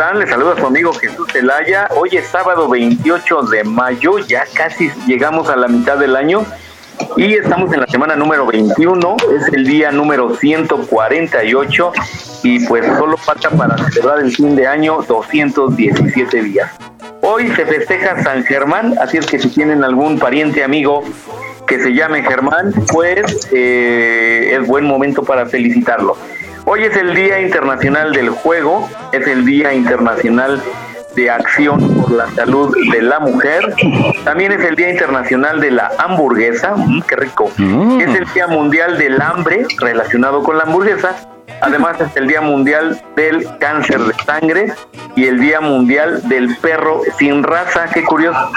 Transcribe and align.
están? 0.00 0.18
Les 0.18 0.30
saluda 0.30 0.56
su 0.56 0.66
amigo 0.66 0.94
Jesús 0.94 1.28
Zelaya. 1.30 1.86
Hoy 1.94 2.08
es 2.12 2.26
sábado 2.28 2.68
28 2.68 3.42
de 3.42 3.64
mayo, 3.64 4.18
ya 4.18 4.44
casi 4.54 4.90
llegamos 5.06 5.50
a 5.50 5.56
la 5.56 5.68
mitad 5.68 5.98
del 5.98 6.16
año 6.16 6.46
y 7.18 7.34
estamos 7.34 7.70
en 7.74 7.80
la 7.80 7.86
semana 7.86 8.16
número 8.16 8.46
21, 8.46 9.16
es 9.36 9.52
el 9.52 9.66
día 9.66 9.90
número 9.90 10.34
148 10.34 11.92
y 12.44 12.66
pues 12.66 12.86
solo 12.96 13.18
falta 13.18 13.50
para 13.50 13.76
celebrar 13.76 14.20
el 14.20 14.34
fin 14.34 14.56
de 14.56 14.66
año 14.66 15.02
217 15.06 16.42
días. 16.44 16.70
Hoy 17.20 17.48
se 17.48 17.66
festeja 17.66 18.22
San 18.22 18.44
Germán, 18.44 18.94
así 19.02 19.18
es 19.18 19.26
que 19.26 19.38
si 19.38 19.50
tienen 19.50 19.84
algún 19.84 20.18
pariente 20.18 20.64
amigo 20.64 21.04
que 21.66 21.78
se 21.78 21.92
llame 21.92 22.22
Germán, 22.22 22.72
pues 22.90 23.48
eh, 23.52 24.56
es 24.58 24.66
buen 24.66 24.86
momento 24.86 25.24
para 25.24 25.44
felicitarlo. 25.44 26.16
Hoy 26.72 26.84
es 26.84 26.96
el 26.96 27.16
Día 27.16 27.40
Internacional 27.40 28.12
del 28.12 28.30
Juego, 28.30 28.88
es 29.10 29.26
el 29.26 29.44
Día 29.44 29.74
Internacional 29.74 30.62
de 31.16 31.28
Acción 31.28 32.00
por 32.00 32.12
la 32.12 32.30
Salud 32.30 32.72
de 32.92 33.02
la 33.02 33.18
Mujer, 33.18 33.74
también 34.22 34.52
es 34.52 34.64
el 34.64 34.76
Día 34.76 34.90
Internacional 34.90 35.60
de 35.60 35.72
la 35.72 35.90
Hamburguesa, 35.98 36.76
mm, 36.76 37.02
qué 37.08 37.16
rico, 37.16 37.50
es 37.58 38.14
el 38.14 38.24
Día 38.32 38.46
Mundial 38.46 38.98
del 38.98 39.20
Hambre 39.20 39.66
relacionado 39.80 40.44
con 40.44 40.58
la 40.58 40.62
hamburguesa, 40.62 41.16
además 41.60 42.00
es 42.00 42.14
el 42.14 42.28
Día 42.28 42.40
Mundial 42.40 43.02
del 43.16 43.48
Cáncer 43.58 43.98
de 44.02 44.14
Sangre 44.24 44.72
y 45.16 45.24
el 45.24 45.40
Día 45.40 45.60
Mundial 45.60 46.22
del 46.28 46.56
Perro 46.58 47.02
sin 47.18 47.42
Raza, 47.42 47.88
qué 47.92 48.04
curioso. 48.04 48.48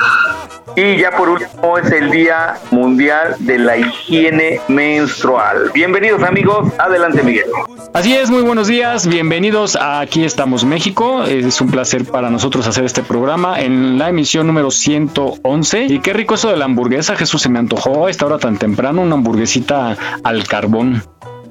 Y 0.75 0.97
ya 0.97 1.11
por 1.11 1.29
último 1.29 1.77
es 1.77 1.91
el 1.91 2.09
Día 2.09 2.55
Mundial 2.71 3.35
de 3.39 3.59
la 3.59 3.77
Higiene 3.77 4.59
Menstrual. 4.67 5.71
Bienvenidos 5.73 6.23
amigos, 6.23 6.71
adelante 6.79 7.21
Miguel. 7.21 7.45
Así 7.93 8.15
es, 8.15 8.31
muy 8.31 8.41
buenos 8.41 8.67
días, 8.67 9.05
bienvenidos 9.07 9.75
a 9.75 9.99
Aquí 9.99 10.23
estamos 10.25 10.65
México. 10.65 11.23
Es 11.23 11.61
un 11.61 11.69
placer 11.69 12.05
para 12.05 12.29
nosotros 12.29 12.65
hacer 12.67 12.85
este 12.85 13.03
programa 13.03 13.59
en 13.61 13.97
la 13.99 14.09
emisión 14.09 14.47
número 14.47 14.71
111. 14.71 15.85
Y 15.85 15.99
qué 15.99 16.13
rico 16.13 16.35
eso 16.35 16.49
de 16.49 16.57
la 16.57 16.65
hamburguesa, 16.65 17.15
Jesús, 17.15 17.41
se 17.41 17.49
me 17.49 17.59
antojó 17.59 18.07
a 18.07 18.09
esta 18.09 18.25
hora 18.25 18.39
tan 18.39 18.57
temprano 18.57 19.01
una 19.01 19.13
hamburguesita 19.15 19.95
al 20.23 20.47
carbón, 20.47 21.03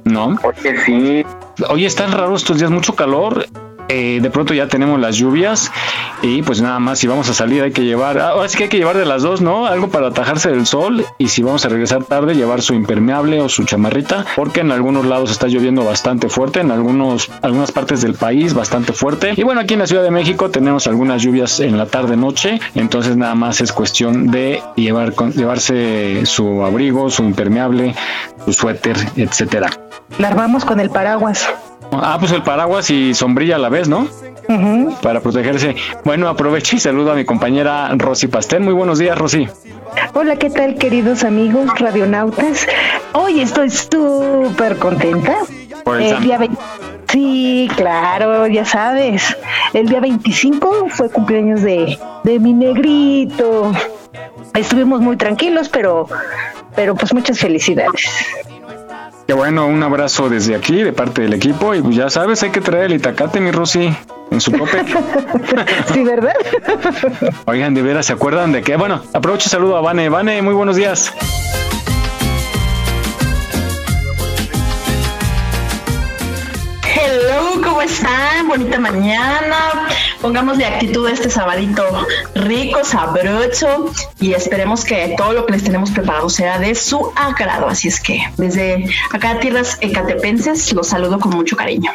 ¿no? 0.05 0.37
Porque 0.43 0.79
sí, 0.85 1.25
Oye, 1.69 1.87
están 1.87 2.13
raros 2.13 2.43
estos 2.43 2.59
días, 2.59 2.71
mucho 2.71 2.95
calor. 2.95 3.47
Eh, 3.93 4.21
de 4.21 4.31
pronto 4.31 4.55
ya 4.55 4.67
tenemos 4.69 4.99
las 4.99 5.17
lluvias 5.17 5.71
y 6.23 6.43
pues 6.43 6.63
nada 6.63 6.79
más 6.79 6.99
si 6.99 7.07
vamos 7.07 7.29
a 7.29 7.35
salir 7.35 7.63
hay 7.63 7.73
que 7.73 7.85
llevar, 7.85 8.19
ah, 8.19 8.31
ahora 8.31 8.49
que 8.49 8.65
hay 8.65 8.69
que 8.69 8.79
llevar 8.79 8.97
de 8.97 9.05
las 9.05 9.23
dos, 9.23 9.41
¿no? 9.41 9.67
Algo 9.67 9.89
para 9.89 10.09
atajarse 10.09 10.51
del 10.51 10.67
sol 10.67 11.05
y 11.19 11.29
si 11.29 11.43
vamos 11.43 11.65
a 11.65 11.69
regresar 11.69 12.05
tarde 12.05 12.35
llevar 12.35 12.63
su 12.63 12.75
impermeable 12.75 13.41
o 13.41 13.49
su 13.49 13.65
chamarrita 13.65 14.25
porque 14.37 14.61
en 14.61 14.73
algunos 14.73 15.05
lados 15.07 15.31
está 15.31 15.47
lloviendo 15.49 15.85
bastante 15.85 16.29
fuerte, 16.29 16.61
en 16.61 16.71
algunos 16.71 17.31
algunas 17.43 17.73
partes 17.73 18.03
del 18.03 18.15
país 18.15 18.55
bastante 18.55 18.93
fuerte 18.93 19.35
y 19.37 19.43
bueno 19.43 19.61
aquí 19.61 19.75
en 19.75 19.81
la 19.81 19.87
Ciudad 19.87 20.03
de 20.03 20.11
México 20.11 20.51
tenemos 20.51 20.87
algunas 20.87 21.23
lluvias 21.23 21.61
en 21.61 21.77
la 21.79 21.87
tarde 21.87 22.17
noche, 22.17 22.61
entonces 22.75 23.17
nada 23.17 23.35
más 23.35 23.61
es 23.61 23.73
cuestión 23.73 24.31
de 24.31 24.63
llevar 24.77 25.15
con- 25.15 25.33
llevarse 25.33 26.25
su 26.25 26.65
abrigo, 26.65 27.11
su 27.11 27.23
impermeable, 27.25 27.95
su 28.45 28.53
suéter, 28.53 28.97
etcétera. 29.17 29.71
La 30.19 30.29
armamos 30.29 30.65
con 30.65 30.81
el 30.81 30.91
paraguas. 30.91 31.49
Ah, 31.93 32.17
pues 32.19 32.33
el 32.33 32.43
paraguas 32.43 32.91
y 32.91 33.15
sombrilla 33.15 33.57
a 33.57 33.59
la 33.59 33.69
vez, 33.69 33.89
¿no? 33.89 34.09
Para 35.03 35.21
protegerse. 35.21 35.77
Bueno, 36.05 36.29
aprovecho 36.29 36.77
y 36.77 36.79
saludo 36.81 37.13
a 37.13 37.15
mi 37.15 37.25
compañera 37.25 37.91
Rosy 37.97 38.29
Pastel. 38.29 38.61
Muy 38.61 38.75
buenos 38.75 38.99
días, 38.99 39.17
Rosy. 39.17 39.49
Hola, 40.15 40.37
¿qué 40.37 40.51
tal, 40.51 40.77
queridos 40.77 41.25
amigos 41.25 41.79
radionautas? 41.79 42.67
Hoy 43.13 43.41
estoy 43.41 43.71
súper 43.71 44.79
contenta. 44.79 45.37
Por 45.85 46.01
el 46.01 46.21
día 46.21 46.39
Sí, 47.09 47.69
claro, 47.77 48.47
ya 48.47 48.65
sabes. 48.65 49.37
El 49.75 49.89
día 49.89 50.01
25 50.01 50.87
fue 50.89 51.11
cumpleaños 51.11 51.61
de, 51.63 51.99
de 52.25 52.39
mi 52.39 52.55
negrito. 52.55 53.73
Estuvimos 54.55 55.01
muy 55.01 55.17
tranquilos, 55.17 55.69
pero, 55.69 56.09
pero 56.75 56.95
pues 56.95 57.13
muchas 57.13 57.39
felicidades. 57.39 58.11
Qué 59.33 59.37
bueno, 59.37 59.67
un 59.67 59.83
abrazo 59.83 60.29
desde 60.29 60.55
aquí 60.55 60.83
de 60.83 60.93
parte 60.93 61.23
del 61.23 61.33
equipo. 61.33 61.75
Y 61.75 61.81
pues 61.81 61.97
ya 61.97 62.11
sabes, 62.11 62.43
hay 62.43 62.51
que 62.51 62.61
traer 62.61 62.85
el 62.85 62.97
itacate, 62.97 63.41
mi 63.41 63.51
Rosy, 63.51 63.91
en 64.31 64.41
su 64.43 64.53
tope. 64.53 64.85
Sí, 65.91 66.05
¿verdad? 66.05 66.35
Oigan, 67.47 67.73
de 67.73 67.81
veras, 67.81 68.05
¿se 68.05 68.13
acuerdan 68.13 68.53
de 68.53 68.61
qué? 68.61 68.77
Bueno, 68.77 69.03
aprovecho 69.15 69.47
y 69.47 69.51
saludo 69.51 69.79
a 69.79 69.81
Vane. 69.81 70.11
Vane, 70.11 70.43
muy 70.43 70.53
buenos 70.53 70.77
días. 70.77 71.15
Hello, 76.95 77.63
¿cómo 77.65 77.81
están? 77.81 78.49
Bonita 78.49 78.79
mañana. 78.79 79.89
Pongámosle 80.23 80.65
actitud 80.65 81.09
este 81.09 81.29
sabadito 81.29 81.85
rico, 82.37 82.85
sabroso 82.85 83.91
y 84.21 84.35
esperemos 84.35 84.85
que 84.85 85.15
todo 85.19 85.33
lo 85.33 85.47
que 85.47 85.55
les 85.55 85.65
tenemos 85.65 85.91
preparado 85.91 86.31
sea 86.31 86.61
de 86.61 86.77
su 86.77 87.13
agrado. 87.17 87.67
Así 87.67 87.89
es 87.89 88.01
que 88.01 88.23
desde 88.37 88.89
acá 89.11 89.41
tierras 89.41 89.79
ecatepenses 89.81 90.73
los 90.73 90.87
saludo 90.87 91.19
con 91.19 91.33
mucho 91.33 91.57
cariño. 91.57 91.91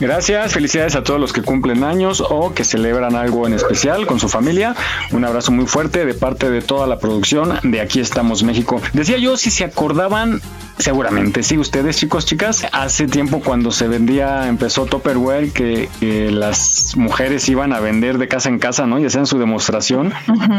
Gracias, 0.00 0.52
felicidades 0.52 0.96
a 0.96 1.02
todos 1.02 1.20
los 1.20 1.32
que 1.32 1.42
cumplen 1.42 1.84
años 1.84 2.20
o 2.20 2.54
que 2.54 2.64
celebran 2.64 3.14
algo 3.14 3.46
en 3.46 3.54
especial 3.54 4.06
con 4.06 4.18
su 4.20 4.28
familia. 4.28 4.74
Un 5.12 5.24
abrazo 5.24 5.52
muy 5.52 5.66
fuerte 5.66 6.04
de 6.04 6.14
parte 6.14 6.50
de 6.50 6.62
toda 6.62 6.86
la 6.86 6.98
producción 6.98 7.58
de 7.62 7.80
Aquí 7.80 8.00
estamos 8.00 8.42
México. 8.42 8.80
Decía 8.92 9.18
yo, 9.18 9.36
si 9.36 9.50
se 9.50 9.64
acordaban, 9.64 10.40
seguramente 10.78 11.42
sí, 11.42 11.58
ustedes 11.58 11.96
chicos, 11.96 12.26
chicas, 12.26 12.66
hace 12.72 13.06
tiempo 13.06 13.40
cuando 13.40 13.70
se 13.70 13.88
vendía, 13.88 14.48
empezó 14.48 14.86
Tupperware, 14.86 15.52
que, 15.52 15.88
que 16.00 16.30
las 16.30 16.96
mujeres 16.96 17.48
iban 17.48 17.72
a 17.72 17.80
vender 17.80 18.18
de 18.18 18.28
casa 18.28 18.48
en 18.48 18.58
casa, 18.58 18.86
¿no? 18.86 18.98
Y 18.98 19.06
hacían 19.06 19.26
su 19.26 19.38
demostración 19.38 20.12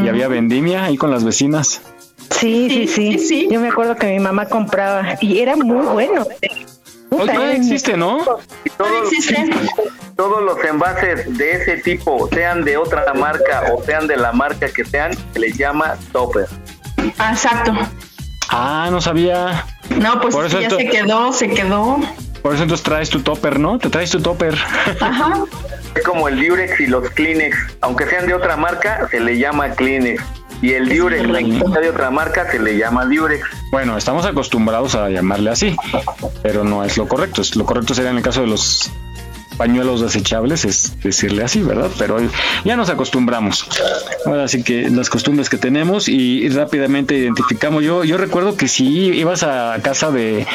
y 0.03 0.07
había 0.07 0.27
vendimia 0.27 0.85
ahí 0.85 0.97
con 0.97 1.11
las 1.11 1.23
vecinas. 1.23 1.81
Sí, 2.29 2.67
sí, 2.69 2.73
Sí, 2.73 2.87
sí, 2.87 2.87
sí, 2.87 3.19
sí. 3.19 3.47
Yo 3.51 3.59
me 3.59 3.69
acuerdo 3.69 3.95
que 3.95 4.07
mi 4.07 4.19
mamá 4.19 4.45
compraba 4.47 5.17
y 5.21 5.39
era 5.39 5.55
muy 5.55 5.85
bueno. 5.85 6.25
Hoy 7.21 7.27
todavía 7.27 7.53
existe, 7.55 7.97
¿no? 7.97 8.19
todos, 8.77 9.11
existe. 9.11 9.49
todos 10.15 10.41
los 10.43 10.63
envases 10.63 11.37
de 11.37 11.51
ese 11.53 11.77
tipo, 11.77 12.27
sean 12.29 12.63
de 12.63 12.77
otra 12.77 13.13
marca 13.13 13.63
o 13.73 13.83
sean 13.83 14.07
de 14.07 14.17
la 14.17 14.31
marca 14.31 14.67
que 14.69 14.83
sean, 14.85 15.13
se 15.33 15.39
les 15.39 15.57
llama 15.57 15.95
topper. 16.11 16.47
Ah, 17.17 17.31
Exacto. 17.33 17.73
Ah, 18.49 18.87
no 18.91 19.01
sabía. 19.01 19.65
No, 19.89 20.19
pues 20.21 20.35
Por 20.35 20.45
eso 20.45 20.59
ya 20.59 20.67
esto- 20.67 20.77
se 20.77 20.89
quedó, 20.89 21.31
se 21.33 21.49
quedó. 21.49 21.97
Por 22.41 22.53
eso 22.53 22.63
entonces 22.63 22.83
traes 22.83 23.09
tu 23.09 23.21
topper, 23.21 23.59
¿no? 23.59 23.79
Te 23.79 23.89
traes 23.89 24.11
tu 24.11 24.21
topper. 24.21 24.53
Ajá. 25.01 25.45
Es 25.95 26.03
como 26.03 26.27
el 26.27 26.45
Durex 26.45 26.79
y 26.79 26.87
los 26.87 27.09
Kleenex, 27.11 27.55
aunque 27.81 28.05
sean 28.07 28.27
de 28.27 28.33
otra 28.33 28.57
marca, 28.57 29.07
se 29.09 29.19
le 29.19 29.37
llama 29.37 29.69
Kleenex. 29.71 30.21
Y 30.63 30.71
el 30.75 30.87
Durex, 30.87 31.27
la 31.27 31.81
de 31.81 31.89
otra 31.89 32.09
marca, 32.09 32.49
se 32.49 32.57
le 32.57 32.77
llama 32.77 33.03
Durex. 33.03 33.45
Bueno, 33.69 33.97
estamos 33.97 34.25
acostumbrados 34.25 34.95
a 34.95 35.09
llamarle 35.09 35.49
así, 35.49 35.75
pero 36.41 36.63
no 36.63 36.85
es 36.85 36.95
lo 36.95 37.05
correcto. 37.05 37.41
Lo 37.55 37.65
correcto 37.65 37.93
sería 37.93 38.11
en 38.11 38.17
el 38.17 38.23
caso 38.23 38.39
de 38.39 38.47
los 38.47 38.89
pañuelos 39.57 40.01
desechables, 40.01 40.65
es 40.65 40.99
decirle 41.01 41.43
así, 41.43 41.61
¿verdad? 41.61 41.89
Pero 41.97 42.17
ya 42.63 42.75
nos 42.75 42.89
acostumbramos. 42.89 43.67
Ahora 44.25 44.47
sí 44.47 44.63
que 44.63 44.89
las 44.89 45.09
costumbres 45.09 45.49
que 45.49 45.57
tenemos 45.57 46.07
y 46.07 46.49
rápidamente 46.49 47.15
identificamos. 47.17 47.83
Yo, 47.83 48.03
yo 48.03 48.17
recuerdo 48.17 48.55
que 48.55 48.67
si 48.67 49.07
ibas 49.07 49.43
a 49.43 49.77
casa 49.81 50.11
de, 50.11 50.45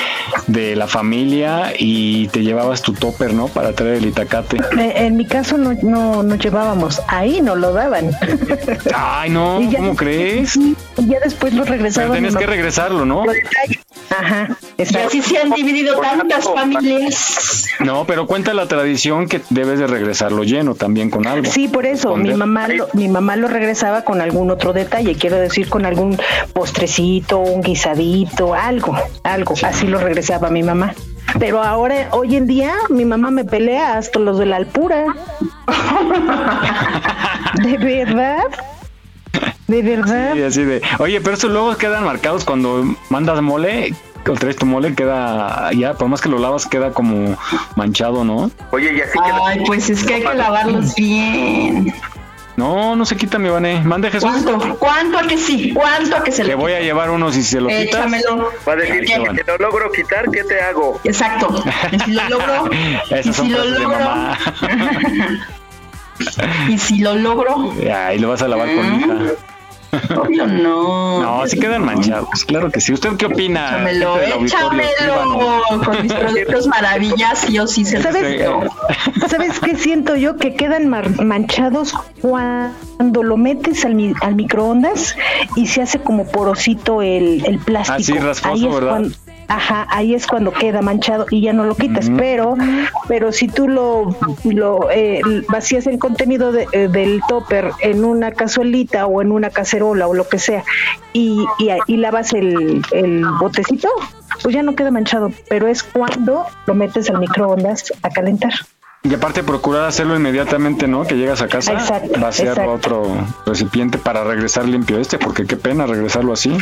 de 0.47 0.77
la 0.77 0.87
familia 0.87 1.73
y 1.79 2.29
te 2.29 2.43
llevabas 2.43 2.83
tu 2.83 2.93
topper, 2.93 3.33
¿no? 3.35 3.49
Para 3.49 3.73
traer 3.73 3.97
el 3.97 4.07
itacate. 4.07 4.59
En 4.79 5.17
mi 5.17 5.27
caso 5.27 5.59
no, 5.59 5.75
no 5.83 6.23
nos 6.23 6.39
llevábamos, 6.39 7.01
ahí 7.09 7.41
no 7.41 7.57
lo 7.57 7.73
daban. 7.73 8.11
Ay, 8.95 9.31
no, 9.31 9.61
¿cómo 9.77 9.97
crees? 9.97 10.57
Y 10.57 10.77
ya 10.97 11.21
después 11.21 11.55
lo 11.55 11.65
regresaban. 11.65 12.11
Pero 12.11 12.23
tenías 12.23 12.37
que 12.37 12.47
regresarlo, 12.47 13.05
¿no? 13.05 13.25
Ajá, 14.11 14.57
Y 14.77 14.83
así 14.83 15.23
se 15.23 15.39
han 15.39 15.51
dividido 15.51 16.01
tantas 16.01 16.45
familias. 16.45 17.67
No, 17.81 18.05
pero 18.07 18.27
cuenta 18.27 18.55
la 18.55 18.67
tradición 18.67 19.29
que 19.29 19.41
debes 19.51 19.79
de 19.79 19.87
regresarlo 19.87 20.45
lleno 20.45 20.75
también 20.75 21.11
con 21.11 21.27
algo. 21.27 21.51
Sí, 21.51 21.69
por 21.69 21.87
eso 21.87 22.17
mi 22.17 22.35
mamá 22.35 22.69
lo, 22.69 22.89
mi 22.95 23.09
mamá 23.09 23.37
lo 23.37 23.49
regresaba 23.49 24.03
con 24.03 24.21
algún 24.21 24.51
otro 24.51 24.73
detalle, 24.73 25.15
quiero 25.15 25.37
decir 25.37 25.69
con 25.69 25.87
algún 25.87 26.19
postrecito, 26.53 27.39
un 27.39 27.61
guisadito, 27.61 28.55
algo, 28.55 28.97
algo, 29.23 29.55
así 29.63 29.87
lo 29.87 29.99
regresaba 29.99 30.51
mi 30.51 30.63
mamá. 30.63 30.95
Pero 31.39 31.63
ahora, 31.63 32.09
hoy 32.13 32.37
en 32.37 32.47
día, 32.47 32.73
mi 32.89 33.05
mamá 33.05 33.31
me 33.31 33.45
pelea 33.45 33.99
hasta 33.99 34.19
los 34.19 34.39
de 34.39 34.47
la 34.47 34.57
alpura. 34.57 35.15
¿De 37.63 37.77
verdad? 37.77 38.45
De 39.69 39.83
verdad. 39.83 40.33
Sí, 40.35 40.43
así 40.43 40.65
de. 40.65 40.83
Oye, 40.99 41.21
pero 41.21 41.35
estos 41.35 41.51
luego 41.51 41.77
quedan 41.77 42.05
marcados 42.05 42.45
cuando 42.45 42.85
mandas 43.11 43.41
mole. 43.43 43.95
O 44.27 44.33
traes 44.33 44.57
tu 44.57 44.67
mole, 44.67 44.95
queda. 44.95 45.71
Ya, 45.73 45.95
por 45.95 46.09
más 46.09 46.21
que 46.21 46.29
lo 46.29 46.39
lavas, 46.39 46.67
queda 46.67 46.93
como 46.93 47.39
manchado, 47.77 48.25
¿no? 48.25 48.51
Oye, 48.73 48.93
y 48.93 49.01
así 49.01 49.19
queda. 49.19 49.39
Ay, 49.47 49.63
pues 49.67 49.89
es 49.89 50.05
que 50.05 50.15
hay 50.15 50.23
que 50.23 50.35
lavarlos 50.35 50.95
bien. 50.95 51.95
No, 52.57 52.97
no 52.97 53.07
se 53.07 53.17
quita, 53.17 53.39
mi 53.39 53.49
Vane. 53.49 53.83
Mande 53.83 54.11
Jesús. 54.11 54.29
¿Cuánto? 54.29 54.77
¿Cuánto 54.79 55.19
a 55.19 55.23
que 55.23 55.39
sí? 55.39 55.73
¿Cuánto 55.73 56.17
a 56.17 56.25
que 56.25 56.33
se 56.33 56.43
le 56.43 56.51
Te 56.51 56.55
voy 56.57 56.73
a 56.73 56.81
llevar 56.81 57.09
unos 57.09 57.37
y 57.37 57.43
si 57.43 57.51
se 57.51 57.61
lo 57.61 57.69
quitas. 57.69 58.01
Échamelo. 58.01 58.51
Va 58.67 58.73
a 58.73 58.77
decir, 58.77 59.05
que 59.05 59.07
si 59.15 59.47
lo 59.47 59.59
logro 59.59 59.93
quitar, 59.93 60.29
¿qué 60.31 60.43
te 60.43 60.61
hago? 60.61 61.01
Exacto. 61.05 61.63
Y 61.93 61.99
si 62.01 62.11
lo 62.13 62.29
logro. 62.29 62.71
Esas 63.11 63.37
son 63.37 63.47
si 63.47 63.53
lo 63.53 63.59
frases 63.59 63.75
de 63.75 63.85
logro. 63.85 63.99
mamá. 64.01 64.39
y 66.69 66.79
si 66.79 66.99
lo 66.99 67.15
logro. 67.15 67.73
Ahí 67.95 68.19
lo 68.19 68.29
vas 68.29 68.43
a 68.43 68.49
lavar 68.49 68.75
con 68.75 68.95
hija. 68.95 69.15
Obvio 70.17 70.47
no. 70.47 71.23
No, 71.23 71.47
sí 71.47 71.59
quedan 71.59 71.85
manchados. 71.85 72.45
Claro 72.45 72.71
que 72.71 72.81
sí. 72.81 72.93
¿Usted 72.93 73.17
qué 73.17 73.27
opina? 73.27 73.69
Échamelo, 73.91 74.19
échamelo. 74.21 75.63
Con 75.85 76.03
mis 76.03 76.13
productos 76.13 76.67
maravillas, 76.67 77.47
yo 77.49 77.67
sí 77.67 77.85
se 77.85 78.03
¿Sabes? 78.03 78.45
¿Sabes 79.29 79.61
qué 79.61 79.77
siento 79.77 80.17
yo? 80.17 80.37
Que 80.37 80.55
quedan 80.55 80.89
manchados 80.89 81.95
cuando 82.21 83.23
lo 83.23 83.37
metes 83.37 83.85
al, 83.85 83.95
mi- 83.95 84.15
al 84.21 84.35
microondas 84.35 85.17
y 85.57 85.67
se 85.67 85.83
hace 85.83 86.01
como 86.01 86.27
porosito 86.27 87.03
el, 87.03 87.45
el 87.47 87.59
plástico. 87.59 87.97
Ah, 87.99 88.03
sí, 88.03 88.13
rasposo, 88.19 88.55
ahí 88.55 88.67
es 88.69 88.75
¿verdad? 88.75 88.91
Cuando, 88.91 89.15
ajá, 89.49 89.87
ahí 89.91 90.15
es 90.15 90.27
cuando 90.27 90.53
queda 90.53 90.83
manchado 90.83 91.27
y 91.31 91.41
ya 91.41 91.53
no 91.53 91.65
lo 91.65 91.75
quitas. 91.75 92.11
Pero 92.17 92.55
pero 93.09 93.33
si 93.33 93.49
tú 93.49 93.67
lo, 93.69 94.15
lo 94.45 94.91
eh, 94.91 95.21
vacías 95.49 95.87
el 95.87 95.99
contenido 95.99 96.53
de- 96.53 96.69
eh, 96.73 96.89
del 96.89 97.21
topper 97.29 97.73
en 97.81 98.05
una 98.05 98.31
cazuelita 98.33 99.07
o 99.07 99.23
en 99.23 99.33
una 99.33 99.51
cacerola 99.51 100.07
o 100.07 100.15
lo 100.15 100.29
que 100.29 100.39
sea 100.39 100.63
y, 101.13 101.45
y, 101.59 101.71
y 101.87 101.97
lavas 101.97 102.33
el, 102.35 102.83
el 102.93 103.25
botecito, 103.41 103.89
pues 104.43 104.55
ya 104.55 104.63
no 104.63 104.75
queda 104.75 104.91
manchado. 104.91 105.33
Pero 105.49 105.67
es 105.67 105.83
cuando 105.83 106.45
lo 106.67 106.75
metes 106.75 107.09
al 107.11 107.19
microondas 107.19 107.93
a 108.03 108.11
calentar. 108.11 108.53
Y 109.05 109.15
aparte 109.15 109.45
procurar 109.45 109.85
hacerlo 109.85 110.17
inmediatamente, 110.17 110.89
¿no? 110.89 111.05
Que 111.05 111.15
llegas 111.15 111.41
a 111.41 111.47
casa, 111.47 111.73
Exacto, 111.73 112.21
vaciarlo 112.21 112.65
a 112.73 112.75
otro 112.75 113.07
recipiente 113.47 113.97
para 113.97 114.25
regresar 114.25 114.67
limpio 114.67 114.99
este, 114.99 115.19
porque 115.19 115.47
qué 115.47 115.57
pena 115.57 115.87
regresarlo 115.87 116.33
así. 116.33 116.57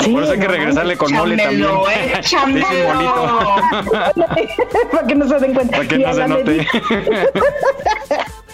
Sí, 0.00 0.10
Por 0.12 0.22
eso 0.22 0.32
hay 0.32 0.38
que 0.38 0.48
regresarle 0.48 0.96
con 0.96 1.12
mole 1.12 1.36
también. 1.36 1.68
Molito. 2.42 3.56
para 4.92 5.06
que 5.06 5.14
no 5.14 5.28
se 5.28 5.38
den 5.38 5.54
cuenta. 5.54 5.76
Para 5.76 5.88
que 5.88 5.98
no 5.98 6.14
se 6.14 6.28
note. 6.28 6.66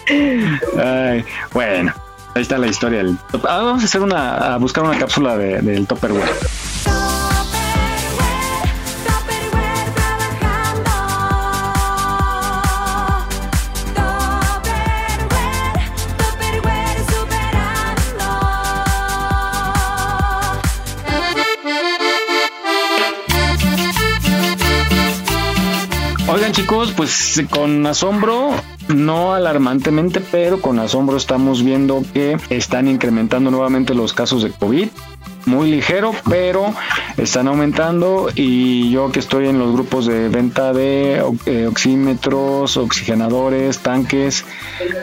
Ay, 0.83 1.23
bueno, 1.53 1.93
ahí 2.35 2.41
está 2.41 2.57
la 2.57 2.67
historia. 2.67 2.99
Del... 2.99 3.17
Ah, 3.47 3.57
vamos 3.63 3.83
a 3.83 3.85
hacer 3.85 4.01
una, 4.01 4.53
a 4.55 4.57
buscar 4.57 4.83
una 4.83 4.97
cápsula 4.97 5.37
de- 5.37 5.61
del 5.61 5.87
Topperware. 5.87 6.29
Chicos, 26.53 26.93
pues 26.95 27.41
con 27.49 27.83
asombro, 27.87 28.51
no 28.87 29.33
alarmantemente, 29.33 30.21
pero 30.21 30.61
con 30.61 30.77
asombro 30.77 31.17
estamos 31.17 31.63
viendo 31.63 32.03
que 32.13 32.37
están 32.51 32.87
incrementando 32.87 33.49
nuevamente 33.49 33.95
los 33.95 34.13
casos 34.13 34.43
de 34.43 34.51
COVID. 34.51 34.87
Muy 35.45 35.71
ligero, 35.71 36.13
pero 36.29 36.73
están 37.17 37.47
aumentando 37.47 38.29
y 38.35 38.91
yo 38.91 39.11
que 39.11 39.19
estoy 39.19 39.47
en 39.47 39.57
los 39.57 39.73
grupos 39.73 40.05
de 40.05 40.29
venta 40.29 40.73
de 40.73 41.23
eh, 41.47 41.65
oxímetros, 41.67 42.77
oxigenadores, 42.77 43.79
tanques, 43.79 44.45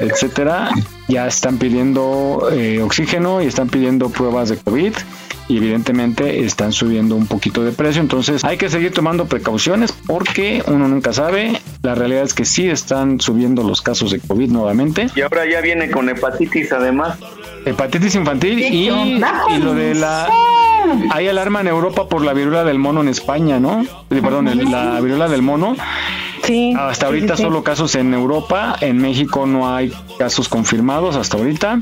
etcétera, 0.00 0.70
ya 1.08 1.26
están 1.26 1.58
pidiendo 1.58 2.49
eh, 2.52 2.81
oxígeno 2.81 3.43
y 3.43 3.47
están 3.47 3.69
pidiendo 3.69 4.08
pruebas 4.08 4.49
de 4.50 4.56
COVID 4.56 4.94
y 5.50 5.56
evidentemente 5.56 6.44
están 6.44 6.73
subiendo 6.73 7.17
un 7.17 7.26
poquito 7.26 7.64
de 7.64 7.73
precio. 7.73 8.00
Entonces 8.00 8.44
hay 8.44 8.56
que 8.56 8.69
seguir 8.69 8.93
tomando 8.93 9.26
precauciones 9.26 9.93
porque 10.06 10.62
uno 10.69 10.87
nunca 10.87 11.12
sabe. 11.12 11.61
La 11.82 11.97
realidad 11.97 12.23
es 12.23 12.35
que 12.35 12.44
sí 12.44 12.69
están 12.69 13.20
subiendo 13.20 13.64
los 13.64 13.82
casos 13.82 14.12
de 14.12 14.20
COVID 14.20 14.49
nuevamente. 14.49 15.08
Y 15.17 15.23
ahora 15.23 15.50
ya 15.50 15.61
viene 15.61 15.91
con 15.91 16.08
hepatitis, 16.08 16.73
además. 16.73 17.19
Hepatitis 17.64 18.14
infantil 18.14 18.61
y, 18.61 18.85
¿Qué 18.85 18.93
onda 18.93 19.43
con 19.43 19.55
y 19.55 19.58
lo 19.58 19.75
de 19.75 19.97
la... 19.97 20.29
Hay 21.11 21.26
alarma 21.26 21.61
en 21.61 21.67
Europa 21.67 22.08
por 22.08 22.25
la 22.25 22.32
viruela 22.32 22.62
del 22.62 22.79
mono 22.79 23.00
en 23.00 23.08
España, 23.08 23.58
¿no? 23.58 23.82
Eh, 23.82 24.20
Perdón, 24.23 24.70
la 24.70 25.00
viruela 25.00 25.29
del 25.29 25.43
mono. 25.43 25.76
Sí. 26.44 26.75
Hasta 26.79 27.06
ahorita 27.06 27.37
sí, 27.37 27.43
sí. 27.43 27.49
solo 27.49 27.64
casos 27.64 27.97
en 27.97 28.14
Europa, 28.14 28.76
en 28.80 28.99
México 28.99 29.47
no 29.47 29.75
hay 29.75 29.92
casos 30.19 30.49
confirmados 30.49 31.16
hasta 31.16 31.37
ahorita, 31.37 31.80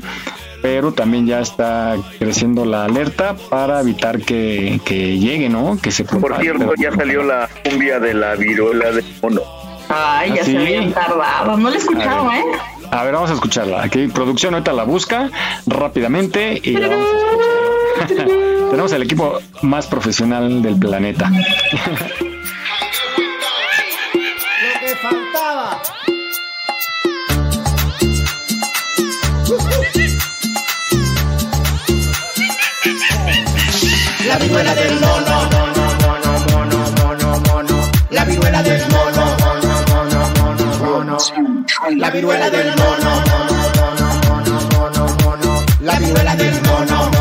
pero 0.61 0.91
también 0.91 1.25
ya 1.25 1.39
está 1.39 1.95
creciendo 2.17 2.65
la 2.65 2.85
alerta 2.85 3.35
para 3.49 3.79
evitar 3.81 4.19
que, 4.21 4.79
que 4.85 5.17
llegue, 5.17 5.49
¿no? 5.49 5.79
Que 5.81 5.91
se 5.91 6.03
Por 6.03 6.35
cierto, 6.41 6.73
ya 6.77 6.91
salió 6.93 7.23
la 7.23 7.49
cumbia 7.63 7.99
de 7.99 8.13
la 8.13 8.35
viruela 8.35 8.91
del 8.91 9.05
mono. 9.21 9.41
Ay, 9.89 10.33
ya 10.35 10.41
¿Ah, 10.41 10.45
sí? 10.45 10.51
se 10.51 10.57
habían 10.57 10.93
tardado. 10.93 11.57
No 11.57 11.69
lo 11.69 11.75
he 11.75 11.79
escuchado. 11.79 12.31
¿eh? 12.31 12.43
A 12.91 13.03
ver, 13.03 13.13
vamos 13.13 13.29
a 13.31 13.33
escucharla. 13.33 13.83
Aquí 13.83 14.07
producción 14.07 14.53
ahorita 14.53 14.73
la 14.73 14.83
busca 14.83 15.29
rápidamente 15.65 16.59
y 16.63 16.73
la 16.73 16.87
vamos 16.89 17.07
a 17.07 18.05
escuchar. 18.05 18.27
Tenemos 18.69 18.91
el 18.93 19.01
equipo 19.03 19.39
más 19.63 19.87
profesional 19.87 20.61
del 20.61 20.77
planeta. 20.77 21.29
lo 21.29 21.37
que 24.79 24.95
faltaba. 25.01 25.81
La 34.29 34.37
viruela 34.37 34.75
del 34.75 34.99
mono. 34.99 35.49
La 38.11 38.25
viruela 38.25 38.61
del 38.61 38.81
mono. 38.91 39.37
La 41.97 42.11
viruela 42.11 42.49
del 42.51 42.67
mono. 42.75 43.23
La 45.81 45.97
viruela 45.97 46.35
del 46.35 46.61
mono. 46.61 47.11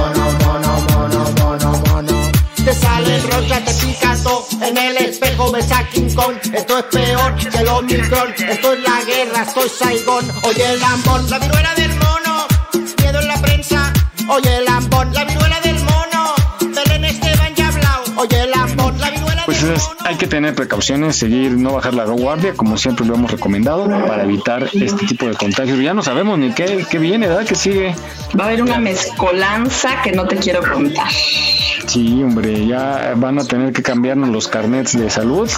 Te 2.62 2.74
sale 2.74 3.20
rosa, 3.22 3.64
te 3.64 3.72
pica 3.72 4.14
todo. 4.22 4.46
En 4.60 4.76
el 4.76 4.98
espejo 4.98 5.50
ves 5.50 5.72
a 5.72 5.88
King 5.88 6.14
Kong. 6.14 6.36
Esto 6.52 6.78
es 6.78 6.84
peor 6.84 7.34
que 7.36 7.58
el 7.58 7.68
Omicron. 7.68 8.34
Esto 8.36 8.72
es 8.74 8.80
la 8.80 9.02
guerra, 9.06 9.44
esto 9.44 9.64
es 9.64 9.72
Saigón. 9.72 10.30
Oye, 10.42 10.74
el 10.74 10.78
lambón, 10.78 11.30
la 11.30 11.38
viruela 11.38 11.74
del 11.74 11.94
mono. 11.94 12.46
Miedo 13.02 13.20
en 13.20 13.28
la 13.28 13.40
prensa. 13.40 13.94
Oye, 14.28 14.58
el 14.58 14.66
lambón, 14.66 15.14
la 15.14 15.24
viruela 15.24 15.47
Entonces 19.68 19.90
hay 20.02 20.16
que 20.16 20.26
tener 20.26 20.54
precauciones, 20.54 21.16
seguir, 21.16 21.50
no 21.52 21.74
bajar 21.74 21.92
la 21.92 22.06
guardia, 22.06 22.54
como 22.54 22.78
siempre 22.78 23.04
lo 23.04 23.16
hemos 23.16 23.30
recomendado, 23.30 23.86
para 24.06 24.24
evitar 24.24 24.62
este 24.72 25.04
tipo 25.04 25.26
de 25.26 25.34
contagios. 25.34 25.78
Ya 25.80 25.92
no 25.92 26.02
sabemos 26.02 26.38
ni 26.38 26.52
qué, 26.52 26.86
qué 26.90 26.98
viene, 26.98 27.28
¿verdad? 27.28 27.44
Que 27.44 27.54
sigue. 27.54 27.94
Va 28.38 28.44
a 28.44 28.46
haber 28.46 28.62
una 28.62 28.78
mezcolanza 28.78 30.00
que 30.00 30.12
no 30.12 30.26
te 30.26 30.36
quiero 30.36 30.62
contar. 30.62 31.10
Sí, 31.86 32.22
hombre, 32.22 32.66
ya 32.66 33.12
van 33.16 33.38
a 33.38 33.44
tener 33.44 33.74
que 33.74 33.82
cambiarnos 33.82 34.30
los 34.30 34.48
carnets 34.48 34.98
de 34.98 35.10
salud. 35.10 35.50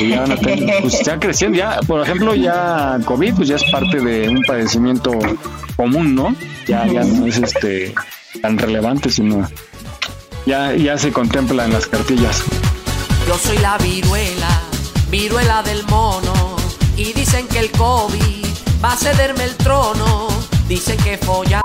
y 0.00 0.08
ya 0.08 0.22
van 0.22 0.32
a 0.32 0.36
tener, 0.36 0.80
pues 0.80 1.00
ya 1.04 1.20
creciendo, 1.20 1.56
ya, 1.56 1.78
por 1.86 2.00
ejemplo, 2.00 2.34
ya 2.34 2.98
COVID, 3.04 3.34
pues 3.36 3.48
ya 3.48 3.54
es 3.54 3.64
parte 3.70 4.00
de 4.00 4.28
un 4.28 4.42
padecimiento 4.42 5.12
común, 5.76 6.16
¿no? 6.16 6.34
Ya, 6.66 6.84
ya 6.88 7.04
no 7.04 7.26
es 7.26 7.38
este 7.38 7.94
tan 8.40 8.58
relevante, 8.58 9.08
sino 9.08 9.48
ya, 10.46 10.74
ya 10.74 10.98
se 10.98 11.12
contempla 11.12 11.64
en 11.64 11.72
las 11.72 11.86
cartillas. 11.86 12.42
Yo 13.32 13.38
soy 13.38 13.56
la 13.58 13.78
viruela, 13.78 14.60
viruela 15.08 15.62
del 15.62 15.86
mono. 15.86 16.34
Y 16.98 17.14
dicen 17.14 17.48
que 17.48 17.60
el 17.60 17.70
COVID 17.70 18.44
va 18.84 18.92
a 18.92 18.96
cederme 18.98 19.44
el 19.44 19.56
trono. 19.56 20.28
Dicen 20.68 20.98
que 20.98 21.16
follando 21.16 21.62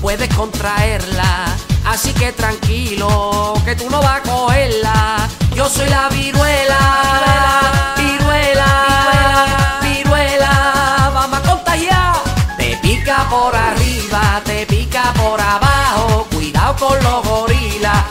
puedes 0.00 0.32
contraerla. 0.36 1.46
Así 1.84 2.12
que 2.12 2.30
tranquilo, 2.30 3.60
que 3.64 3.74
tú 3.74 3.90
no 3.90 4.00
vas 4.00 4.20
a 4.20 4.22
cogerla. 4.22 5.28
Yo 5.56 5.68
soy 5.68 5.88
la 5.88 6.08
viruela, 6.10 7.94
viruela, 7.96 9.80
viruela. 9.82 11.10
Vamos 11.12 11.38
a 11.40 11.42
contagiar. 11.42 12.14
Te 12.56 12.76
pica 12.76 13.28
por 13.28 13.52
arriba, 13.56 14.40
te 14.44 14.64
pica 14.64 15.12
por 15.14 15.40
abajo. 15.40 16.28
Cuidado 16.30 16.76
con 16.76 17.02
los 17.02 17.26
gorilas. 17.26 18.04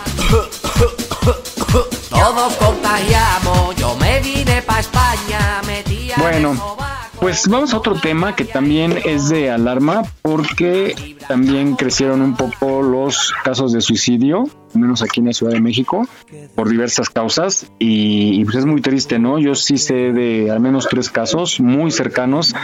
Todos 2.17 2.55
contagiamos. 2.55 3.75
Yo 3.75 3.95
me 3.95 4.19
vine 4.21 4.61
pa' 4.63 4.79
España, 4.79 5.61
metí 5.67 6.11
a 6.11 6.19
Bueno, 6.19 6.77
pues 7.19 7.47
vamos 7.47 7.73
a 7.73 7.77
otro 7.77 7.93
tema 7.93 8.35
que 8.35 8.43
también 8.43 8.99
es 9.05 9.29
de 9.29 9.51
alarma 9.51 10.03
porque 10.23 11.15
también 11.27 11.75
crecieron 11.75 12.21
un 12.21 12.35
poco 12.35 12.81
los 12.81 13.33
casos 13.43 13.71
de 13.71 13.81
suicidio, 13.81 14.49
al 14.73 14.81
menos 14.81 15.03
aquí 15.03 15.19
en 15.19 15.27
la 15.27 15.33
Ciudad 15.33 15.53
de 15.53 15.61
México, 15.61 16.07
por 16.55 16.69
diversas 16.69 17.09
causas 17.09 17.67
y, 17.77 18.39
y, 18.39 18.45
pues 18.45 18.57
es 18.57 18.65
muy 18.65 18.81
triste, 18.81 19.19
¿no? 19.19 19.37
Yo 19.37 19.53
sí 19.53 19.77
sé 19.77 19.93
de 19.93 20.49
al 20.49 20.59
menos 20.59 20.87
tres 20.89 21.11
casos 21.11 21.59
muy 21.59 21.91
cercanos, 21.91 22.55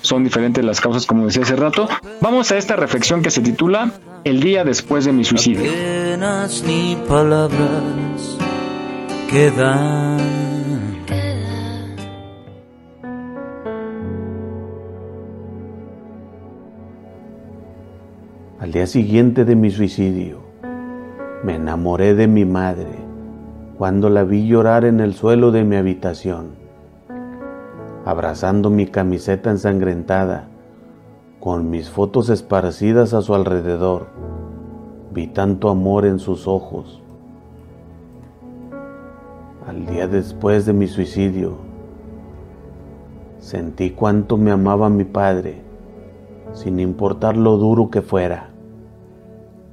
son 0.00 0.24
diferentes 0.24 0.64
las 0.64 0.80
causas 0.80 1.06
como 1.06 1.26
decía 1.26 1.42
hace 1.42 1.56
rato. 1.56 1.88
Vamos 2.20 2.50
a 2.50 2.56
esta 2.56 2.74
reflexión 2.74 3.22
que 3.22 3.30
se 3.30 3.42
titula 3.42 3.92
El 4.24 4.40
día 4.40 4.64
después 4.64 5.04
de 5.04 5.12
mi 5.12 5.24
suicidio. 5.24 5.70
Apenas 5.70 6.62
ni 6.64 6.96
palabras 7.08 8.38
quedan. 9.28 10.18
Al 18.58 18.72
día 18.72 18.86
siguiente 18.86 19.44
de 19.44 19.54
mi 19.54 19.70
suicidio, 19.70 20.38
me 21.44 21.54
enamoré 21.54 22.14
de 22.14 22.26
mi 22.26 22.44
madre 22.44 23.06
cuando 23.76 24.10
la 24.10 24.24
vi 24.24 24.48
llorar 24.48 24.84
en 24.84 24.98
el 25.00 25.14
suelo 25.14 25.52
de 25.52 25.64
mi 25.64 25.76
habitación, 25.76 26.56
abrazando 28.04 28.70
mi 28.70 28.86
camiseta 28.86 29.50
ensangrentada, 29.50 30.48
con 31.38 31.70
mis 31.70 31.88
fotos 31.90 32.30
esparcidas 32.30 33.14
a 33.14 33.22
su 33.22 33.34
alrededor. 33.34 34.08
Vi 35.12 35.28
tanto 35.28 35.70
amor 35.70 36.04
en 36.04 36.18
sus 36.18 36.48
ojos. 36.48 36.97
Al 39.68 39.84
día 39.84 40.08
después 40.08 40.64
de 40.64 40.72
mi 40.72 40.86
suicidio, 40.86 41.58
sentí 43.38 43.90
cuánto 43.90 44.38
me 44.38 44.50
amaba 44.50 44.88
mi 44.88 45.04
padre, 45.04 45.60
sin 46.54 46.80
importar 46.80 47.36
lo 47.36 47.58
duro 47.58 47.90
que 47.90 48.00
fuera. 48.00 48.48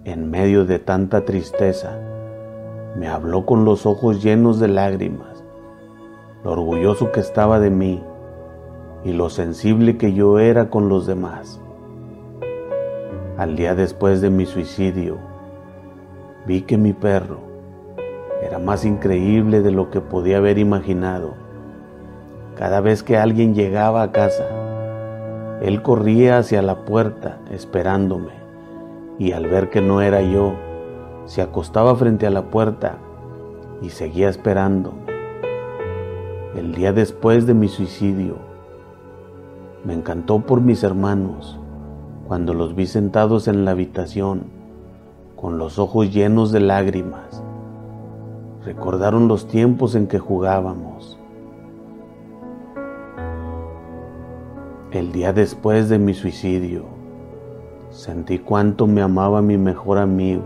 En 0.04 0.30
medio 0.30 0.66
de 0.66 0.80
tanta 0.80 1.24
tristeza, 1.24 1.98
me 2.98 3.08
habló 3.08 3.46
con 3.46 3.64
los 3.64 3.86
ojos 3.86 4.22
llenos 4.22 4.60
de 4.60 4.68
lágrimas, 4.68 5.46
lo 6.44 6.52
orgulloso 6.52 7.14
que 7.14 7.22
estaba 7.22 7.62
de 7.62 7.70
mí 7.70 8.04
y 9.06 9.14
lo 9.14 9.30
sensible 9.30 9.96
que 9.96 10.12
yo 10.12 10.40
era 10.40 10.70
con 10.70 10.90
los 10.90 11.08
demás. 11.08 11.62
Al 13.38 13.56
día 13.56 13.76
después 13.76 14.20
de 14.20 14.30
mi 14.30 14.46
suicidio, 14.46 15.20
vi 16.46 16.64
que 16.64 16.78
mi 16.78 16.92
perro 16.92 17.55
era 18.42 18.60
más 18.60 18.86
increíble 18.86 19.62
de 19.62 19.72
lo 19.72 19.90
que 19.90 20.02
podía 20.02 20.38
haber 20.38 20.58
imaginado. 20.58 21.34
Cada 22.56 22.82
vez 22.82 23.04
que 23.04 23.18
alguien 23.18 23.54
llegaba 23.54 24.02
a 24.02 24.12
casa, 24.12 24.46
él 25.62 25.82
corría 25.82 26.38
hacia 26.38 26.62
la 26.62 26.86
puerta 26.86 27.40
esperándome 27.52 28.34
y 29.18 29.32
al 29.32 29.48
ver 29.48 29.70
que 29.70 29.82
no 29.82 30.02
era 30.02 30.22
yo, 30.22 30.54
se 31.26 31.42
acostaba 31.42 31.96
frente 31.96 32.28
a 32.28 32.30
la 32.30 32.50
puerta 32.50 32.98
y 33.82 33.90
seguía 33.90 34.30
esperando. 34.30 34.94
El 36.56 36.74
día 36.74 36.94
después 36.94 37.46
de 37.46 37.54
mi 37.54 37.68
suicidio, 37.68 38.38
me 39.84 39.94
encantó 39.94 40.40
por 40.40 40.62
mis 40.62 40.84
hermanos 40.84 41.60
cuando 42.28 42.54
los 42.54 42.76
vi 42.76 42.88
sentados 42.88 43.48
en 43.48 43.66
la 43.66 43.72
habitación 43.72 44.44
con 45.36 45.58
los 45.58 45.78
ojos 45.78 46.12
llenos 46.12 46.52
de 46.52 46.60
lágrimas. 46.60 47.45
Recordaron 48.66 49.28
los 49.28 49.48
tiempos 49.48 49.94
en 49.94 50.08
que 50.08 50.18
jugábamos. 50.18 51.20
El 54.90 55.12
día 55.12 55.34
después 55.34 55.88
de 55.88 56.00
mi 56.00 56.16
suicidio, 56.16 56.86
sentí 57.92 58.40
cuánto 58.40 58.88
me 58.88 59.04
amaba 59.04 59.44
mi 59.44 59.60
mejor 59.60 60.00
amigo. 60.00 60.46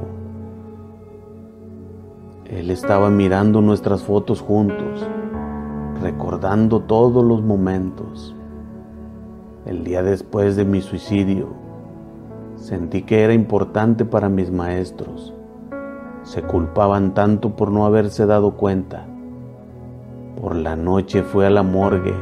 Él 2.43 2.71
estaba 2.71 3.09
mirando 3.09 3.61
nuestras 3.61 4.03
fotos 4.03 4.41
juntos, 4.41 5.07
recordando 6.01 6.81
todos 6.81 7.23
los 7.23 7.41
momentos. 7.41 8.35
El 9.65 9.85
día 9.85 10.03
después 10.03 10.57
de 10.57 10.65
mi 10.65 10.81
suicidio, 10.81 11.47
sentí 12.57 13.03
que 13.03 13.23
era 13.23 13.33
importante 13.33 14.03
para 14.03 14.27
mis 14.27 14.51
maestros. 14.51 15.38
Se 16.23 16.41
culpaban 16.43 17.13
tanto 17.13 17.51
por 17.51 17.71
no 17.71 17.85
haberse 17.85 18.25
dado 18.25 18.51
cuenta. 18.51 19.05
Por 20.39 20.55
la 20.55 20.75
noche 20.75 21.23
fui 21.23 21.45
a 21.45 21.49
la 21.49 21.63
morgue 21.63 22.13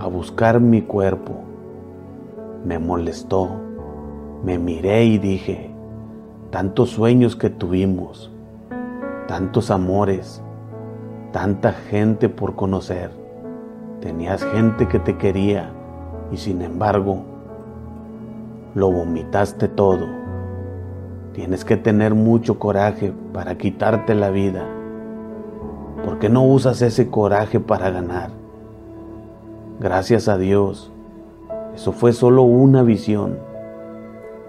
a 0.00 0.06
buscar 0.06 0.60
mi 0.60 0.82
cuerpo. 0.82 1.34
Me 2.64 2.78
molestó, 2.78 3.50
me 4.44 4.58
miré 4.58 5.04
y 5.04 5.18
dije, 5.18 5.70
tantos 6.50 6.90
sueños 6.90 7.36
que 7.36 7.50
tuvimos, 7.50 8.30
tantos 9.28 9.70
amores, 9.70 10.42
tanta 11.32 11.72
gente 11.72 12.28
por 12.28 12.56
conocer. 12.56 13.10
Tenías 14.00 14.42
gente 14.44 14.88
que 14.88 14.98
te 14.98 15.16
quería 15.16 15.70
y 16.32 16.36
sin 16.36 16.62
embargo 16.62 17.22
lo 18.74 18.90
vomitaste 18.90 19.68
todo. 19.68 20.19
Tienes 21.40 21.64
que 21.64 21.78
tener 21.78 22.14
mucho 22.14 22.58
coraje 22.58 23.14
para 23.32 23.56
quitarte 23.56 24.14
la 24.14 24.28
vida. 24.28 24.62
¿Por 26.04 26.18
qué 26.18 26.28
no 26.28 26.44
usas 26.44 26.82
ese 26.82 27.08
coraje 27.08 27.60
para 27.60 27.88
ganar? 27.88 28.28
Gracias 29.80 30.28
a 30.28 30.36
Dios, 30.36 30.92
eso 31.74 31.92
fue 31.92 32.12
solo 32.12 32.42
una 32.42 32.82
visión. 32.82 33.38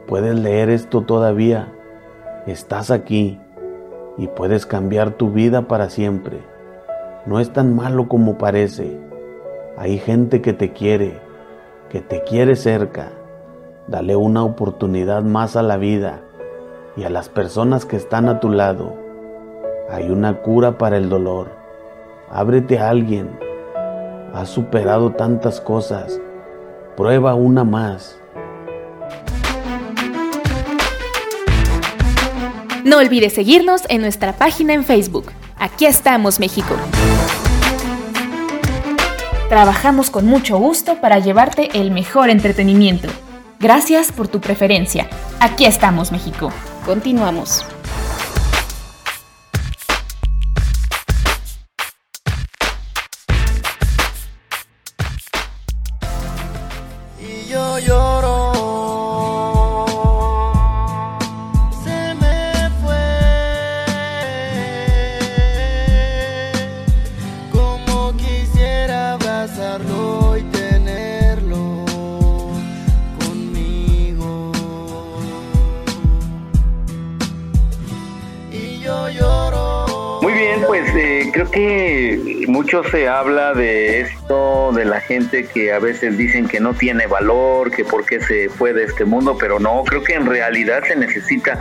Puedes 0.05 0.37
leer 0.37 0.69
esto 0.69 1.03
todavía. 1.03 1.71
Estás 2.45 2.91
aquí 2.91 3.39
y 4.17 4.27
puedes 4.27 4.65
cambiar 4.65 5.11
tu 5.11 5.31
vida 5.31 5.69
para 5.69 5.89
siempre. 5.89 6.39
No 7.25 7.39
es 7.39 7.53
tan 7.53 7.73
malo 7.73 8.09
como 8.09 8.37
parece. 8.37 8.99
Hay 9.77 9.97
gente 9.97 10.41
que 10.41 10.51
te 10.51 10.73
quiere, 10.73 11.21
que 11.87 12.01
te 12.01 12.21
quiere 12.23 12.57
cerca. 12.57 13.13
Dale 13.87 14.17
una 14.17 14.43
oportunidad 14.43 15.23
más 15.23 15.55
a 15.55 15.63
la 15.63 15.77
vida 15.77 16.23
y 16.95 17.03
a 17.03 17.09
las 17.09 17.29
personas 17.29 17.85
que 17.85 17.95
están 17.95 18.27
a 18.27 18.39
tu 18.39 18.49
lado. 18.49 18.95
Hay 19.89 20.09
una 20.09 20.41
cura 20.41 20.77
para 20.77 20.97
el 20.97 21.09
dolor. 21.09 21.51
Ábrete 22.29 22.79
a 22.79 22.89
alguien. 22.89 23.29
Has 24.33 24.49
superado 24.49 25.11
tantas 25.11 25.59
cosas. 25.61 26.19
Prueba 26.95 27.33
una 27.33 27.63
más. 27.63 28.17
No 32.83 32.97
olvides 32.97 33.33
seguirnos 33.33 33.83
en 33.89 34.01
nuestra 34.01 34.33
página 34.33 34.73
en 34.73 34.83
Facebook. 34.83 35.31
Aquí 35.57 35.85
estamos, 35.85 36.39
México. 36.39 36.75
Trabajamos 39.49 40.09
con 40.09 40.25
mucho 40.25 40.57
gusto 40.57 40.95
para 41.01 41.19
llevarte 41.19 41.77
el 41.79 41.91
mejor 41.91 42.29
entretenimiento. 42.29 43.09
Gracias 43.59 44.11
por 44.11 44.27
tu 44.27 44.39
preferencia. 44.39 45.07
Aquí 45.39 45.65
estamos, 45.65 46.11
México. 46.11 46.51
Continuamos. 46.85 47.70
Mucho 82.71 82.89
se 82.89 83.07
habla 83.07 83.53
de 83.53 84.01
esto, 84.01 84.71
de 84.73 84.85
la 84.85 85.01
gente 85.01 85.45
que 85.45 85.73
a 85.73 85.79
veces 85.79 86.17
dicen 86.17 86.47
que 86.47 86.59
no 86.59 86.73
tiene 86.73 87.05
valor, 87.07 87.71
que 87.71 87.83
por 87.83 88.05
qué 88.05 88.21
se 88.21 88.49
fue 88.49 88.71
de 88.73 88.85
este 88.85 89.03
mundo, 89.03 89.37
pero 89.37 89.59
no, 89.59 89.83
creo 89.83 90.03
que 90.03 90.13
en 90.13 90.25
realidad 90.25 90.81
se 90.87 90.95
necesita 90.95 91.59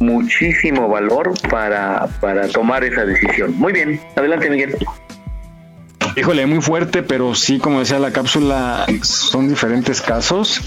muchísimo 0.00 0.88
valor 0.88 1.32
para, 1.48 2.06
para 2.20 2.48
tomar 2.48 2.84
esa 2.84 3.04
decisión. 3.04 3.56
Muy 3.56 3.72
bien, 3.72 4.00
adelante 4.16 4.50
Miguel. 4.50 4.76
Híjole, 6.16 6.44
muy 6.46 6.60
fuerte, 6.60 7.02
pero 7.02 7.34
sí, 7.34 7.58
como 7.58 7.80
decía 7.80 7.98
la 7.98 8.10
cápsula, 8.10 8.84
son 9.02 9.48
diferentes 9.48 10.02
casos. 10.02 10.60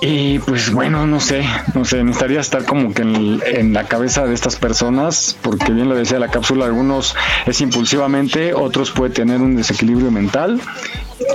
Y 0.00 0.38
pues 0.40 0.72
bueno, 0.72 1.06
no 1.06 1.18
sé, 1.18 1.44
no 1.74 1.84
sé, 1.84 2.04
necesitaría 2.04 2.40
estar 2.40 2.64
como 2.64 2.94
que 2.94 3.02
en, 3.02 3.40
en 3.44 3.72
la 3.72 3.84
cabeza 3.84 4.26
de 4.26 4.34
estas 4.34 4.56
personas, 4.56 5.36
porque 5.42 5.72
bien 5.72 5.88
lo 5.88 5.96
decía 5.96 6.20
la 6.20 6.28
cápsula, 6.28 6.66
algunos 6.66 7.16
es 7.46 7.60
impulsivamente, 7.60 8.54
otros 8.54 8.92
puede 8.92 9.12
tener 9.12 9.40
un 9.40 9.56
desequilibrio 9.56 10.10
mental 10.12 10.60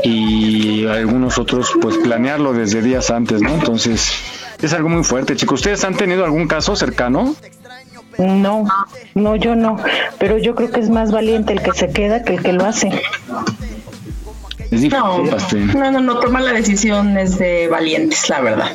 y 0.03 0.85
algunos 0.85 1.37
otros 1.37 1.71
pues 1.81 1.97
planearlo 1.97 2.53
desde 2.53 2.81
días 2.81 3.11
antes, 3.11 3.41
¿no? 3.41 3.49
Entonces 3.49 4.13
es 4.61 4.73
algo 4.73 4.87
muy 4.87 5.03
fuerte, 5.03 5.35
chicos. 5.35 5.59
¿Ustedes 5.59 5.83
han 5.83 5.95
tenido 5.95 6.23
algún 6.23 6.47
caso 6.47 6.75
cercano? 6.75 7.35
No, 8.17 8.65
no, 9.13 9.35
yo 9.35 9.55
no. 9.55 9.77
Pero 10.19 10.37
yo 10.37 10.55
creo 10.55 10.71
que 10.71 10.79
es 10.79 10.89
más 10.89 11.11
valiente 11.11 11.51
el 11.51 11.61
que 11.61 11.73
se 11.73 11.91
queda 11.91 12.23
que 12.23 12.35
el 12.35 12.43
que 12.43 12.53
lo 12.53 12.65
hace. 12.65 12.91
Es 14.73 14.81
difícil, 14.81 14.99
No, 14.99 15.23
Pastel. 15.29 15.67
no, 15.77 15.91
no, 15.91 15.99
no, 15.99 16.19
tomar 16.19 16.41
la 16.41 16.53
decisión 16.53 17.17
es 17.17 17.37
de 17.37 17.67
valientes, 17.67 18.27
la 18.29 18.41
verdad. 18.41 18.71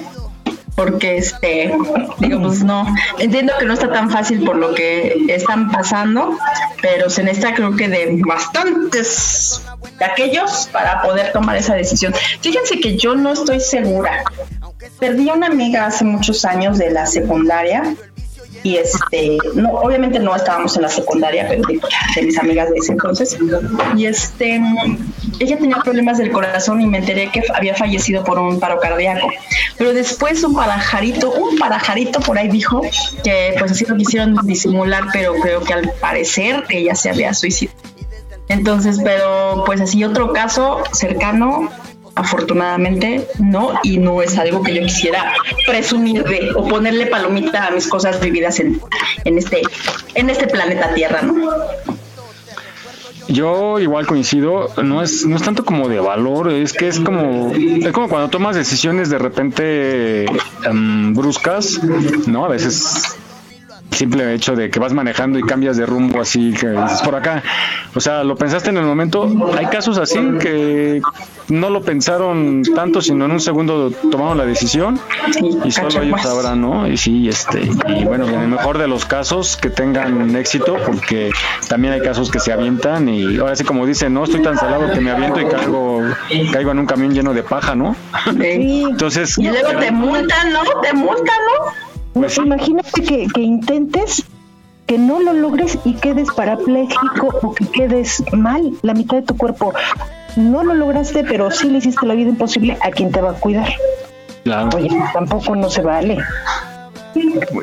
Porque, 0.77 1.17
este, 1.17 1.73
digo, 2.19 2.41
pues 2.41 2.63
no, 2.63 2.87
entiendo 3.19 3.53
que 3.59 3.65
no 3.65 3.75
está 3.75 3.91
tan 3.93 4.11
fácil 4.11 4.45
por 4.45 4.55
lo 4.55 4.75
que 4.75 5.25
están 5.29 5.73
pasando, 5.73 6.39
pero 6.81 7.11
se 7.11 7.25
necesita 7.25 7.53
creo 7.53 7.75
que 7.75 7.89
de 7.89 8.21
bastantes 8.25 9.61
de 9.99 10.05
aquellos 10.05 10.69
para 10.73 11.03
poder 11.03 11.33
tomar 11.33 11.57
esa 11.57 11.75
decisión. 11.75 12.15
Fíjense 12.41 12.79
que 12.79 12.97
yo 12.97 13.17
no 13.17 13.33
estoy 13.33 13.59
segura. 13.59 14.23
Perdí 15.01 15.29
a 15.29 15.35
una 15.35 15.49
amiga 15.49 15.87
hace 15.87 16.05
muchos 16.05 16.45
años 16.45 16.79
de 16.79 16.93
la 16.93 17.07
secundaria 17.07 17.97
y 18.63 18.77
este, 18.77 19.39
no, 19.55 19.71
obviamente 19.71 20.19
no 20.19 20.35
estábamos 20.35 20.77
en 20.77 20.83
la 20.83 20.89
secundaria, 20.89 21.47
pero 21.49 21.63
de, 21.67 22.23
mis 22.23 22.39
amigas 22.39 22.71
de 22.71 22.77
ese 22.77 22.93
entonces. 22.93 23.37
Y 23.97 24.07
este, 24.07 24.61
ella 25.39 25.59
tenía 25.59 25.77
problemas 25.77 26.19
del 26.19 26.31
corazón 26.33 26.81
y 26.81 26.87
me 26.87 26.99
enteré 26.99 27.31
que 27.31 27.43
había 27.55 27.75
fallecido 27.75 28.25
por 28.25 28.39
un 28.39 28.59
paro 28.59 28.79
cardíaco. 28.81 29.29
Pero 29.77 29.93
después 29.93 30.43
un 30.45 30.55
parajarito, 30.55 31.31
un 31.31 31.59
parajarito 31.59 32.21
por 32.21 32.39
ahí 32.39 32.49
dijo 32.49 32.83
que 33.23 33.55
pues 33.59 33.73
así 33.73 33.85
lo 33.87 33.97
quisieron 33.97 34.37
disimular, 34.45 35.05
pero 35.13 35.35
creo 35.35 35.61
que 35.61 35.73
al 35.73 35.93
parecer 36.01 36.65
ella 36.69 36.95
se 36.95 37.11
había 37.11 37.33
suicidado. 37.35 37.77
Entonces, 38.49 38.99
pero 39.05 39.63
pues 39.67 39.81
así 39.81 40.05
otro 40.05 40.33
caso 40.33 40.83
cercano, 40.93 41.71
afortunadamente 42.19 43.27
no, 43.39 43.73
y 43.83 43.99
no 43.99 44.23
es 44.23 44.37
algo 44.39 44.63
que 44.63 44.75
yo 44.75 44.83
quisiera 44.83 45.35
presumir 45.67 46.25
de 46.25 46.51
o 46.55 46.67
ponerle 46.67 47.07
palomita 47.07 47.67
a 47.67 47.71
mis 47.71 47.87
cosas 47.87 48.21
vividas 48.21 48.59
en, 48.59 48.81
en 49.25 49.39
este, 49.39 49.63
en 50.15 50.29
este 50.29 50.49
planeta 50.49 50.95
Tierra, 50.95 51.23
¿no? 51.23 51.35
Yo 53.29 53.79
igual 53.79 54.07
coincido, 54.07 54.71
no 54.83 55.03
es, 55.03 55.27
no 55.27 55.37
es 55.37 55.43
tanto 55.43 55.65
como 55.65 55.89
de 55.89 56.01
valor, 56.01 56.51
es 56.51 56.73
que 56.73 56.89
es 56.89 56.99
como, 56.99 57.53
es 57.53 57.93
como 57.93 58.09
cuando 58.09 58.31
tomas 58.31 58.57
decisiones 58.57 59.11
de 59.11 59.19
repente 59.19 60.25
em, 60.65 61.13
bruscas, 61.13 61.79
¿no? 62.27 62.47
A 62.47 62.49
veces 62.49 63.18
simple 63.99 64.33
hecho 64.33 64.55
de 64.55 64.71
que 64.71 64.79
vas 64.79 64.93
manejando 64.93 65.39
y 65.39 65.43
cambias 65.43 65.77
de 65.77 65.85
rumbo 65.85 66.21
así 66.21 66.53
que 66.53 66.69
dices 66.69 67.03
por 67.03 67.17
acá. 67.17 67.43
O 67.95 68.01
sea, 68.01 68.23
lo 68.23 68.37
pensaste 68.37 68.71
en 68.71 68.77
el 68.77 68.85
momento. 68.85 69.29
Hay 69.57 69.67
casos 69.67 69.99
así 69.99 70.19
que 70.41 71.03
no 71.49 71.69
lo 71.71 71.83
pensaron 71.83 72.63
tanto, 72.75 73.01
sino 73.03 73.25
en 73.25 73.33
un 73.33 73.41
segundo 73.41 73.91
tomaron 73.91 74.39
la 74.39 74.45
decisión 74.45 75.01
y 75.65 75.73
solo 75.73 76.03
ellos 76.03 76.23
sabrán, 76.23 76.61
¿no? 76.61 76.87
Y 76.87 76.97
sí, 76.97 77.29
este, 77.29 77.63
y 77.89 78.05
bueno, 78.05 78.29
en 78.29 78.35
el 78.35 78.49
mejor 78.49 78.79
de 78.79 78.87
los 78.87 79.05
casos 79.05 79.57
que 79.57 79.71
tengan 79.71 80.37
éxito, 80.37 80.77
porque 80.87 81.31
también 81.69 81.95
hay 81.95 82.01
casos 82.01 82.31
que 82.31 82.39
se 82.39 82.53
avientan 82.53 83.09
y 83.09 83.39
ahora 83.39 83.57
sí 83.57 83.65
como 83.65 83.85
dicen, 83.85 84.15
no 84.15 84.25
estoy 84.25 84.43
tan 84.43 84.57
salado 84.57 84.93
que 84.93 85.01
me 85.01 85.11
aviento 85.11 85.41
y 85.41 85.47
caigo, 85.47 86.03
caigo 86.53 86.71
en 86.71 86.79
un 86.79 86.87
camión 86.87 87.13
lleno 87.13 87.35
de 87.35 87.43
paja, 87.43 87.75
¿no? 87.75 87.97
Entonces, 88.41 89.37
Y 89.39 89.49
luego 89.49 89.71
te 89.79 89.91
multan, 89.91 90.53
¿no? 90.53 90.61
Te 90.83 90.93
multan, 90.93 91.37
¿no? 91.47 91.88
Pues 92.15 92.35
sí. 92.35 92.41
Imagínate 92.43 93.03
que, 93.03 93.27
que 93.27 93.41
intentes 93.41 94.25
que 94.87 94.99
no 94.99 95.21
lo 95.21 95.35
logres 95.35 95.79
y 95.85 95.95
quedes 95.95 96.29
parapléjico 96.31 97.29
o 97.43 97.55
que 97.55 97.67
quedes 97.67 98.25
mal 98.33 98.73
la 98.83 98.95
mitad 98.95 99.19
de 99.19 99.23
tu 99.23 99.37
cuerpo. 99.37 99.75
No 100.37 100.65
lo 100.65 100.75
lograste, 100.75 101.25
pero 101.25 101.51
sí 101.51 101.69
le 101.69 101.79
hiciste 101.79 102.07
la 102.07 102.15
vida 102.15 102.31
imposible 102.31 102.79
a 102.81 102.91
quien 102.91 103.13
te 103.13 103.21
va 103.21 103.33
a 103.33 103.35
cuidar. 103.35 103.69
Claro. 104.45 104.71
Oye, 104.75 104.89
tampoco 105.13 105.55
no 105.55 105.69
se 105.69 105.83
vale. 105.83 106.17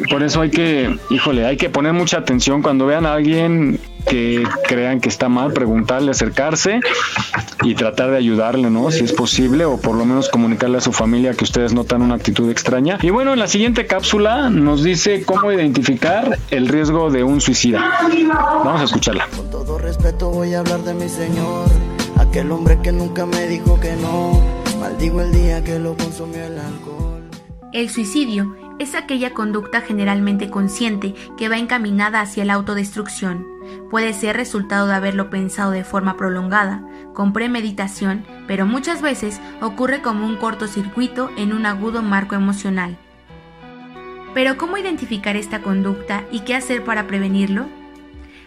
Por 0.09 0.23
eso 0.23 0.41
hay 0.41 0.49
que, 0.49 0.97
híjole, 1.09 1.45
hay 1.45 1.57
que 1.57 1.69
poner 1.69 1.93
mucha 1.93 2.17
atención 2.17 2.61
cuando 2.61 2.85
vean 2.85 3.05
a 3.05 3.13
alguien 3.13 3.79
que 4.05 4.43
crean 4.67 5.01
que 5.01 5.09
está 5.09 5.29
mal, 5.29 5.51
preguntarle, 5.53 6.11
acercarse 6.11 6.79
y 7.63 7.75
tratar 7.75 8.11
de 8.11 8.17
ayudarle, 8.17 8.69
¿no? 8.69 8.91
Si 8.91 9.03
es 9.03 9.13
posible, 9.13 9.65
o 9.65 9.77
por 9.77 9.95
lo 9.95 10.05
menos 10.05 10.29
comunicarle 10.29 10.77
a 10.77 10.81
su 10.81 10.91
familia 10.91 11.33
que 11.33 11.43
ustedes 11.43 11.73
notan 11.73 12.01
una 12.01 12.15
actitud 12.15 12.49
extraña. 12.49 12.99
Y 13.01 13.09
bueno, 13.09 13.33
en 13.33 13.39
la 13.39 13.47
siguiente 13.47 13.87
cápsula 13.87 14.49
nos 14.49 14.83
dice 14.83 15.23
cómo 15.25 15.51
identificar 15.51 16.37
el 16.51 16.67
riesgo 16.67 17.09
de 17.09 17.23
un 17.23 17.41
suicida. 17.41 17.99
Vamos 18.63 18.81
a 18.81 18.83
escucharla. 18.85 19.27
todo 19.51 19.77
respeto 19.77 20.29
voy 20.29 20.53
a 20.53 20.59
hablar 20.59 20.81
de 20.81 20.93
mi 20.93 21.09
señor, 21.09 21.67
aquel 22.17 22.51
hombre 22.51 22.79
que 22.81 22.91
nunca 22.91 23.25
me 23.25 23.47
dijo 23.47 23.79
que 23.79 23.95
no. 23.95 24.39
Maldigo 24.79 25.21
el 25.21 25.31
día 25.31 25.63
que 25.63 25.79
lo 25.79 25.95
consumió 25.95 26.43
el 26.43 26.59
alcohol. 26.59 27.23
El 27.73 27.89
suicidio 27.89 28.55
es 28.79 28.95
aquella 28.95 29.33
conducta 29.33 29.81
generalmente 29.81 30.49
consciente 30.49 31.13
que 31.37 31.49
va 31.49 31.57
encaminada 31.57 32.21
hacia 32.21 32.45
la 32.45 32.53
autodestrucción. 32.53 33.47
Puede 33.89 34.13
ser 34.13 34.35
resultado 34.35 34.87
de 34.87 34.95
haberlo 34.95 35.29
pensado 35.29 35.71
de 35.71 35.83
forma 35.83 36.17
prolongada, 36.17 36.83
con 37.13 37.33
premeditación, 37.33 38.25
pero 38.47 38.65
muchas 38.65 39.01
veces 39.01 39.39
ocurre 39.61 40.01
como 40.01 40.25
un 40.25 40.35
cortocircuito 40.35 41.31
en 41.37 41.53
un 41.53 41.65
agudo 41.65 42.01
marco 42.01 42.35
emocional. 42.35 42.97
Pero 44.33 44.57
¿cómo 44.57 44.77
identificar 44.77 45.37
esta 45.37 45.61
conducta 45.61 46.25
y 46.29 46.41
qué 46.41 46.55
hacer 46.55 46.83
para 46.83 47.07
prevenirlo? 47.07 47.67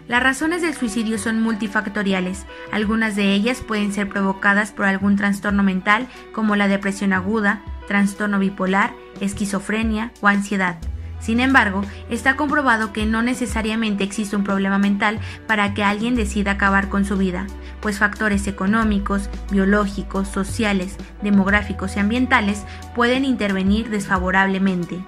Las 0.07 0.23
razones 0.23 0.63
del 0.63 0.75
suicidio 0.75 1.19
son 1.19 1.43
multifactoriales. 1.43 2.47
Algunas 2.73 3.17
de 3.17 3.33
ellas 3.33 3.61
pueden 3.61 3.93
ser 3.93 4.09
provocadas 4.09 4.73
por 4.73 4.87
algún 4.87 5.17
trastorno 5.17 5.63
mental 5.63 6.09
como 6.33 6.57
la 6.57 6.69
depresión 6.69 7.13
aguda, 7.13 7.63
trastorno 7.89 8.39
bipolar, 8.39 8.93
esquizofrenia 9.21 10.13
o 10.21 10.29
ansiedad. 10.29 10.79
Sin 11.19 11.41
embargo, 11.41 11.83
está 12.11 12.37
comprobado 12.37 12.93
que 12.93 13.05
no 13.05 13.23
necesariamente 13.23 14.05
existe 14.05 14.37
un 14.37 14.45
problema 14.45 14.79
mental 14.79 15.19
para 15.49 15.75
que 15.75 15.83
alguien 15.83 16.15
decida 16.15 16.53
acabar 16.53 16.89
con 16.89 17.05
su 17.05 17.17
vida, 17.17 17.47
pues 17.81 17.99
factores 17.99 18.47
económicos, 18.47 19.29
biológicos, 19.51 20.29
sociales, 20.29 20.97
demográficos 21.23 21.97
y 21.97 22.01
ambientales 22.01 22.65
pueden 22.95 23.25
intervenir 23.25 23.91
desfavorablemente. 23.91 25.01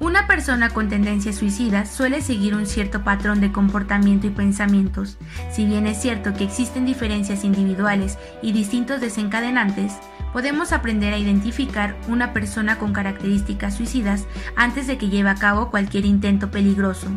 Una 0.00 0.28
persona 0.28 0.70
con 0.70 0.88
tendencias 0.88 1.36
suicidas 1.36 1.90
suele 1.90 2.20
seguir 2.20 2.54
un 2.54 2.66
cierto 2.66 3.02
patrón 3.02 3.40
de 3.40 3.50
comportamiento 3.50 4.28
y 4.28 4.30
pensamientos. 4.30 5.18
Si 5.50 5.66
bien 5.66 5.88
es 5.88 6.00
cierto 6.00 6.34
que 6.34 6.44
existen 6.44 6.86
diferencias 6.86 7.42
individuales 7.42 8.16
y 8.40 8.52
distintos 8.52 9.00
desencadenantes, 9.00 9.94
podemos 10.32 10.72
aprender 10.72 11.14
a 11.14 11.18
identificar 11.18 11.96
una 12.08 12.32
persona 12.32 12.78
con 12.78 12.92
características 12.92 13.76
suicidas 13.76 14.26
antes 14.56 14.86
de 14.86 14.98
que 14.98 15.08
lleve 15.08 15.30
a 15.30 15.34
cabo 15.34 15.70
cualquier 15.70 16.04
intento 16.04 16.50
peligroso. 16.50 17.08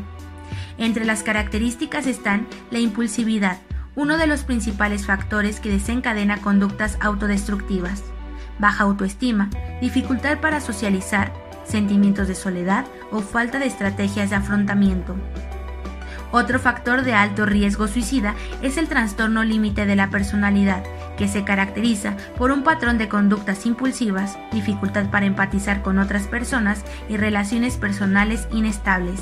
Entre 0.77 1.05
las 1.05 1.23
características 1.23 2.07
están 2.07 2.47
la 2.71 2.79
impulsividad, 2.79 3.57
uno 3.95 4.17
de 4.17 4.27
los 4.27 4.43
principales 4.43 5.05
factores 5.05 5.59
que 5.59 5.69
desencadena 5.69 6.37
conductas 6.37 6.97
autodestructivas, 7.01 8.03
baja 8.59 8.83
autoestima, 8.83 9.49
dificultad 9.81 10.39
para 10.39 10.61
socializar, 10.61 11.33
sentimientos 11.65 12.27
de 12.27 12.35
soledad 12.35 12.85
o 13.11 13.19
falta 13.19 13.59
de 13.59 13.65
estrategias 13.65 14.29
de 14.29 14.37
afrontamiento. 14.37 15.15
Otro 16.31 16.59
factor 16.59 17.03
de 17.03 17.13
alto 17.13 17.45
riesgo 17.45 17.87
suicida 17.87 18.35
es 18.61 18.77
el 18.77 18.87
trastorno 18.87 19.43
límite 19.43 19.85
de 19.85 19.97
la 19.97 20.09
personalidad, 20.09 20.83
que 21.21 21.27
se 21.27 21.43
caracteriza 21.43 22.17
por 22.35 22.51
un 22.51 22.63
patrón 22.63 22.97
de 22.97 23.07
conductas 23.07 23.67
impulsivas, 23.67 24.39
dificultad 24.51 25.05
para 25.11 25.27
empatizar 25.27 25.83
con 25.83 25.99
otras 25.99 26.23
personas 26.23 26.83
y 27.09 27.17
relaciones 27.17 27.77
personales 27.77 28.47
inestables. 28.51 29.21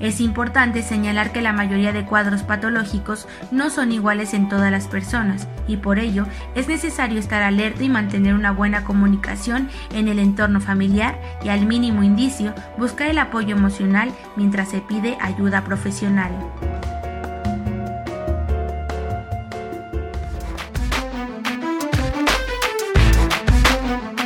Es 0.00 0.20
importante 0.20 0.82
señalar 0.82 1.32
que 1.32 1.40
la 1.40 1.54
mayoría 1.54 1.94
de 1.94 2.04
cuadros 2.04 2.42
patológicos 2.42 3.26
no 3.50 3.70
son 3.70 3.90
iguales 3.90 4.34
en 4.34 4.50
todas 4.50 4.70
las 4.70 4.86
personas 4.86 5.48
y 5.66 5.78
por 5.78 5.98
ello 5.98 6.26
es 6.54 6.68
necesario 6.68 7.18
estar 7.18 7.42
alerta 7.42 7.82
y 7.82 7.88
mantener 7.88 8.34
una 8.34 8.50
buena 8.50 8.84
comunicación 8.84 9.70
en 9.94 10.08
el 10.08 10.18
entorno 10.18 10.60
familiar 10.60 11.18
y 11.42 11.48
al 11.48 11.64
mínimo 11.64 12.02
indicio 12.02 12.52
buscar 12.76 13.08
el 13.08 13.18
apoyo 13.18 13.56
emocional 13.56 14.12
mientras 14.36 14.68
se 14.68 14.82
pide 14.82 15.16
ayuda 15.22 15.64
profesional. 15.64 16.32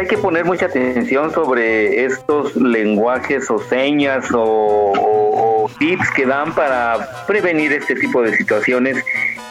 Hay 0.00 0.06
que 0.06 0.18
poner 0.18 0.44
mucha 0.44 0.66
atención 0.66 1.32
sobre 1.32 2.04
estos 2.04 2.54
lenguajes 2.56 3.50
o 3.50 3.58
señas 3.58 4.26
o, 4.32 4.42
o- 4.42 5.70
tips 5.78 6.10
que 6.12 6.24
dan 6.26 6.54
para 6.54 7.24
prevenir 7.26 7.72
este 7.72 7.94
tipo 7.96 8.22
de 8.22 8.36
situaciones 8.36 9.04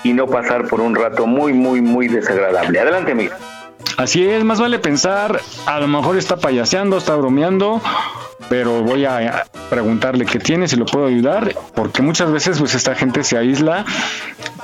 y 0.03 0.13
no 0.13 0.25
pasar 0.27 0.67
por 0.67 0.79
un 0.81 0.95
rato 0.95 1.27
muy, 1.27 1.53
muy, 1.53 1.81
muy 1.81 2.07
desagradable. 2.07 2.79
Adelante, 2.79 3.11
amigo. 3.11 3.33
Así 3.97 4.27
es, 4.27 4.43
más 4.43 4.59
vale 4.59 4.79
pensar, 4.79 5.39
a 5.65 5.79
lo 5.79 5.87
mejor 5.87 6.17
está 6.17 6.37
payaseando, 6.37 6.97
está 6.97 7.15
bromeando, 7.15 7.81
pero 8.49 8.83
voy 8.83 9.05
a 9.05 9.45
preguntarle 9.69 10.25
qué 10.25 10.39
tiene, 10.39 10.67
si 10.67 10.75
lo 10.75 10.85
puedo 10.85 11.07
ayudar, 11.07 11.55
porque 11.73 12.01
muchas 12.01 12.31
veces 12.31 12.59
pues 12.59 12.75
esta 12.75 12.95
gente 12.95 13.23
se 13.23 13.37
aísla, 13.37 13.85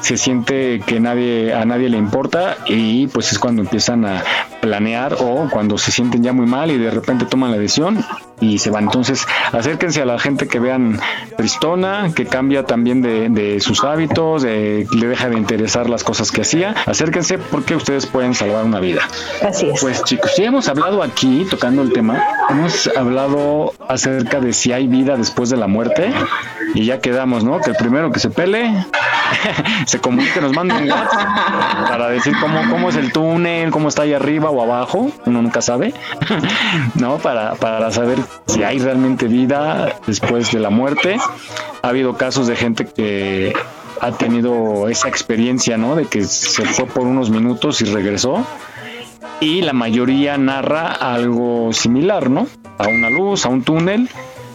se 0.02 0.18
siente 0.18 0.82
que 0.86 1.00
nadie 1.00 1.54
a 1.54 1.66
nadie 1.66 1.90
le 1.90 1.98
importa 1.98 2.58
y 2.66 3.08
pues 3.08 3.32
es 3.32 3.40
cuando 3.40 3.62
empiezan 3.62 4.06
a 4.06 4.24
planear 4.62 5.16
o 5.20 5.50
cuando 5.50 5.78
se 5.78 5.92
sienten 5.92 6.24
ya 6.24 6.34
muy 6.34 6.46
mal 6.46 6.72
y 6.72 6.78
de 6.78 6.92
repente 6.92 7.26
toman 7.26 7.52
la 7.52 7.58
decisión 7.58 8.04
y 8.42 8.58
se 8.58 8.70
van. 8.72 8.84
Entonces, 8.86 9.26
acérquense 9.54 10.02
a 10.02 10.06
la 10.06 10.20
gente 10.20 10.48
que 10.48 10.60
vean 10.60 11.00
tristona, 11.38 12.12
que 12.14 12.26
cambia 12.26 12.66
también 12.66 13.02
de, 13.02 13.30
de 13.30 13.60
sus 13.62 13.84
hábitos, 13.86 14.42
de- 14.42 14.86
le 14.92 15.08
deja 15.08 15.30
de 15.30 15.38
interesar 15.38 15.90
las 15.90 16.04
cosas 16.04 16.32
que 16.32 16.42
hacía. 16.42 16.76
Acérquense 16.86 17.38
porque 17.38 17.76
ustedes 17.76 18.06
pueden 18.08 18.34
salvar 18.36 18.66
una 18.66 18.80
vida. 18.80 19.02
Así 19.48 19.70
es. 19.70 19.80
Pues 19.80 20.04
chicos, 20.04 20.32
ya 20.38 20.46
hemos 20.46 20.68
hablado 20.68 21.02
aquí, 21.04 21.46
tocando 21.50 21.82
el 21.82 21.94
tema, 21.94 22.22
hemos 22.50 22.90
hablado 22.98 23.74
acerca 23.88 24.40
de 24.40 24.52
si 24.54 24.74
hay 24.74 24.88
vida 24.88 25.16
después 25.18 25.50
de 25.50 25.58
la 25.58 25.68
muerte 25.68 26.12
y 26.74 26.86
ya 26.86 27.00
quedamos, 27.00 27.44
¿no? 27.44 27.60
Que 27.60 27.72
el 27.72 27.76
primero 27.76 28.12
que 28.12 28.20
se 28.20 28.30
pele, 28.30 28.86
se 29.86 30.00
comunique, 30.00 30.42
nos 30.42 30.54
mande 30.54 30.76
un 30.76 30.90
WhatsApp 30.92 31.28
para 31.90 32.10
decir 32.10 32.34
cómo, 32.40 32.60
cómo 32.70 32.90
es 32.90 32.96
el 32.96 33.12
túnel, 33.12 33.72
cómo 33.72 33.88
está 33.90 34.02
ahí 34.04 34.14
arriba 34.14 34.50
o 34.50 34.62
abajo, 34.62 35.12
uno 35.26 35.42
nunca 35.42 35.62
sabe, 35.62 35.94
¿no? 36.96 37.18
Para, 37.18 37.56
para 37.56 37.92
saber 37.92 38.20
si 38.48 38.64
hay 38.64 38.80
realmente 38.80 39.28
vida 39.28 40.00
después 40.06 40.52
de 40.52 40.60
la 40.60 40.70
muerte. 40.70 41.18
Ha 41.82 41.88
habido 41.88 42.18
casos 42.18 42.48
de 42.48 42.56
gente 42.56 42.86
que 42.86 43.54
ha 44.00 44.12
tenido 44.12 44.90
esa 44.90 45.08
experiencia, 45.08 45.78
¿no? 45.78 45.96
De 45.96 46.06
que 46.06 46.24
se 46.24 46.66
fue 46.66 46.86
por 46.86 47.04
unos 47.08 47.30
minutos 47.30 47.82
y 47.82 47.86
regresó 47.86 48.46
y 49.42 49.62
la 49.62 49.74
mayoría 49.74 50.38
narra 50.38 50.92
algo 50.92 51.74
similar, 51.74 52.30
¿no? 52.30 52.48
A 52.78 52.88
una 52.88 53.10
luz, 53.10 53.46
a 53.46 53.50
un 53.50 53.64
túnel, 53.64 54.08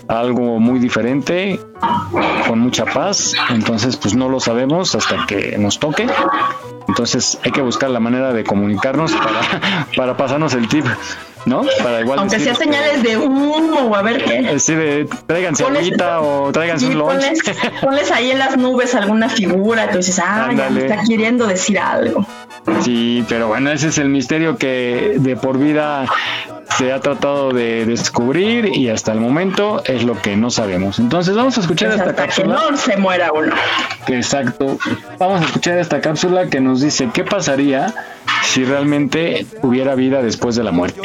algo 0.07 0.61
muy 0.61 0.79
diferente, 0.79 1.61
con 2.47 2.61
mucha 2.61 2.85
paz. 2.85 3.35
Entonces, 3.51 3.97
pues 3.97 4.15
no 4.15 4.29
lo 4.29 4.39
sabemos 4.39 4.95
hasta 4.95 5.27
que 5.27 5.59
nos 5.59 5.81
toque. 5.81 6.07
Entonces 6.89 7.39
hay 7.43 7.51
que 7.51 7.63
buscar 7.63 7.91
la 7.91 7.99
manera 7.99 8.33
de 8.33 8.45
comunicarnos 8.45 9.13
para, 9.13 9.87
para 9.97 10.17
pasarnos 10.17 10.55
el 10.55 10.69
tip, 10.69 10.87
¿no? 11.47 11.63
Para 11.83 12.01
igual 12.03 12.19
Aunque 12.19 12.39
sea 12.39 12.55
señales 12.55 13.03
de 13.03 13.17
humo 13.17 13.89
o 13.89 13.95
a 13.97 14.03
ver 14.03 14.23
qué. 14.25 14.49
así 14.55 14.75
de 14.75 15.09
tráiganse 15.27 15.65
agüita 15.65 16.21
o 16.21 16.53
tráiganse 16.53 16.87
Sí, 16.87 16.93
un 16.93 16.99
lunch. 16.99 17.13
ponles, 17.13 17.41
ponles 17.81 18.11
ahí 18.13 18.31
en 18.33 18.39
las 18.39 18.57
nubes 18.59 18.95
alguna 18.95 19.29
figura, 19.31 19.89
tú 19.91 19.97
dices, 19.99 20.19
ah, 20.19 20.49
ya 20.51 20.55
me 20.57 20.63
Ándale. 20.65 20.87
está 20.87 21.03
queriendo 21.09 21.47
decir 21.47 21.79
algo. 21.79 22.27
Sí, 22.83 23.25
pero 23.29 23.49
bueno, 23.49 23.71
ese 23.71 23.89
es 23.89 23.99
el 23.99 24.09
misterio 24.09 24.57
que 24.59 25.15
de 25.19 25.37
por 25.37 25.57
vida 25.59 26.05
se 26.79 26.93
ha 26.93 27.01
tratado 27.01 27.53
de 27.53 27.87
descubrir 27.87 28.67
y 28.67 28.89
hasta 28.91 29.13
el 29.13 29.21
momento 29.21 29.83
es 29.85 30.05
lo 30.05 30.21
que 30.21 30.37
no 30.37 30.51
sabemos. 30.51 30.99
Entonces 30.99 31.35
vamos 31.37 31.57
a 31.57 31.61
escuchar 31.61 31.89
Pues 31.91 32.01
esta 32.01 32.11
hasta 32.11 32.23
que 32.23 32.29
cápsula. 32.29 32.61
no 32.71 32.77
se 32.77 32.97
muera 32.97 33.33
uno. 33.33 33.55
Exacto. 34.09 34.79
Vamos 35.19 35.41
a 35.43 35.45
escuchar 35.45 35.79
esta 35.79 36.01
cápsula 36.01 36.47
que 36.49 36.61
nos 36.61 36.81
dice 36.81 37.09
qué 37.15 37.25
pasaría 37.25 37.95
si 38.45 38.65
realmente 38.65 39.47
hubiera 39.63 39.95
vida 39.95 40.23
después 40.23 40.57
de 40.57 40.65
la 40.65 40.73
muerte. 40.73 41.01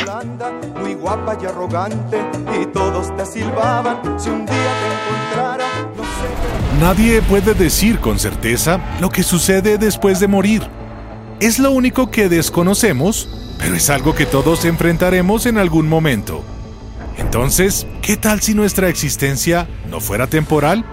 muy 0.81 0.95
guapa 0.95 1.37
y 1.41 1.45
arrogante 1.45 2.17
y 2.61 2.65
todos 2.67 3.15
te 3.15 3.25
silbaban 3.25 3.97
si 4.19 4.29
un 4.29 4.45
día 4.45 4.55
te 4.55 5.35
encontrara 5.35 5.65
no 5.95 6.03
sé 6.03 6.81
Nadie 6.81 7.21
puede 7.21 7.53
decir 7.53 7.99
con 7.99 8.17
certeza 8.19 8.79
lo 8.99 9.09
que 9.09 9.23
sucede 9.23 9.77
después 9.77 10.19
de 10.19 10.27
morir. 10.27 10.63
Es 11.41 11.57
lo 11.57 11.71
único 11.71 12.11
que 12.11 12.29
desconocemos, 12.29 13.27
pero 13.57 13.73
es 13.73 13.89
algo 13.89 14.13
que 14.13 14.27
todos 14.27 14.63
enfrentaremos 14.63 15.47
en 15.47 15.57
algún 15.57 15.89
momento. 15.89 16.43
Entonces, 17.17 17.87
¿qué 18.03 18.15
tal 18.15 18.41
si 18.41 18.53
nuestra 18.53 18.89
existencia 18.89 19.67
no 19.89 19.99
fuera 19.99 20.27
temporal? 20.27 20.85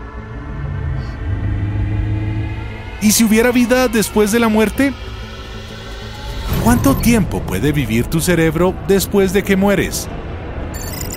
¿Y 3.02 3.12
si 3.12 3.24
hubiera 3.24 3.52
vida 3.52 3.88
después 3.88 4.32
de 4.32 4.38
la 4.38 4.48
muerte? 4.48 4.94
¿Cuánto 6.64 6.96
tiempo 6.96 7.42
puede 7.42 7.70
vivir 7.70 8.06
tu 8.06 8.22
cerebro 8.22 8.74
después 8.88 9.34
de 9.34 9.42
que 9.42 9.54
mueres? 9.54 10.08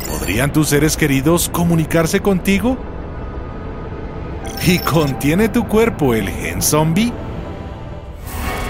¿Podrían 0.09 0.51
tus 0.51 0.67
seres 0.67 0.97
queridos 0.97 1.47
comunicarse 1.47 2.19
contigo? 2.19 2.77
¿Y 4.67 4.79
contiene 4.79 5.47
tu 5.47 5.65
cuerpo 5.69 6.13
el 6.13 6.27
gen 6.27 6.61
zombie? 6.61 7.13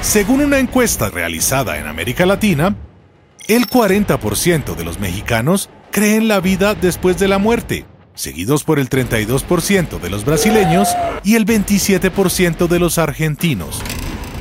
Según 0.01 0.41
una 0.41 0.57
encuesta 0.57 1.11
realizada 1.11 1.77
en 1.77 1.85
América 1.85 2.25
Latina, 2.25 2.75
el 3.47 3.67
40% 3.67 4.75
de 4.75 4.83
los 4.83 4.99
mexicanos 4.99 5.69
creen 5.91 6.27
la 6.27 6.39
vida 6.39 6.73
después 6.73 7.19
de 7.19 7.27
la 7.27 7.37
muerte, 7.37 7.85
seguidos 8.15 8.63
por 8.63 8.79
el 8.79 8.89
32% 8.89 9.99
de 9.99 10.09
los 10.09 10.25
brasileños 10.25 10.89
y 11.23 11.35
el 11.35 11.45
27% 11.45 12.67
de 12.67 12.79
los 12.79 12.97
argentinos. 12.97 13.79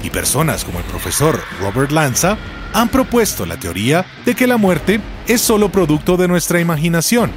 Y 0.03 0.09
personas 0.09 0.65
como 0.65 0.79
el 0.79 0.85
profesor 0.87 1.39
Robert 1.61 1.93
Lanza 1.93 2.39
han 2.73 2.89
propuesto 2.89 3.45
la 3.45 3.61
teoría 3.61 4.07
de 4.25 4.35
que 4.35 4.47
la 4.47 4.57
muerte 4.57 4.99
es 5.29 5.43
solo 5.43 5.71
producto 5.71 6.17
de 6.17 6.27
nuestra 6.27 6.61
imaginación. 6.61 7.33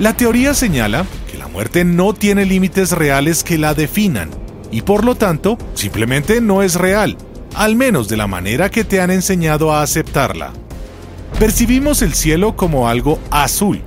La 0.00 0.12
teoría 0.14 0.54
señala 0.54 1.06
que 1.30 1.38
la 1.38 1.46
muerte 1.46 1.84
no 1.84 2.14
tiene 2.14 2.46
límites 2.46 2.90
reales 2.90 3.44
que 3.44 3.58
la 3.58 3.74
definan 3.74 4.30
y 4.72 4.82
por 4.82 5.04
lo 5.04 5.14
tanto 5.14 5.56
simplemente 5.74 6.40
no 6.40 6.64
es 6.64 6.74
real, 6.74 7.16
al 7.54 7.76
menos 7.76 8.08
de 8.08 8.16
la 8.16 8.26
manera 8.26 8.70
que 8.70 8.84
te 8.84 9.00
han 9.00 9.10
enseñado 9.10 9.72
a 9.72 9.82
aceptarla. 9.82 10.52
Percibimos 11.38 12.02
el 12.02 12.14
cielo 12.14 12.56
como 12.56 12.88
algo 12.88 13.18
azul, 13.30 13.82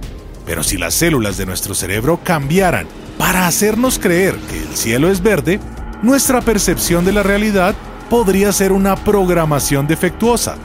pero 0.45 0.63
si 0.63 0.77
las 0.77 0.93
células 0.93 1.37
de 1.37 1.45
nuestro 1.45 1.75
cerebro 1.75 2.19
cambiaran 2.23 2.87
para 3.17 3.47
hacernos 3.47 3.99
creer 3.99 4.35
que 4.35 4.61
el 4.61 4.75
cielo 4.75 5.09
es 5.09 5.21
verde, 5.21 5.59
nuestra 6.01 6.41
percepción 6.41 7.05
de 7.05 7.13
la 7.13 7.23
realidad 7.23 7.75
podría 8.09 8.51
ser 8.51 8.71
una 8.71 8.95
programación 8.95 9.87
defectuosa. 9.87 10.57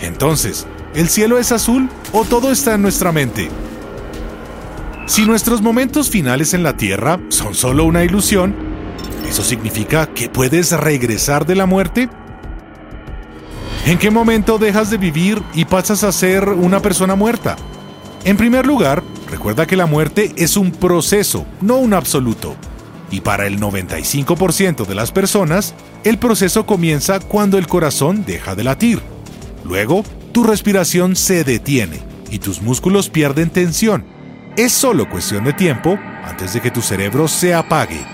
Entonces, 0.00 0.66
¿el 0.94 1.08
cielo 1.08 1.38
es 1.38 1.52
azul 1.52 1.88
o 2.12 2.24
todo 2.24 2.50
está 2.50 2.74
en 2.74 2.82
nuestra 2.82 3.12
mente? 3.12 3.48
Si 5.06 5.24
nuestros 5.24 5.62
momentos 5.62 6.10
finales 6.10 6.52
en 6.52 6.62
la 6.64 6.76
Tierra 6.76 7.20
son 7.28 7.54
solo 7.54 7.84
una 7.84 8.04
ilusión, 8.04 8.54
¿eso 9.28 9.42
significa 9.42 10.06
que 10.06 10.28
puedes 10.28 10.72
regresar 10.72 11.46
de 11.46 11.54
la 11.54 11.66
muerte? 11.66 12.08
¿En 13.86 13.98
qué 13.98 14.10
momento 14.10 14.58
dejas 14.58 14.90
de 14.90 14.96
vivir 14.96 15.40
y 15.54 15.64
pasas 15.64 16.02
a 16.02 16.10
ser 16.10 16.48
una 16.48 16.82
persona 16.82 17.14
muerta? 17.14 17.54
En 18.24 18.36
primer 18.36 18.66
lugar, 18.66 19.04
recuerda 19.30 19.64
que 19.64 19.76
la 19.76 19.86
muerte 19.86 20.32
es 20.36 20.56
un 20.56 20.72
proceso, 20.72 21.46
no 21.60 21.76
un 21.76 21.94
absoluto. 21.94 22.56
Y 23.12 23.20
para 23.20 23.46
el 23.46 23.60
95% 23.60 24.86
de 24.86 24.94
las 24.96 25.12
personas, 25.12 25.72
el 26.02 26.18
proceso 26.18 26.66
comienza 26.66 27.20
cuando 27.20 27.58
el 27.58 27.68
corazón 27.68 28.24
deja 28.26 28.56
de 28.56 28.64
latir. 28.64 29.00
Luego, 29.64 30.02
tu 30.32 30.42
respiración 30.42 31.14
se 31.14 31.44
detiene 31.44 32.00
y 32.28 32.40
tus 32.40 32.62
músculos 32.62 33.08
pierden 33.08 33.50
tensión. 33.50 34.04
Es 34.56 34.72
solo 34.72 35.08
cuestión 35.08 35.44
de 35.44 35.52
tiempo 35.52 35.96
antes 36.24 36.54
de 36.54 36.60
que 36.60 36.72
tu 36.72 36.82
cerebro 36.82 37.28
se 37.28 37.54
apague. 37.54 38.04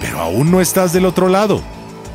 Pero 0.00 0.20
aún 0.20 0.50
no 0.50 0.62
estás 0.62 0.94
del 0.94 1.04
otro 1.04 1.28
lado. 1.28 1.60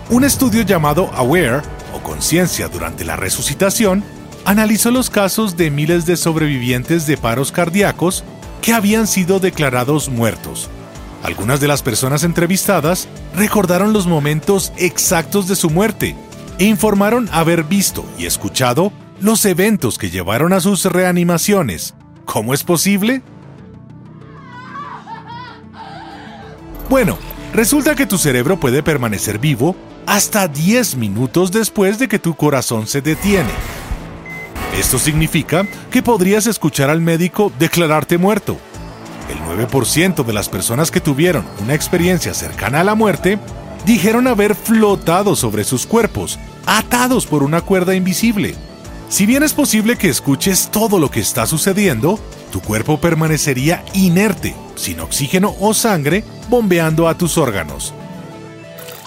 Un 0.09 0.23
estudio 0.23 0.63
llamado 0.63 1.11
Aware, 1.13 1.61
Conciencia 2.03 2.67
durante 2.67 3.05
la 3.05 3.15
resucitación, 3.15 4.03
analizó 4.45 4.91
los 4.91 5.09
casos 5.09 5.57
de 5.57 5.71
miles 5.71 6.05
de 6.05 6.17
sobrevivientes 6.17 7.07
de 7.07 7.17
paros 7.17 7.51
cardíacos 7.51 8.23
que 8.61 8.73
habían 8.73 9.07
sido 9.07 9.39
declarados 9.39 10.09
muertos. 10.09 10.69
Algunas 11.23 11.61
de 11.61 11.69
las 11.69 11.81
personas 11.81 12.23
entrevistadas 12.23 13.07
recordaron 13.35 13.93
los 13.93 14.07
momentos 14.07 14.73
exactos 14.77 15.47
de 15.47 15.55
su 15.55 15.69
muerte 15.69 16.15
e 16.59 16.65
informaron 16.65 17.29
haber 17.31 17.63
visto 17.63 18.05
y 18.17 18.25
escuchado 18.25 18.91
los 19.21 19.45
eventos 19.45 19.97
que 19.97 20.09
llevaron 20.09 20.51
a 20.51 20.59
sus 20.59 20.83
reanimaciones. 20.85 21.95
¿Cómo 22.25 22.53
es 22.53 22.63
posible? 22.63 23.21
Bueno, 26.89 27.17
resulta 27.53 27.95
que 27.95 28.05
tu 28.05 28.17
cerebro 28.17 28.59
puede 28.59 28.83
permanecer 28.83 29.39
vivo 29.39 29.75
hasta 30.05 30.47
10 30.47 30.95
minutos 30.95 31.51
después 31.51 31.99
de 31.99 32.07
que 32.07 32.19
tu 32.19 32.35
corazón 32.35 32.87
se 32.87 33.01
detiene. 33.01 33.51
Esto 34.77 34.97
significa 34.97 35.67
que 35.91 36.01
podrías 36.01 36.47
escuchar 36.47 36.89
al 36.89 37.01
médico 37.01 37.51
declararte 37.59 38.17
muerto. 38.17 38.57
El 39.29 39.39
9% 39.57 40.23
de 40.23 40.33
las 40.33 40.49
personas 40.49 40.91
que 40.91 40.99
tuvieron 40.99 41.45
una 41.61 41.75
experiencia 41.75 42.33
cercana 42.33 42.81
a 42.81 42.83
la 42.83 42.95
muerte 42.95 43.39
dijeron 43.85 44.27
haber 44.27 44.55
flotado 44.55 45.35
sobre 45.35 45.63
sus 45.63 45.85
cuerpos, 45.85 46.39
atados 46.65 47.25
por 47.25 47.43
una 47.43 47.61
cuerda 47.61 47.95
invisible. 47.95 48.55
Si 49.09 49.25
bien 49.25 49.43
es 49.43 49.53
posible 49.53 49.95
que 49.95 50.09
escuches 50.09 50.69
todo 50.71 50.97
lo 50.97 51.11
que 51.11 51.19
está 51.19 51.45
sucediendo, 51.45 52.19
tu 52.51 52.61
cuerpo 52.61 52.99
permanecería 52.99 53.83
inerte, 53.93 54.55
sin 54.75 54.99
oxígeno 54.99 55.55
o 55.59 55.73
sangre 55.73 56.23
bombeando 56.49 57.07
a 57.07 57.17
tus 57.17 57.37
órganos. 57.37 57.93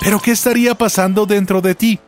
Pero 0.01 0.21
¿qué 0.21 0.33
estaría 0.33 0.75
pasando 0.75 1.27
dentro 1.27 1.61
de 1.61 1.75
ti? 1.75 2.01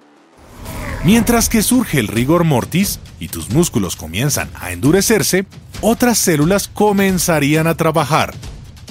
Mientras 1.04 1.48
que 1.48 1.62
surge 1.62 2.00
el 2.00 2.08
rigor 2.08 2.44
mortis 2.44 3.00
y 3.20 3.28
tus 3.28 3.50
músculos 3.50 3.96
comienzan 3.96 4.50
a 4.54 4.72
endurecerse, 4.72 5.46
otras 5.80 6.18
células 6.18 6.68
comenzarían 6.68 7.66
a 7.66 7.76
trabajar. 7.76 8.34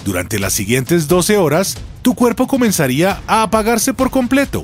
Durante 0.05 0.39
las 0.39 0.53
siguientes 0.53 1.07
12 1.07 1.38
horas, 1.38 1.77
tu 2.01 2.15
cuerpo 2.15 2.47
comenzaría 2.47 3.21
a 3.27 3.43
apagarse 3.43 3.93
por 3.93 4.10
completo. 4.10 4.63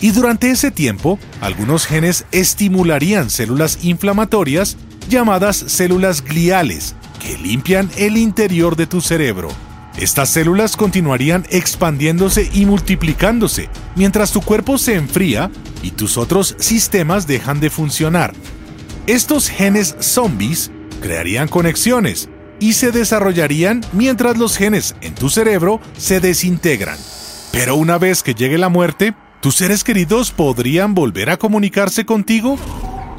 Y 0.00 0.10
durante 0.10 0.50
ese 0.50 0.72
tiempo, 0.72 1.20
algunos 1.40 1.86
genes 1.86 2.26
estimularían 2.32 3.30
células 3.30 3.84
inflamatorias 3.84 4.76
llamadas 5.08 5.56
células 5.56 6.22
gliales, 6.22 6.96
que 7.20 7.38
limpian 7.38 7.88
el 7.96 8.16
interior 8.16 8.74
de 8.74 8.88
tu 8.88 9.00
cerebro. 9.00 9.50
Estas 9.96 10.30
células 10.30 10.76
continuarían 10.76 11.46
expandiéndose 11.50 12.50
y 12.52 12.64
multiplicándose 12.64 13.68
mientras 13.94 14.32
tu 14.32 14.40
cuerpo 14.40 14.78
se 14.78 14.94
enfría 14.94 15.50
y 15.82 15.90
tus 15.90 16.16
otros 16.16 16.56
sistemas 16.58 17.26
dejan 17.26 17.60
de 17.60 17.70
funcionar. 17.70 18.32
Estos 19.06 19.48
genes 19.48 19.96
zombies 20.00 20.70
crearían 21.00 21.48
conexiones 21.48 22.28
y 22.58 22.74
se 22.74 22.92
desarrollarían 22.92 23.84
mientras 23.92 24.38
los 24.38 24.56
genes 24.56 24.94
en 25.00 25.14
tu 25.14 25.28
cerebro 25.28 25.80
se 25.98 26.20
desintegran. 26.20 26.96
Pero 27.50 27.76
una 27.76 27.98
vez 27.98 28.22
que 28.22 28.34
llegue 28.34 28.56
la 28.56 28.68
muerte, 28.68 29.14
¿tus 29.40 29.56
seres 29.56 29.84
queridos 29.84 30.30
podrían 30.30 30.94
volver 30.94 31.28
a 31.28 31.36
comunicarse 31.36 32.06
contigo? 32.06 32.56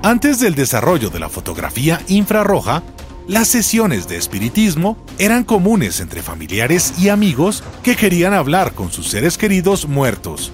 Antes 0.02 0.40
del 0.40 0.56
desarrollo 0.56 1.10
de 1.10 1.20
la 1.20 1.30
fotografía 1.30 2.02
infrarroja, 2.08 2.84
las 3.28 3.48
sesiones 3.48 4.08
de 4.08 4.18
espiritismo 4.18 4.98
eran 5.18 5.46
comunes 5.46 6.02
entre 6.02 6.22
familiares 6.22 6.94
y 7.00 7.08
amigos 7.08 7.64
que 7.82 7.96
querían 7.96 8.34
hablar 8.34 8.74
con 8.74 8.92
sus 8.92 9.08
seres 9.08 9.38
queridos 9.38 9.88
muertos. 9.88 10.52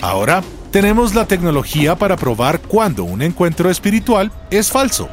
Ahora 0.00 0.42
tenemos 0.72 1.14
la 1.14 1.26
tecnología 1.26 1.96
para 1.96 2.16
probar 2.16 2.60
cuándo 2.60 3.04
un 3.04 3.22
encuentro 3.22 3.70
espiritual 3.70 4.32
es 4.50 4.70
falso. 4.72 5.08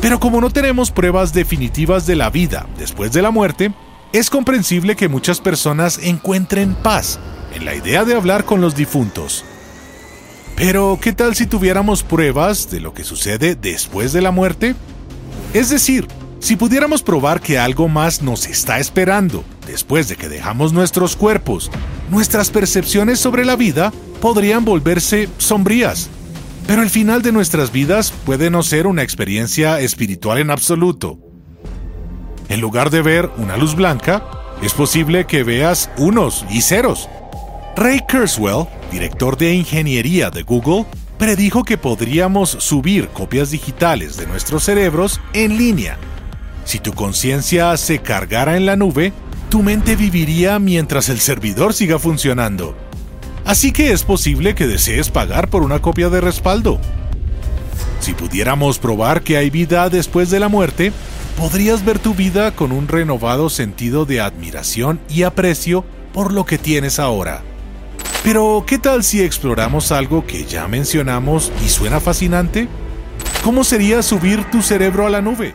Pero 0.00 0.18
como 0.18 0.40
no 0.40 0.50
tenemos 0.50 0.90
pruebas 0.90 1.32
definitivas 1.32 2.04
de 2.04 2.16
la 2.16 2.30
vida 2.30 2.66
después 2.78 3.12
de 3.12 3.22
la 3.22 3.30
muerte, 3.30 3.72
es 4.12 4.28
comprensible 4.28 4.96
que 4.96 5.08
muchas 5.08 5.40
personas 5.40 5.98
encuentren 6.02 6.74
paz 6.74 7.20
en 7.54 7.64
la 7.64 7.74
idea 7.74 8.04
de 8.04 8.14
hablar 8.14 8.44
con 8.44 8.60
los 8.60 8.74
difuntos. 8.74 9.44
Pero, 10.56 10.98
¿qué 11.00 11.12
tal 11.12 11.34
si 11.34 11.46
tuviéramos 11.46 12.02
pruebas 12.02 12.70
de 12.70 12.80
lo 12.80 12.92
que 12.92 13.04
sucede 13.04 13.54
después 13.54 14.12
de 14.12 14.20
la 14.20 14.30
muerte? 14.30 14.74
Es 15.52 15.68
decir, 15.68 16.06
si 16.44 16.56
pudiéramos 16.56 17.02
probar 17.02 17.40
que 17.40 17.58
algo 17.58 17.88
más 17.88 18.20
nos 18.20 18.46
está 18.46 18.78
esperando 18.78 19.44
después 19.66 20.08
de 20.08 20.16
que 20.16 20.28
dejamos 20.28 20.74
nuestros 20.74 21.16
cuerpos, 21.16 21.70
nuestras 22.10 22.50
percepciones 22.50 23.18
sobre 23.18 23.46
la 23.46 23.56
vida 23.56 23.94
podrían 24.20 24.62
volverse 24.62 25.30
sombrías. 25.38 26.10
Pero 26.66 26.82
el 26.82 26.90
final 26.90 27.22
de 27.22 27.32
nuestras 27.32 27.72
vidas 27.72 28.12
puede 28.26 28.50
no 28.50 28.62
ser 28.62 28.86
una 28.86 29.02
experiencia 29.02 29.80
espiritual 29.80 30.36
en 30.36 30.50
absoluto. 30.50 31.18
En 32.50 32.60
lugar 32.60 32.90
de 32.90 33.00
ver 33.00 33.30
una 33.38 33.56
luz 33.56 33.74
blanca, 33.74 34.22
es 34.60 34.74
posible 34.74 35.24
que 35.24 35.44
veas 35.44 35.88
unos 35.96 36.44
y 36.50 36.60
ceros. 36.60 37.08
Ray 37.74 38.00
Kurzweil, 38.00 38.66
director 38.92 39.38
de 39.38 39.54
ingeniería 39.54 40.28
de 40.28 40.42
Google, 40.42 40.84
predijo 41.16 41.64
que 41.64 41.78
podríamos 41.78 42.50
subir 42.50 43.08
copias 43.08 43.50
digitales 43.50 44.18
de 44.18 44.26
nuestros 44.26 44.64
cerebros 44.64 45.22
en 45.32 45.56
línea. 45.56 45.96
Si 46.64 46.78
tu 46.78 46.92
conciencia 46.92 47.76
se 47.76 47.98
cargara 48.00 48.56
en 48.56 48.66
la 48.66 48.76
nube, 48.76 49.12
tu 49.50 49.62
mente 49.62 49.96
viviría 49.96 50.58
mientras 50.58 51.08
el 51.08 51.20
servidor 51.20 51.74
siga 51.74 51.98
funcionando. 51.98 52.74
Así 53.44 53.72
que 53.72 53.92
es 53.92 54.02
posible 54.02 54.54
que 54.54 54.66
desees 54.66 55.10
pagar 55.10 55.48
por 55.48 55.62
una 55.62 55.80
copia 55.80 56.08
de 56.08 56.20
respaldo. 56.20 56.80
Si 58.00 58.14
pudiéramos 58.14 58.78
probar 58.78 59.22
que 59.22 59.36
hay 59.36 59.50
vida 59.50 59.88
después 59.90 60.30
de 60.30 60.40
la 60.40 60.48
muerte, 60.48 60.92
podrías 61.36 61.84
ver 61.84 61.98
tu 61.98 62.14
vida 62.14 62.52
con 62.52 62.72
un 62.72 62.88
renovado 62.88 63.50
sentido 63.50 64.06
de 64.06 64.20
admiración 64.20 65.00
y 65.08 65.22
aprecio 65.24 65.84
por 66.12 66.32
lo 66.32 66.46
que 66.46 66.58
tienes 66.58 66.98
ahora. 66.98 67.42
Pero, 68.22 68.64
¿qué 68.66 68.78
tal 68.78 69.04
si 69.04 69.20
exploramos 69.20 69.92
algo 69.92 70.26
que 70.26 70.44
ya 70.44 70.66
mencionamos 70.66 71.52
y 71.64 71.68
suena 71.68 72.00
fascinante? 72.00 72.68
¿Cómo 73.42 73.64
sería 73.64 74.02
subir 74.02 74.44
tu 74.50 74.62
cerebro 74.62 75.06
a 75.06 75.10
la 75.10 75.20
nube? 75.20 75.54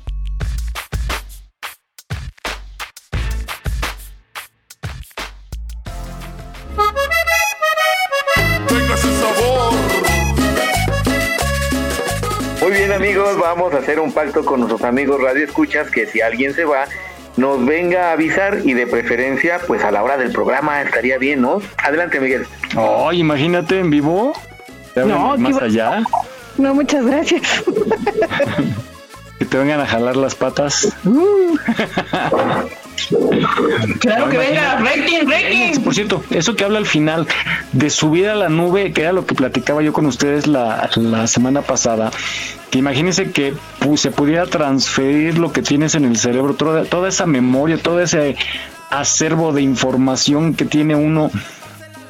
Bien 12.91 13.03
amigos, 13.03 13.37
vamos 13.39 13.73
a 13.73 13.77
hacer 13.77 14.01
un 14.01 14.11
pacto 14.11 14.43
con 14.43 14.59
nuestros 14.59 14.83
amigos 14.83 15.21
Radio 15.21 15.45
Escuchas 15.45 15.89
que 15.89 16.05
si 16.07 16.19
alguien 16.19 16.53
se 16.53 16.65
va, 16.65 16.85
nos 17.37 17.65
venga 17.65 18.09
a 18.09 18.11
avisar 18.13 18.59
y 18.65 18.73
de 18.73 18.85
preferencia, 18.85 19.59
pues 19.65 19.83
a 19.83 19.91
la 19.91 20.03
hora 20.03 20.17
del 20.17 20.33
programa 20.33 20.81
estaría 20.81 21.17
bien, 21.17 21.41
¿no? 21.41 21.61
Adelante 21.77 22.19
Miguel. 22.19 22.45
Ay, 22.75 23.19
imagínate 23.19 23.79
en 23.79 23.91
vivo. 23.91 24.33
No, 24.95 25.37
más 25.37 25.61
allá. 25.61 26.03
No, 26.57 26.73
muchas 26.73 27.05
gracias. 27.05 27.63
Que 29.41 29.45
te 29.45 29.57
vengan 29.57 29.79
a 29.79 29.87
jalar 29.87 30.17
las 30.17 30.35
patas. 30.35 30.93
Claro 33.99 34.29
que 34.29 34.37
venga, 34.37 34.75
rating, 34.77 35.27
rating. 35.27 35.81
Por 35.83 35.95
cierto, 35.95 36.23
eso 36.29 36.55
que 36.55 36.63
habla 36.63 36.77
al 36.77 36.85
final 36.85 37.25
de 37.71 37.89
subir 37.89 38.29
a 38.29 38.35
la 38.35 38.49
nube, 38.49 38.93
que 38.93 39.01
era 39.01 39.13
lo 39.13 39.25
que 39.25 39.33
platicaba 39.33 39.81
yo 39.81 39.93
con 39.93 40.05
ustedes 40.05 40.45
la, 40.45 40.91
la 40.95 41.25
semana 41.25 41.63
pasada, 41.63 42.11
que 42.69 42.77
imagínense 42.77 43.31
que 43.31 43.55
pu- 43.79 43.97
se 43.97 44.11
pudiera 44.11 44.45
transferir 44.45 45.39
lo 45.39 45.51
que 45.51 45.63
tienes 45.63 45.95
en 45.95 46.05
el 46.05 46.17
cerebro, 46.17 46.53
toda, 46.53 46.85
toda 46.85 47.09
esa 47.09 47.25
memoria, 47.25 47.79
todo 47.79 47.99
ese 47.99 48.35
acervo 48.91 49.53
de 49.53 49.63
información 49.63 50.53
que 50.53 50.65
tiene 50.65 50.93
uno, 50.93 51.31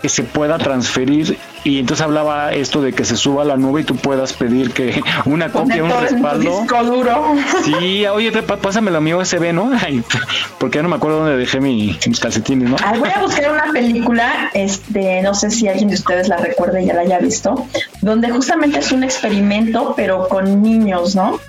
que 0.02 0.10
se 0.10 0.24
pueda 0.24 0.58
transferir 0.58 1.38
y 1.64 1.80
entonces 1.80 2.04
hablaba 2.04 2.54
esto 2.54 2.82
de 2.82 2.94
que 2.94 3.06
se 3.06 3.16
suba 3.16 3.44
a 3.44 3.46
la 3.46 3.58
nube 3.58 3.82
y 3.82 3.84
tú 3.84 3.96
puedas 3.96 4.34
pedir 4.34 4.72
que 4.72 5.02
una 5.26 5.52
copia, 5.52 5.84
un 5.84 5.92
respaldo. 5.92 6.62
disco 6.62 6.84
duro. 6.84 7.36
Sí, 7.64 8.06
oye, 8.08 8.32
te- 8.32 8.44
pa- 8.44 8.58
pásamelo 8.58 8.98
a 8.98 9.02
mi 9.02 9.14
USB, 9.14 9.54
¿no? 9.54 9.72
Ay, 9.86 10.04
porque 10.60 10.78
ya 10.80 10.84
no 10.84 10.90
me 10.90 10.96
acuerdo 10.96 11.20
dónde 11.20 11.38
dejé 11.38 11.60
mi- 11.60 11.98
mis 12.08 12.20
calcetines, 12.20 12.70
¿no? 12.70 12.76
Ay, 12.84 13.00
voy 13.00 13.10
a 13.14 13.20
buscar 13.22 13.52
una 13.52 13.72
película, 13.72 14.50
este, 14.54 15.22
no 15.22 15.34
sé 15.34 15.52
si 15.52 15.68
alguien 15.68 15.90
de 15.90 15.96
ustedes 15.96 16.28
la 16.28 16.38
recuerde 16.38 16.84
y 16.84 16.88
ya 16.88 16.94
la 16.94 17.02
haya 17.02 17.20
visto, 17.20 17.68
donde 18.02 18.30
justamente 18.32 18.80
es 18.80 18.92
un 18.92 19.04
experimento, 19.04 19.94
pero 19.96 20.28
con 20.28 20.62
niños, 20.64 21.16
¿no? 21.16 21.40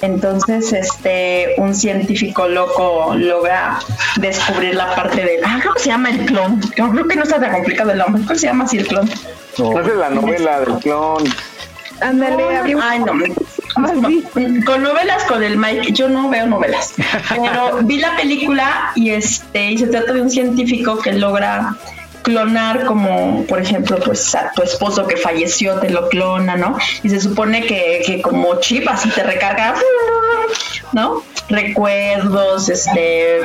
Entonces, 0.00 0.72
este, 0.72 1.54
un 1.58 1.74
científico 1.74 2.46
loco 2.46 3.14
logra 3.16 3.80
descubrir 4.16 4.74
la 4.74 4.94
parte 4.94 5.24
del, 5.24 5.44
ah, 5.44 5.58
creo 5.60 5.74
que 5.74 5.80
se 5.80 5.88
llama 5.88 6.10
el 6.10 6.24
clon. 6.26 6.60
Yo 6.76 6.90
creo 6.90 7.08
que 7.08 7.16
no 7.16 7.24
está 7.24 7.40
tan 7.40 7.52
complicado 7.52 7.90
el 7.90 7.98
nombre, 7.98 8.22
creo 8.22 8.34
que 8.34 8.38
se 8.38 8.46
llama 8.46 8.64
así 8.64 8.78
el 8.78 8.86
clon. 8.86 9.10
No 9.58 9.80
es 9.80 9.96
la 9.96 10.10
novela 10.10 10.60
del 10.60 10.78
clon. 10.78 11.24
Ándale, 12.00 12.44
Ay, 12.80 13.00
no. 13.00 13.06
Con, 13.74 14.62
con 14.62 14.82
novelas 14.82 15.24
con 15.24 15.42
el 15.42 15.56
Mike, 15.56 15.92
yo 15.92 16.08
no 16.08 16.28
veo 16.28 16.46
novelas, 16.46 16.94
pero 17.28 17.78
vi 17.82 17.98
la 17.98 18.16
película 18.16 18.92
y 18.94 19.10
este 19.10 19.72
y 19.72 19.78
se 19.78 19.88
trata 19.88 20.12
de 20.12 20.22
un 20.22 20.30
científico 20.30 20.98
que 20.98 21.12
logra 21.12 21.76
clonar 22.28 22.84
como 22.84 23.44
por 23.46 23.60
ejemplo 23.60 23.98
pues 24.04 24.34
a 24.34 24.52
tu 24.54 24.62
esposo 24.62 25.06
que 25.06 25.16
falleció 25.16 25.78
te 25.80 25.88
lo 25.90 26.08
clona 26.08 26.56
no 26.56 26.76
y 27.02 27.08
se 27.08 27.20
supone 27.20 27.64
que, 27.66 28.02
que 28.04 28.20
como 28.20 28.60
chip 28.60 28.86
así 28.88 29.08
te 29.10 29.22
recarga 29.22 29.74
no 30.92 31.22
recuerdos 31.48 32.68
este 32.68 33.40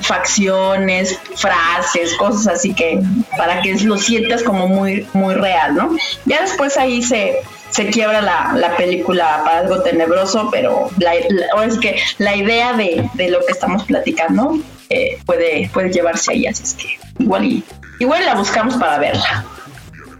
facciones 0.00 1.18
frases 1.36 2.14
cosas 2.14 2.46
así 2.58 2.74
que 2.74 3.00
para 3.36 3.60
que 3.62 3.74
lo 3.76 3.96
sientas 3.98 4.42
como 4.42 4.66
muy 4.68 5.06
muy 5.12 5.34
real 5.34 5.74
no 5.74 5.90
ya 6.24 6.42
después 6.42 6.76
ahí 6.76 7.02
se 7.02 7.36
se 7.70 7.88
quiebra 7.90 8.22
la, 8.22 8.52
la 8.54 8.76
película 8.76 9.42
para 9.44 9.58
algo 9.58 9.82
tenebroso, 9.82 10.48
pero 10.52 10.88
la, 10.98 11.12
la- 11.28 11.64
es 11.64 11.76
que 11.78 11.96
la 12.18 12.34
idea 12.36 12.72
de, 12.74 13.04
de 13.14 13.28
lo 13.28 13.44
que 13.44 13.52
estamos 13.52 13.82
platicando 13.84 14.56
eh, 14.88 15.18
puede, 15.26 15.68
puede 15.74 15.90
llevarse 15.92 16.30
ahí, 16.32 16.46
así 16.46 16.62
es 16.62 16.74
que 16.74 16.96
igual 17.18 17.44
y 17.44 17.64
igual 17.98 18.24
la 18.24 18.34
buscamos 18.34 18.76
para 18.76 18.98
verla. 18.98 19.44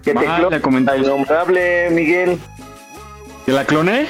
Que 0.02 0.14
te 0.14 0.26
Ah, 0.26 0.40
la 0.50 0.96
innombrable, 0.96 1.90
Miguel. 1.90 2.38
¿Que 3.44 3.52
la 3.52 3.64
cloné? 3.64 4.06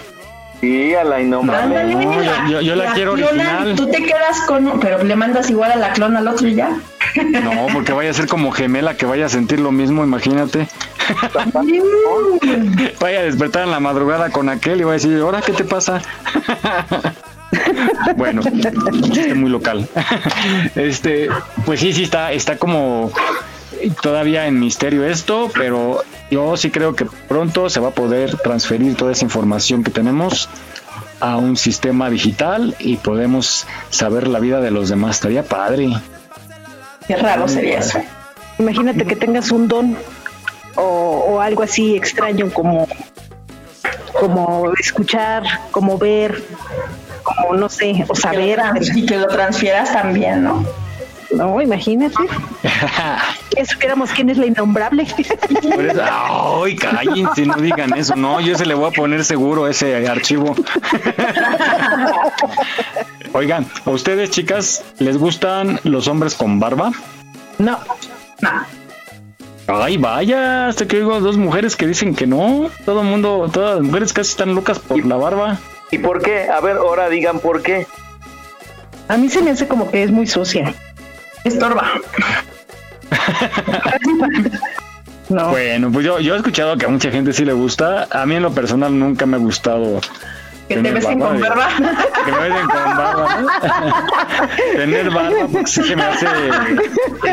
Sí, 0.61 0.95
a 0.95 1.05
la 1.05 1.21
innombrable. 1.21 1.85
No, 1.95 2.23
yo- 2.23 2.33
yo- 2.51 2.61
yo 2.63 2.77
la 2.77 2.93
quiero 2.95 3.15
clonan 3.15 3.47
original. 3.57 3.77
Tú 3.77 3.91
te 3.91 4.03
quedas 4.03 4.41
con, 4.47 4.81
pero 4.81 5.03
le 5.05 5.17
mandas 5.17 5.51
igual 5.51 5.73
a 5.73 5.77
la 5.77 5.93
clona 5.93 6.21
al 6.21 6.29
otro 6.29 6.49
y 6.49 6.55
ya. 6.55 6.71
No, 7.43 7.67
porque 7.73 7.93
vaya 7.93 8.11
a 8.11 8.15
ser 8.15 8.27
como 8.27 8.51
gemela 8.53 8.97
que 8.97 9.07
vaya 9.07 9.27
a 9.27 9.29
sentir 9.29 9.61
lo 9.61 9.73
mismo, 9.73 10.03
imagínate. 10.05 10.67
vaya 13.01 13.21
a 13.21 13.23
despertar 13.23 13.65
en 13.65 13.71
la 13.71 13.81
madrugada 13.81 14.31
con 14.31 14.49
aquel 14.49 14.81
y 14.81 14.85
vaya 14.85 14.93
a 14.93 14.99
decir, 15.07 15.21
¿ahora 15.21 15.41
qué 15.43 15.53
te 15.53 15.65
pasa? 15.65 16.01
bueno, 18.17 18.43
muy 19.35 19.51
local. 19.51 19.87
este, 20.75 21.29
pues 21.65 21.81
sí, 21.81 21.93
sí 21.93 22.05
está, 22.05 22.33
está 22.33 22.57
como 22.57 23.13
todavía 24.03 24.47
en 24.47 24.59
misterio 24.59 25.05
esto, 25.05 25.51
pero 25.55 26.03
yo 26.31 26.57
sí 26.57 26.71
creo 26.71 26.95
que 26.95 27.07
pronto 27.29 27.71
se 27.71 27.81
va 27.81 27.89
a 27.89 27.93
poder 27.93 28.37
transferir 28.39 28.97
toda 28.97 29.13
esa 29.13 29.25
información 29.25 29.85
que 29.85 29.91
tenemos 29.91 30.49
a 31.21 31.37
un 31.37 31.57
sistema 31.57 32.11
digital 32.11 32.75
y 32.79 32.97
podemos 32.97 33.67
saber 33.91 34.29
la 34.29 34.39
vida 34.39 34.61
de 34.61 34.71
los 34.71 34.89
demás. 34.89 35.17
Estaría 35.17 35.43
padre. 35.43 35.91
Qué 37.07 37.17
raro 37.17 37.49
sería 37.49 37.79
eso. 37.79 38.01
Imagínate 38.59 39.05
que 39.05 39.17
tengas 39.17 39.51
un 39.51 39.69
don 39.69 39.97
o, 40.77 40.83
o 40.83 41.41
algo 41.41 41.63
así 41.63 41.97
extraño 41.97 42.51
como, 42.53 42.87
como 44.13 44.73
escuchar, 44.79 45.45
como 45.71 45.99
ver, 45.99 46.43
como 47.23 47.55
no 47.55 47.69
sé, 47.69 48.05
o 48.09 48.15
saber. 48.15 48.61
Y 48.95 49.07
que 49.07 49.17
lo 49.17 49.27
transfieras 49.29 49.93
también, 49.93 50.45
¿no? 50.45 50.65
No, 51.31 51.61
imagínate. 51.61 52.15
Que 53.51 53.65
supiéramos 53.65 54.11
quién 54.11 54.29
es 54.29 54.37
la 54.37 54.47
innombrable. 54.47 55.05
Eso- 55.05 56.03
ay, 56.63 56.77
cállense, 56.77 57.47
no 57.47 57.55
digan 57.57 57.97
eso. 57.97 58.15
No, 58.15 58.39
yo 58.41 58.57
se 58.59 58.67
le 58.67 58.75
voy 58.75 58.89
a 58.89 58.91
poner 58.91 59.25
seguro 59.25 59.67
ese 59.67 60.07
archivo. 60.07 60.55
Oigan, 63.33 63.67
¿a 63.85 63.91
ustedes, 63.91 64.31
chicas, 64.31 64.85
les 64.99 65.17
gustan 65.19 65.81
los 65.85 66.09
hombres 66.09 66.35
con 66.35 66.59
barba? 66.61 66.93
No. 67.59 67.79
Ay, 69.69 69.97
vaya, 69.97 70.69
hasta 70.69 70.87
que 70.87 70.99
oigo 70.99 71.21
dos 71.21 71.37
mujeres 71.37 71.77
que 71.77 71.87
dicen 71.87 72.15
que 72.15 72.27
no. 72.27 72.71
Todo 72.85 73.01
el 73.03 73.07
mundo, 73.09 73.49
todas 73.53 73.77
las 73.77 73.85
mujeres 73.85 74.13
casi 74.13 74.31
están 74.31 74.55
locas 74.55 74.79
por 74.79 75.05
la 75.05 75.17
barba. 75.17 75.59
¿Y 75.91 75.99
por 75.99 76.23
qué? 76.23 76.49
A 76.49 76.61
ver, 76.61 76.77
ahora 76.77 77.09
digan 77.09 77.41
por 77.41 77.63
qué. 77.63 77.87
A 79.09 79.17
mí 79.17 79.29
se 79.29 79.41
me 79.43 79.51
hace 79.51 79.67
como 79.69 79.91
que 79.91 80.03
es 80.03 80.11
muy 80.11 80.27
sucia. 80.27 80.75
Estorba. 81.47 81.93
No. 85.29 85.51
Bueno, 85.51 85.91
pues 85.91 86.07
yo, 86.07 86.21
yo 86.21 86.35
he 86.35 86.37
escuchado 86.37 86.77
que 86.77 86.87
a 86.87 86.89
mucha 86.89 87.11
gente 87.11 87.33
sí 87.33 87.45
le 87.45 87.53
gusta. 87.53 88.07
A 88.13 88.25
mí 88.27 88.37
en 88.37 88.45
lo 88.45 88.53
personal 88.53 88.97
nunca 88.97 89.27
me 89.27 89.37
ha 89.37 89.41
gustado. 89.41 90.01
Que 90.69 90.75
te 90.77 90.83
tener 90.83 90.95
besen 90.95 91.19
con 91.19 91.37
digo. 91.37 91.49
barba. 91.49 91.69
Que 92.25 92.31
me 92.31 92.39
besen 92.49 92.67
con 92.69 92.97
barba, 92.97 93.41
¿no? 93.41 93.49
Tener 94.77 95.11
barba, 95.11 95.49
porque 95.51 95.67
sí 95.67 95.83
se 95.83 95.97
me 95.97 96.05
hace 96.05 96.27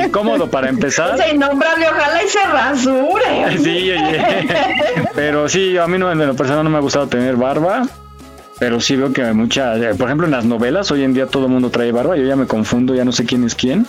incómodo 0.05 0.49
para 0.49 0.69
empezar. 0.69 1.19
Ese 1.19 1.35
innombrable, 1.35 1.87
ojalá 1.87 2.23
y 2.23 2.27
se 2.29 2.43
rasure. 2.45 3.57
Sí, 3.59 3.91
oye. 3.91 4.47
Pero 5.13 5.47
sí, 5.47 5.77
a 5.77 5.85
mí 5.85 5.99
no, 5.99 6.11
en 6.11 6.17
lo 6.25 6.35
personal 6.35 6.63
no 6.63 6.71
me 6.71 6.77
ha 6.77 6.81
gustado 6.81 7.05
tener 7.07 7.35
barba. 7.35 7.83
Pero 8.63 8.79
sí 8.79 8.95
veo 8.95 9.11
que 9.11 9.21
hay 9.21 9.33
mucha. 9.33 9.75
eh, 9.75 9.93
Por 9.93 10.07
ejemplo, 10.07 10.25
en 10.25 10.31
las 10.31 10.45
novelas, 10.45 10.89
hoy 10.89 11.03
en 11.03 11.13
día 11.13 11.27
todo 11.27 11.47
el 11.47 11.51
mundo 11.51 11.69
trae 11.69 11.91
barba. 11.91 12.15
Yo 12.15 12.23
ya 12.23 12.37
me 12.37 12.45
confundo, 12.47 12.95
ya 12.95 13.03
no 13.03 13.11
sé 13.11 13.25
quién 13.25 13.43
es 13.43 13.55
quién. 13.55 13.85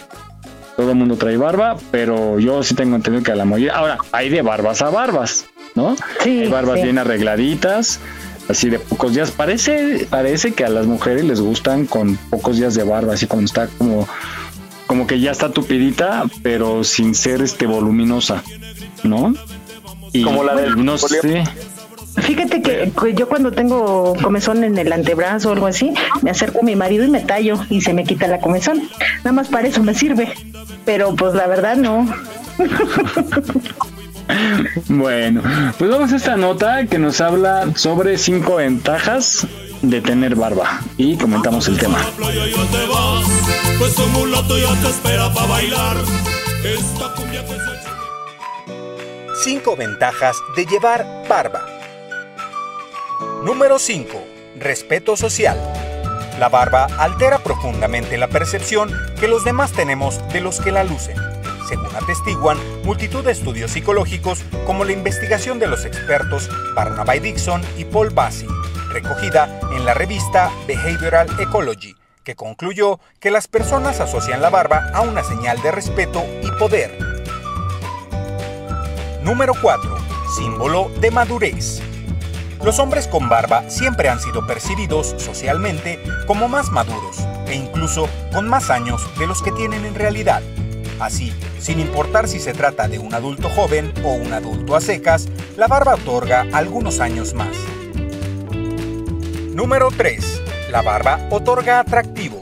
Todo 0.77 0.91
el 0.91 0.97
mundo 0.97 1.15
trae 1.17 1.37
barba, 1.37 1.77
pero 1.93 2.41
yo 2.41 2.61
sí 2.65 2.75
tengo 2.75 2.97
entendido 2.97 3.23
que 3.23 3.31
a 3.31 3.37
la 3.37 3.45
mayoría. 3.45 3.77
Ahora, 3.77 3.99
hay 4.11 4.31
de 4.31 4.43
barbas 4.43 4.83
a 4.83 4.91
barbas, 4.91 5.47
¿no? 5.77 5.95
Sí. 6.25 6.41
Hay 6.41 6.49
barbas 6.49 6.79
sí. 6.79 6.83
bien 6.87 6.99
arregladitas, 6.99 8.01
así 8.49 8.69
de 8.69 8.81
pocos 8.81 9.15
días. 9.15 9.31
Parece, 9.31 10.09
parece 10.11 10.55
que 10.55 10.65
a 10.65 10.69
las 10.69 10.87
mujeres 10.87 11.23
les 11.25 11.41
gustan 11.41 11.87
con 11.87 12.17
pocos 12.17 12.57
días 12.57 12.75
de 12.75 12.83
barba, 12.83 13.15
así 13.15 13.29
cuando 13.29 13.45
está 13.47 13.69
como, 13.79 14.09
como 14.89 15.07
que 15.07 15.21
ya 15.21 15.31
está 15.31 15.51
tupidita, 15.51 16.25
pero 16.43 16.83
sin 16.83 17.15
ser 17.15 17.43
este 17.43 17.67
voluminosa, 17.67 18.43
¿no? 19.05 19.33
Y, 20.13 20.23
Como 20.23 20.43
la 20.43 20.57
del- 20.57 20.85
no 20.85 20.99
sé. 20.99 21.45
Fíjate 22.17 22.63
que 22.63 22.93
que 22.93 23.15
yo 23.15 23.29
cuando 23.29 23.53
tengo 23.53 24.15
comezón 24.23 24.65
en 24.65 24.79
el 24.79 24.93
antebrazo 24.93 25.51
o 25.51 25.53
algo 25.53 25.67
así, 25.67 25.93
me 26.23 26.31
acerco 26.31 26.61
a 26.61 26.63
mi 26.63 26.77
marido 26.77 27.05
y 27.05 27.09
me 27.09 27.21
tallo 27.21 27.59
y 27.71 27.81
se 27.81 27.93
me 27.93 28.05
quita 28.05 28.27
la 28.29 28.41
comezón. 28.41 28.89
Nada 29.19 29.33
más 29.33 29.49
para 29.49 29.69
eso 29.69 29.83
me 29.83 29.95
sirve. 29.95 30.33
Pero 30.85 31.15
pues 31.15 31.35
la 31.35 31.47
verdad 31.47 31.77
no. 31.77 32.07
Bueno, 34.89 35.43
pues 35.79 35.91
vamos 35.91 36.13
a 36.13 36.17
esta 36.17 36.37
nota 36.37 36.87
que 36.87 36.99
nos 36.99 37.21
habla 37.21 37.69
sobre 37.75 38.17
cinco 38.17 38.57
ventajas 38.57 39.47
de 39.83 40.01
tener 40.01 40.35
barba 40.35 40.81
y 40.97 41.17
comentamos 41.17 41.69
el 41.69 41.79
tema. 41.79 41.99
pues 43.79 43.95
5 49.43 49.77
ventajas 49.77 50.37
de 50.57 50.65
llevar 50.65 51.07
barba. 51.29 51.74
Número 53.45 53.79
5. 53.79 54.25
Respeto 54.59 55.19
social. 55.19 55.59
La 56.39 56.49
barba 56.49 56.87
altera 56.99 57.41
profundamente 57.41 58.17
la 58.17 58.29
percepción 58.29 58.91
que 59.21 59.29
los 59.29 59.45
demás 59.45 59.73
tenemos 59.73 60.27
de 60.33 60.41
los 60.41 60.63
que 60.63 60.73
la 60.73 60.83
lucen, 60.83 61.19
según 61.69 61.95
atestiguan 61.95 62.57
multitud 62.85 63.23
de 63.23 63.33
estudios 63.33 63.73
psicológicos 63.73 64.43
como 64.65 64.87
la 64.87 64.93
investigación 64.93 65.59
de 65.59 65.67
los 65.67 65.85
expertos 65.85 66.49
Barnaby 66.75 67.19
Dixon 67.19 67.61
y 67.77 67.85
Paul 67.85 68.09
Bassi, 68.09 68.47
recogida 68.89 69.61
en 69.77 69.85
la 69.85 69.93
revista 69.93 70.51
Behavioral 70.67 71.29
Ecology, 71.39 71.95
que 72.25 72.37
concluyó 72.37 72.99
que 73.21 73.31
las 73.31 73.47
personas 73.47 74.01
asocian 74.01 74.41
la 74.41 74.49
barba 74.49 74.91
a 74.95 75.03
una 75.03 75.23
señal 75.23 75.61
de 75.61 75.71
respeto 75.71 76.25
y 76.43 76.51
poder. 76.59 76.97
Número 79.23 79.53
4. 79.61 79.99
Símbolo 80.35 80.91
de 80.99 81.11
madurez. 81.11 81.83
Los 82.63 82.79
hombres 82.79 83.09
con 83.09 83.29
barba 83.29 83.69
siempre 83.69 84.09
han 84.09 84.21
sido 84.21 84.47
percibidos 84.47 85.15
socialmente 85.19 85.99
como 86.27 86.49
más 86.49 86.71
maduros 86.71 87.19
e 87.47 87.55
incluso 87.55 88.09
con 88.33 88.49
más 88.49 88.71
años 88.71 89.03
de 89.19 89.27
los 89.27 89.43
que 89.43 89.53
tienen 89.53 89.85
en 89.85 89.95
realidad. 89.95 90.43
Así, 91.01 91.33
sin 91.59 91.81
importar 91.81 92.29
si 92.29 92.39
se 92.39 92.53
trata 92.53 92.89
de 92.89 92.99
un 92.99 93.13
adulto 93.15 93.49
joven 93.51 93.93
o 94.05 94.15
un 94.15 94.33
adulto 94.33 94.77
a 94.77 94.81
secas, 94.81 95.29
la 95.57 95.67
barba 95.67 95.95
otorga 95.95 96.47
algunos 96.53 97.01
años 97.01 97.35
más. 97.35 97.57
Número 99.53 99.89
3. 99.97 100.43
La 100.71 100.83
barba 100.83 101.21
otorga 101.31 101.81
atractivo. 101.81 102.41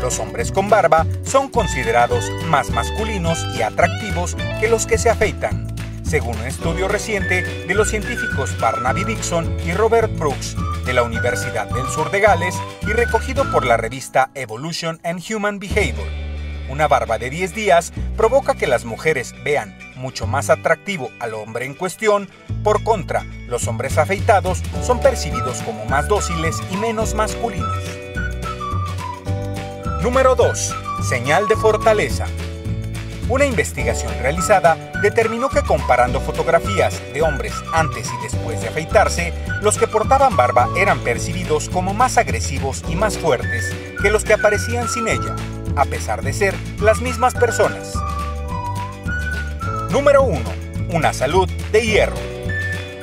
Los 0.00 0.18
hombres 0.18 0.52
con 0.52 0.68
barba 0.68 1.06
son 1.24 1.48
considerados 1.48 2.30
más 2.46 2.70
masculinos 2.70 3.44
y 3.56 3.62
atractivos 3.62 4.36
que 4.60 4.68
los 4.68 4.86
que 4.86 4.98
se 4.98 5.10
afeitan. 5.10 5.75
Según 6.08 6.36
un 6.38 6.46
estudio 6.46 6.88
reciente 6.88 7.42
de 7.42 7.74
los 7.74 7.90
científicos 7.90 8.56
Barnaby 8.60 9.04
Dixon 9.04 9.56
y 9.66 9.72
Robert 9.72 10.16
Brooks 10.16 10.56
de 10.84 10.92
la 10.92 11.02
Universidad 11.02 11.68
del 11.68 11.86
Sur 11.88 12.10
de 12.10 12.20
Gales 12.20 12.54
y 12.82 12.92
recogido 12.92 13.50
por 13.50 13.66
la 13.66 13.76
revista 13.76 14.30
Evolution 14.34 15.00
and 15.02 15.20
Human 15.28 15.58
Behavior. 15.58 16.06
Una 16.68 16.86
barba 16.88 17.18
de 17.18 17.30
10 17.30 17.54
días 17.54 17.92
provoca 18.16 18.54
que 18.54 18.66
las 18.66 18.84
mujeres 18.84 19.34
vean 19.44 19.76
mucho 19.96 20.26
más 20.26 20.48
atractivo 20.50 21.10
al 21.18 21.34
hombre 21.34 21.64
en 21.64 21.74
cuestión, 21.74 22.28
por 22.62 22.84
contra, 22.84 23.24
los 23.48 23.66
hombres 23.66 23.98
afeitados 23.98 24.62
son 24.82 25.00
percibidos 25.00 25.62
como 25.62 25.84
más 25.86 26.08
dóciles 26.08 26.56
y 26.70 26.76
menos 26.76 27.14
masculinos. 27.14 27.78
Número 30.02 30.36
2. 30.36 30.76
Señal 31.08 31.48
de 31.48 31.56
fortaleza. 31.56 32.26
Una 33.28 33.44
investigación 33.44 34.12
realizada 34.20 34.76
determinó 35.02 35.48
que 35.48 35.62
comparando 35.62 36.20
fotografías 36.20 37.02
de 37.12 37.22
hombres 37.22 37.52
antes 37.72 38.08
y 38.12 38.22
después 38.22 38.60
de 38.60 38.68
afeitarse, 38.68 39.32
los 39.62 39.78
que 39.78 39.88
portaban 39.88 40.36
barba 40.36 40.68
eran 40.76 41.00
percibidos 41.00 41.68
como 41.68 41.92
más 41.92 42.18
agresivos 42.18 42.84
y 42.88 42.94
más 42.94 43.18
fuertes 43.18 43.74
que 44.00 44.10
los 44.10 44.22
que 44.22 44.34
aparecían 44.34 44.88
sin 44.88 45.08
ella, 45.08 45.34
a 45.74 45.84
pesar 45.86 46.22
de 46.22 46.32
ser 46.32 46.54
las 46.80 47.00
mismas 47.00 47.34
personas. 47.34 47.94
Número 49.90 50.22
1. 50.22 50.40
Una 50.90 51.12
salud 51.12 51.50
de 51.72 51.84
hierro. 51.84 52.16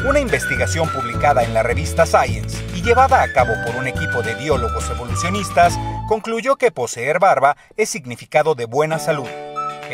Una 0.07 0.21
investigación 0.21 0.87
publicada 0.87 1.43
en 1.43 1.53
la 1.53 1.63
revista 1.63 2.05
Science 2.05 2.63
y 2.73 2.81
llevada 2.81 3.23
a 3.23 3.33
cabo 3.33 3.53
por 3.65 3.75
un 3.75 3.87
equipo 3.87 4.21
de 4.21 4.35
biólogos 4.35 4.89
evolucionistas 4.89 5.77
concluyó 6.07 6.55
que 6.55 6.71
poseer 6.71 7.19
barba 7.19 7.57
es 7.75 7.89
significado 7.89 8.55
de 8.55 8.65
buena 8.65 8.99
salud. 8.99 9.27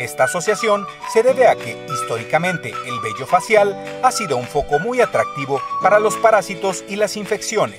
Esta 0.00 0.24
asociación 0.24 0.86
se 1.12 1.22
debe 1.22 1.46
a 1.46 1.56
que, 1.56 1.76
históricamente, 1.92 2.72
el 2.86 3.00
vello 3.00 3.26
facial 3.26 3.76
ha 4.02 4.10
sido 4.10 4.38
un 4.38 4.46
foco 4.46 4.78
muy 4.78 5.02
atractivo 5.02 5.60
para 5.82 5.98
los 5.98 6.16
parásitos 6.16 6.82
y 6.88 6.96
las 6.96 7.18
infecciones, 7.18 7.78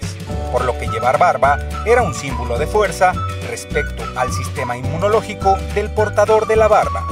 por 0.51 0.63
lo 0.63 0.78
que 0.78 0.88
llevar 0.88 1.17
barba 1.17 1.57
era 1.84 2.03
un 2.03 2.13
símbolo 2.13 2.59
de 2.59 2.67
fuerza 2.67 3.13
respecto 3.49 4.03
al 4.15 4.32
sistema 4.32 4.78
inmunológico 4.78 5.57
del 5.74 5.89
portador 5.89 6.45
de 6.45 6.57
la 6.57 6.67
barba. 6.67 7.07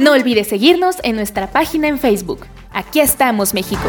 No 0.00 0.12
olvides 0.14 0.48
seguirnos 0.48 0.96
en 1.04 1.14
nuestra 1.14 1.46
página 1.52 1.86
en 1.86 2.00
Facebook. 2.00 2.44
Aquí 2.72 2.98
estamos, 2.98 3.54
México. 3.54 3.88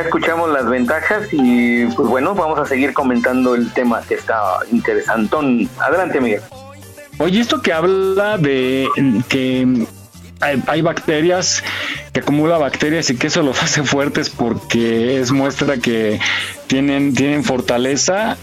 Escuchamos 0.00 0.50
las 0.50 0.68
ventajas 0.68 1.28
y 1.32 1.86
pues 1.86 2.08
bueno, 2.08 2.34
vamos 2.34 2.58
a 2.58 2.66
seguir 2.66 2.92
comentando 2.92 3.54
el 3.54 3.72
tema 3.72 4.02
que 4.02 4.14
está 4.14 4.40
interesantón. 4.70 5.68
Adelante, 5.78 6.20
Miguel. 6.20 6.42
Oye, 7.18 7.40
esto 7.40 7.60
que 7.60 7.72
habla 7.72 8.38
de 8.38 8.88
que 9.28 9.86
hay, 10.40 10.62
hay 10.66 10.82
bacterias, 10.82 11.62
que 12.12 12.20
acumula 12.20 12.58
bacterias 12.58 13.10
y 13.10 13.16
que 13.16 13.26
eso 13.26 13.42
los 13.42 13.62
hace 13.62 13.82
fuertes 13.82 14.30
porque 14.30 15.20
es 15.20 15.32
muestra 15.32 15.76
que 15.76 16.18
tienen, 16.66 17.14
tienen 17.14 17.44
fortaleza 17.44 18.36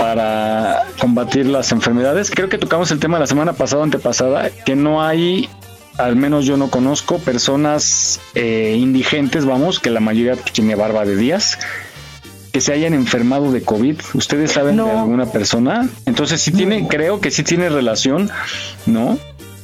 para 0.00 0.86
combatir 0.98 1.44
las 1.44 1.72
enfermedades. 1.72 2.30
Creo 2.30 2.48
que 2.48 2.56
tocamos 2.56 2.90
el 2.90 2.98
tema 3.00 3.18
la 3.18 3.26
semana 3.26 3.52
pasada, 3.52 3.82
antepasada, 3.84 4.48
que 4.48 4.74
no 4.74 5.02
hay, 5.02 5.50
al 5.98 6.16
menos 6.16 6.44
yo 6.44 6.56
no 6.56 6.70
conozco, 6.70 7.18
personas 7.18 8.20
eh, 8.34 8.76
indigentes, 8.78 9.44
vamos, 9.44 9.80
que 9.80 9.90
la 9.90 10.00
mayoría 10.00 10.36
tiene 10.36 10.74
barba 10.74 11.04
de 11.04 11.16
días, 11.16 11.58
que 12.52 12.60
se 12.60 12.72
hayan 12.72 12.94
enfermado 12.94 13.52
de 13.52 13.62
COVID. 13.62 13.96
¿Ustedes 14.14 14.52
saben 14.52 14.76
de 14.76 14.90
alguna 14.90 15.26
persona? 15.26 15.88
Entonces 16.06 16.40
sí 16.40 16.52
tiene, 16.52 16.88
creo 16.88 17.20
que 17.20 17.30
sí 17.30 17.42
tiene 17.42 17.68
relación, 17.68 18.30
¿no? 18.86 19.18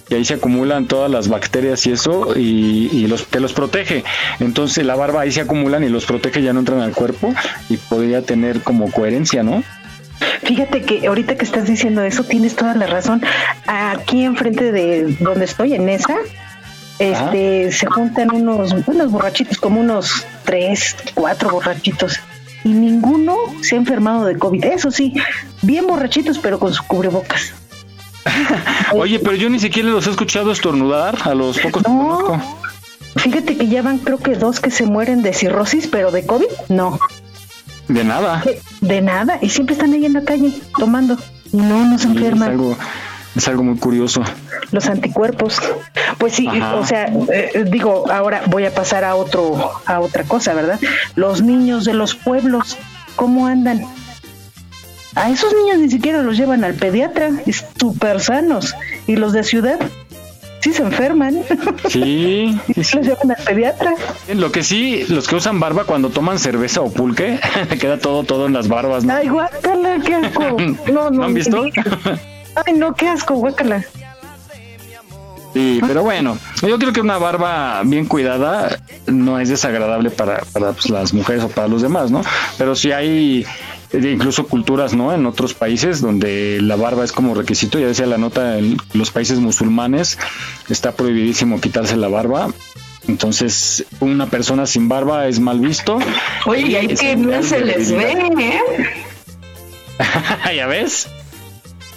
Y 0.09 0.14
ahí 0.14 0.24
se 0.24 0.35
acumulan 0.35 0.87
todas 0.87 1.11
las 1.11 1.27
bacterias 1.27 1.85
y 1.87 1.93
eso, 1.93 2.35
y, 2.37 2.89
y 2.93 3.09
los 3.09 3.22
que 3.24 3.41
los 3.41 3.53
protege. 3.53 4.05
Entonces 4.39 4.87
la 4.87 4.95
barba 4.95 5.22
ahí 5.22 5.33
se 5.33 5.41
acumulan 5.41 5.83
y 5.83 5.89
los 5.89 6.07
protege, 6.07 6.43
ya 6.43 6.53
no 6.53 6.61
entran 6.61 6.81
al 6.81 6.93
cuerpo 6.93 7.35
y 7.68 7.77
podría 7.77 8.22
tener 8.22 8.62
como 8.62 8.91
coherencia, 8.93 9.43
¿no? 9.43 9.64
Fíjate 10.43 10.83
que 10.83 11.07
ahorita 11.07 11.37
que 11.37 11.45
estás 11.45 11.67
diciendo 11.67 12.03
eso, 12.03 12.25
tienes 12.25 12.57
toda 12.57 12.75
la 12.75 12.87
razón. 12.87 13.23
Aquí 13.67 14.25
enfrente 14.25 14.73
de 14.73 15.17
donde 15.21 15.45
estoy, 15.45 15.75
en 15.75 15.89
esa, 15.89 16.17
este, 16.99 17.73
se 17.73 17.87
juntan 17.87 18.35
unos, 18.35 18.75
unos 18.87 19.11
borrachitos, 19.11 19.59
como 19.59 19.81
unos 19.81 20.27
tres, 20.45 20.97
cuatro 21.14 21.51
borrachitos. 21.51 22.21
Y 22.64 22.71
ninguno 22.71 23.37
se 23.62 23.77
ha 23.77 23.79
enfermado 23.79 24.25
de 24.25 24.39
COVID. 24.39 24.64
Eso 24.64 24.91
sí, 24.91 25.14
bien 25.62 25.87
borrachitos, 25.87 26.39
pero 26.39 26.59
con 26.59 26.73
su 26.73 26.83
cubrebocas. 26.85 27.53
Oye, 28.93 29.19
pero 29.19 29.37
yo 29.37 29.49
ni 29.49 29.61
siquiera 29.61 29.89
los 29.89 30.07
he 30.07 30.11
escuchado 30.11 30.51
estornudar 30.51 31.17
a 31.25 31.35
los 31.35 31.59
pocos 31.59 31.83
que 31.83 31.89
conozco. 31.89 32.41
Fíjate 33.17 33.57
que 33.57 33.69
ya 33.69 33.83
van 33.83 33.99
creo 33.99 34.19
que 34.19 34.35
dos 34.35 34.61
que 34.61 34.71
se 34.71 34.85
mueren 34.85 35.23
de 35.23 35.33
cirrosis, 35.33 35.87
pero 35.87 36.11
de 36.11 36.27
COVID, 36.27 36.47
no. 36.69 36.99
De 37.89 38.05
nada. 38.05 38.43
De 38.80 39.01
nada. 39.01 39.39
Y 39.41 39.49
siempre 39.51 39.74
están 39.74 39.93
ahí 39.93 40.05
en 40.07 40.12
la 40.14 40.22
calle 40.22 40.53
tomando. 40.78 41.16
Y 41.53 41.57
no, 41.59 41.84
no 41.84 41.99
se 41.99 42.05
Sí, 42.09 42.11
es 42.11 42.16
enferman. 42.16 42.51
algo, 42.51 42.76
es 43.37 43.49
algo 43.49 43.62
muy 43.62 43.76
curioso. 43.78 44.22
Los 44.72 44.87
anticuerpos. 44.89 45.61
Pues 46.18 46.34
sí, 46.34 46.47
Ajá. 46.49 46.74
o 46.76 46.87
sea, 46.87 47.07
eh, 47.32 47.64
digo, 47.70 48.11
ahora 48.11 48.43
voy 48.47 48.64
a 48.64 48.74
pasar 48.74 49.05
a 49.05 49.14
otro, 49.14 49.70
a 49.87 50.01
otra 50.01 50.24
cosa, 50.24 50.55
¿verdad? 50.55 50.80
Los 51.14 51.43
niños 51.43 51.84
de 51.84 51.95
los 51.95 52.14
pueblos, 52.14 52.76
¿cómo 53.16 53.47
andan? 53.47 53.82
A 55.14 55.30
esos 55.30 55.53
niños 55.55 55.78
ni 55.78 55.89
siquiera 55.91 56.22
los 56.22 56.37
llevan 56.37 56.64
al 56.64 56.74
pediatra, 56.74 57.30
súper 57.78 58.20
sanos. 58.20 58.74
Y 59.07 59.16
los 59.16 59.32
de 59.32 59.45
ciudad, 59.45 59.78
sí 60.61 60.73
se 60.73 60.83
enferman. 60.83 61.43
Sí, 61.89 62.59
sí, 62.75 62.85
sí. 62.85 62.97
los 62.97 63.07
llevan 63.07 63.31
al 63.31 63.45
pediatra. 63.45 63.95
Lo 64.35 64.53
que 64.53 64.63
sí, 64.63 65.05
los 65.09 65.29
que 65.29 65.37
usan 65.37 65.61
barba 65.61 65.85
cuando 65.85 66.11
toman 66.11 66.39
cerveza 66.39 66.81
o 66.81 66.91
pulque, 66.91 67.41
queda 67.81 67.99
todo, 67.99 68.25
todo 68.25 68.47
en 68.47 68.53
las 68.53 68.69
barbas. 68.69 69.05
¿no? 69.05 69.15
Ay, 69.15 69.29
guácala, 69.29 69.99
qué 70.05 70.15
asco. 70.15 70.57
No, 70.93 71.11
no. 71.11 71.11
¿No 71.11 71.25
han 71.25 71.35
visto? 71.35 71.65
Ay, 72.67 72.75
no, 72.75 72.95
qué 72.95 73.09
asco, 73.09 73.35
guácala. 73.35 73.85
Sí, 75.53 75.81
pero 75.87 76.03
bueno, 76.03 76.37
yo 76.61 76.79
creo 76.79 76.93
que 76.93 77.01
una 77.01 77.17
barba 77.17 77.81
bien 77.83 78.05
cuidada 78.05 78.79
no 79.07 79.41
es 79.41 79.49
desagradable 79.49 80.11
para, 80.11 80.41
para 80.53 80.73
pues, 80.73 80.91
las 80.91 81.15
mujeres 81.15 81.45
o 81.45 81.49
para 81.49 81.67
los 81.67 81.81
demás, 81.81 82.11
¿no? 82.11 82.21
Pero 82.59 82.77
sí 82.77 82.93
hay 82.93 83.47
incluso 83.93 84.47
culturas, 84.47 84.95
¿no? 84.95 85.12
En 85.14 85.26
otros 85.26 85.55
países 85.55 86.01
donde 86.01 86.59
la 86.61 86.76
barba 86.76 87.05
es 87.05 87.12
como 87.12 87.34
requisito, 87.34 87.78
ya 87.78 87.87
decía 87.87 88.07
la 88.07 88.18
nota, 88.18 88.59
en 88.59 88.76
los 88.93 89.11
países 89.11 89.39
musulmanes 89.39 90.18
está 90.68 90.93
prohibidísimo 90.93 91.61
quitarse 91.61 91.97
la 91.97 92.09
barba. 92.09 92.51
Entonces, 93.09 93.84
una 94.01 94.26
persona 94.26 94.66
sin 94.66 94.89
barba 94.89 95.28
es 95.28 95.39
mal 95.39 95.61
visto. 95.61 95.99
Oye, 96.47 96.66
y 96.82 96.93
Es 96.93 97.01
que 97.01 97.16
no 97.16 97.43
se 97.43 97.61
les 97.61 97.93
ve. 97.93 98.12
¿eh? 98.39 98.61
¿Ya 100.57 100.66
ves? 100.66 101.09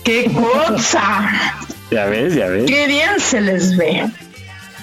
¡Qué 0.03 0.31
cosa! 0.31 1.55
Ya 1.91 2.05
ves, 2.05 2.35
ya 2.35 2.47
ves. 2.47 2.65
¡Qué 2.65 2.87
bien 2.87 3.09
se 3.19 3.41
les 3.41 3.75
ve! 3.75 4.05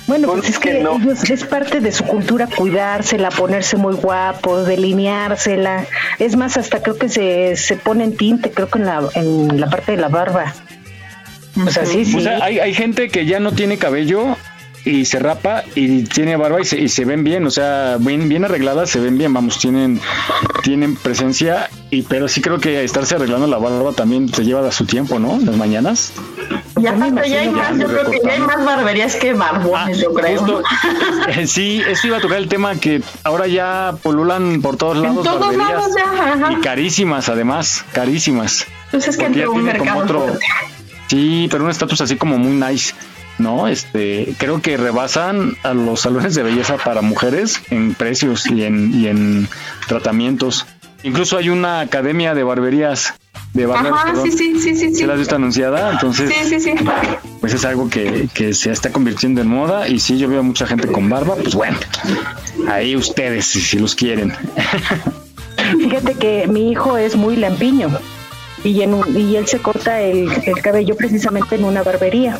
Bueno, 0.07 0.28
pues 0.28 0.48
es 0.50 0.59
que 0.59 0.80
ellos- 0.80 1.28
es 1.28 1.44
parte 1.44 1.80
de 1.80 1.90
su 1.90 2.04
cultura 2.04 2.46
cuidársela, 2.46 3.30
ponerse 3.30 3.76
muy 3.76 3.94
guapos, 3.94 4.66
delineársela. 4.66 5.84
Es 6.18 6.36
más, 6.36 6.57
hasta 6.57 6.82
creo 6.82 6.96
que 6.96 7.09
se, 7.09 7.57
se 7.57 7.76
ponen 7.76 8.16
tinte, 8.16 8.50
creo 8.50 8.68
que 8.68 8.78
en 8.78 8.86
la, 8.86 9.02
en 9.14 9.61
la 9.61 9.68
parte 9.68 9.92
de 9.92 9.98
la 9.98 10.09
barba. 10.09 10.54
O 11.66 11.70
sea, 11.70 11.86
sí, 11.86 12.04
sí. 12.04 12.16
O 12.16 12.20
sea, 12.20 12.38
hay, 12.44 12.59
hay 12.59 12.74
gente 12.74 13.09
que 13.09 13.26
ya 13.26 13.40
no 13.40 13.52
tiene 13.52 13.78
cabello 13.78 14.36
y 14.84 15.07
se 15.07 15.18
rapa 15.18 15.64
y 15.74 16.02
tiene 16.04 16.36
barba 16.36 16.61
y 16.61 16.64
se, 16.64 16.78
y 16.78 16.88
se 16.88 17.04
ven 17.04 17.24
bien, 17.24 17.44
o 17.44 17.50
sea, 17.50 17.96
bien, 17.98 18.28
bien 18.28 18.44
arregladas, 18.44 18.90
se 18.90 19.00
ven 19.00 19.18
bien, 19.18 19.32
vamos, 19.34 19.59
tienen, 19.59 20.00
tienen 20.62 20.94
presencia, 20.94 21.68
y 21.90 22.02
pero 22.02 22.28
sí 22.28 22.40
creo 22.40 22.61
que 22.61 22.84
estarse 22.84 23.16
arreglando 23.16 23.48
la 23.48 23.59
barba 23.59 23.92
también 23.94 24.30
te 24.30 24.44
lleva 24.44 24.68
a 24.68 24.70
su 24.70 24.84
tiempo, 24.84 25.18
¿no? 25.18 25.40
Las 25.40 25.57
mañanas. 25.57 26.12
Y 26.79 26.87
aparte 26.87 27.29
ya 27.31 27.41
hay 27.41 27.49
más, 27.49 27.79
yo 27.79 27.87
creo 27.87 28.11
que 28.11 28.20
ya 28.22 28.33
hay 28.33 28.41
más 28.41 28.64
barberías 28.64 29.16
que 29.16 29.33
barbones, 29.33 29.99
yo 29.99 30.12
creo. 30.12 30.39
Justo, 30.41 30.62
eh, 31.29 31.47
sí, 31.47 31.83
eso 31.87 32.07
iba 32.07 32.18
a 32.18 32.20
tocar 32.20 32.39
el 32.39 32.49
tema 32.49 32.74
que 32.77 33.03
ahora 33.24 33.47
ya 33.47 33.95
polulan 34.03 34.61
por 34.61 34.77
todos 34.77 34.97
En 34.99 35.05
lados 35.05 35.24
todos 35.24 35.41
barberías 35.41 35.68
lados 35.70 35.95
ya, 35.97 36.33
ajá. 36.33 36.53
y 36.53 36.57
carísimas 36.61 37.29
además, 37.31 37.85
carísimas. 37.93 38.66
Pues 38.91 39.09
es 39.09 39.16
que 39.16 39.24
Porque 39.24 39.39
ya 39.39 39.45
entró 39.45 39.53
un 39.57 39.64
tiene 39.64 39.79
como 39.79 40.01
mercado 40.01 40.24
otro-. 40.27 40.39
Sí, 41.09 41.49
pero 41.51 41.64
un 41.64 41.70
estatus 41.70 42.01
así 42.01 42.16
como 42.16 42.37
muy 42.37 42.53
nice, 42.53 42.93
¿no? 43.39 43.68
Este, 43.68 44.35
creo 44.39 44.61
que 44.61 44.77
rebasan 44.77 45.57
a 45.62 45.72
los 45.72 46.01
salones 46.01 46.35
de 46.35 46.43
belleza 46.43 46.77
para 46.79 47.01
mujeres 47.01 47.62
en 47.70 47.95
precios 47.95 48.47
y 48.47 48.64
en, 48.64 48.93
y 48.93 49.07
en 49.07 49.49
tratamientos. 49.89 50.66
Incluso 51.07 51.38
hay 51.38 51.48
una 51.50 51.80
academia 51.80 52.34
de 52.34 52.42
barberías, 52.42 53.14
de 53.54 53.64
barberos, 53.66 53.98
Ajá, 53.98 54.07
perdón. 54.12 54.30
sí, 54.32 54.36
sí, 54.36 54.61
sí, 54.61 54.74
sí. 54.76 54.94
¿Sí 54.94 55.07
la 55.07 55.12
has 55.14 55.18
visto 55.20 55.36
anunciada? 55.36 55.92
Entonces, 55.92 56.30
Sí, 56.34 56.48
sí, 56.48 56.61
sí. 56.61 56.72
pues 57.40 57.54
es 57.54 57.64
algo 57.64 57.88
que, 57.88 58.28
que 58.34 58.52
se 58.52 58.72
está 58.72 58.90
convirtiendo 58.90 59.40
en 59.40 59.46
moda 59.48 59.88
y 59.88 60.00
sí, 60.00 60.18
yo 60.18 60.28
veo 60.28 60.40
a 60.40 60.42
mucha 60.42 60.66
gente 60.66 60.88
con 60.88 61.09
barba, 61.09 61.36
pues 61.36 61.54
bueno, 61.54 61.78
ahí 62.68 62.96
ustedes, 62.96 63.46
si, 63.46 63.61
si 63.61 63.78
los 63.78 63.94
quieren. 63.94 64.32
Fíjate 65.78 66.14
que 66.14 66.46
mi 66.48 66.70
hijo 66.72 66.96
es 66.96 67.16
muy 67.16 67.36
lampiño 67.36 67.88
y, 68.64 68.82
en 68.82 68.94
un- 68.94 69.16
y 69.16 69.36
él 69.36 69.46
se 69.46 69.59
corta 69.59 70.00
el, 70.00 70.28
el 70.44 70.61
cabello 70.61 70.96
precisamente 70.96 71.54
en 71.57 71.64
una 71.64 71.82
barbería. 71.82 72.38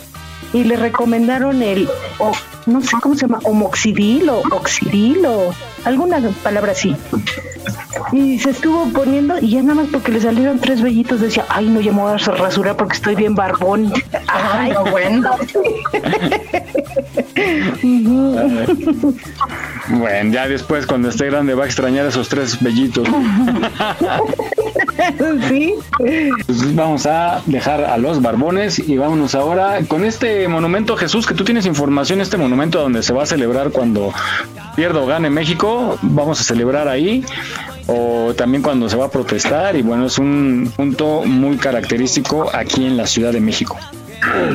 Y 0.57 0.65
le 0.65 0.77
recomendaron 0.77 1.63
el, 1.63 1.87
o- 2.19 2.33
no 2.65 2.81
sé 2.81 2.97
cómo 3.03 3.15
se 3.15 3.23
llama, 3.23 3.41
homoxidil 3.45 4.29
o 4.31 4.39
oxidil 4.51 5.25
o 5.27 5.55
alguna 5.85 6.19
palabra 6.43 6.73
así. 6.73 6.97
Y 8.13 8.39
se 8.39 8.51
estuvo 8.51 8.87
poniendo 8.93 9.39
y 9.39 9.51
ya 9.51 9.63
nada 9.63 9.75
más 9.83 9.89
porque 9.93 10.13
le 10.13 10.21
salieron 10.21 10.59
tres 10.59 10.81
vellitos 10.83 11.21
decía, 11.21 11.45
ay 11.49 11.69
no, 11.69 11.81
ya 11.81 11.93
me 11.93 12.03
voy 12.03 12.13
a 12.13 12.17
rasurar 12.17 12.77
porque 12.77 12.95
estoy 12.97 13.15
bien 13.17 13.35
barbón. 13.35 13.93
Ay, 14.29 14.71
no, 14.73 14.85
bueno. 14.91 15.31
Bueno, 19.89 20.33
ya 20.33 20.49
después 20.49 20.87
cuando 20.87 21.09
esté 21.11 21.27
grande 21.27 21.55
va 21.55 21.65
a 21.65 21.67
extrañar 21.67 22.07
esos 22.07 22.29
tres 22.29 22.61
bellitos. 22.63 23.07
sí. 25.49 25.75
Pues 26.47 26.75
vamos 26.75 27.07
a 27.07 27.41
dejar 27.47 27.85
a 27.85 27.97
los 27.97 28.21
barbones 28.21 28.79
y 28.79 28.97
vámonos 28.97 29.35
ahora 29.35 29.79
con 29.87 30.05
este 30.05 30.46
monumento 30.49 30.97
Jesús, 30.97 31.27
que 31.27 31.35
tú 31.35 31.45
tienes 31.45 31.67
información, 31.67 32.21
este 32.21 32.37
monumento 32.37 32.81
donde 32.81 33.03
se 33.03 33.13
va 33.13 33.23
a 33.25 33.27
celebrar 33.27 33.71
cuando 33.71 34.13
pierda 34.75 35.01
o 35.01 35.07
gane 35.07 35.31
México, 35.31 35.99
vamos 36.03 36.41
a 36.41 36.45
celebrar 36.45 36.89
ahí, 36.89 37.25
o 37.87 38.35
también 38.37 38.63
cuando 38.63 38.89
se 38.89 38.97
va 38.97 39.07
a 39.07 39.11
protestar, 39.11 39.77
y 39.77 39.83
bueno, 39.83 40.07
es 40.07 40.19
un 40.19 40.73
punto 40.77 41.23
muy 41.25 41.57
característico 41.57 42.51
aquí 42.53 42.85
en 42.85 42.97
la 42.97 43.07
Ciudad 43.07 43.33
de 43.33 43.41
México. 43.41 43.77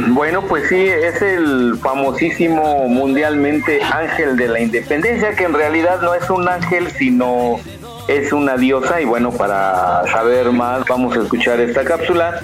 Bueno, 0.10 0.42
pues 0.42 0.68
sí, 0.70 0.76
es 0.76 1.22
el 1.22 1.78
famosísimo 1.82 2.88
mundialmente 2.88 3.82
ángel 3.82 4.36
de 4.36 4.48
la 4.48 4.60
independencia, 4.60 5.36
que 5.36 5.44
en 5.46 5.54
realidad 5.54 6.02
no 6.02 6.14
es 6.14 6.30
un 6.30 6.48
ángel, 6.48 6.92
sino 6.92 7.60
es 8.08 8.34
una 8.34 8.58
diosa. 8.58 9.02
Y 9.02 9.06
bueno, 9.06 9.32
para 9.32 10.04
saber 10.12 10.52
más, 10.52 10.84
vamos 10.88 11.16
a 11.16 11.22
escuchar 11.22 11.60
esta 11.60 11.84
cápsula 11.84 12.42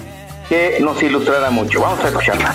que 0.48 0.78
nos 0.80 1.02
ilustrará 1.04 1.50
mucho. 1.50 1.82
Vamos 1.82 2.00
a 2.06 2.08
escucharla. 2.08 2.54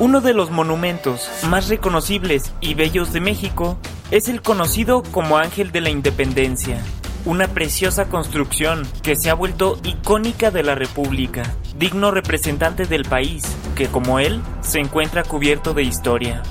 Uno 0.00 0.20
de 0.20 0.32
los 0.32 0.52
monumentos 0.52 1.28
más 1.48 1.68
reconocibles 1.68 2.52
y 2.60 2.74
bellos 2.74 3.12
de 3.12 3.20
México 3.20 3.76
es 4.12 4.28
el 4.28 4.42
conocido 4.42 5.02
como 5.02 5.38
Ángel 5.38 5.72
de 5.72 5.80
la 5.80 5.90
Independencia, 5.90 6.80
una 7.24 7.48
preciosa 7.48 8.08
construcción 8.08 8.86
que 9.02 9.16
se 9.16 9.28
ha 9.28 9.34
vuelto 9.34 9.76
icónica 9.82 10.52
de 10.52 10.62
la 10.62 10.76
República, 10.76 11.42
digno 11.76 12.12
representante 12.12 12.86
del 12.86 13.06
país, 13.06 13.42
que 13.74 13.88
como 13.88 14.20
él 14.20 14.40
se 14.60 14.78
encuentra 14.78 15.24
cubierto 15.24 15.74
de 15.74 15.82
historia. 15.82 16.44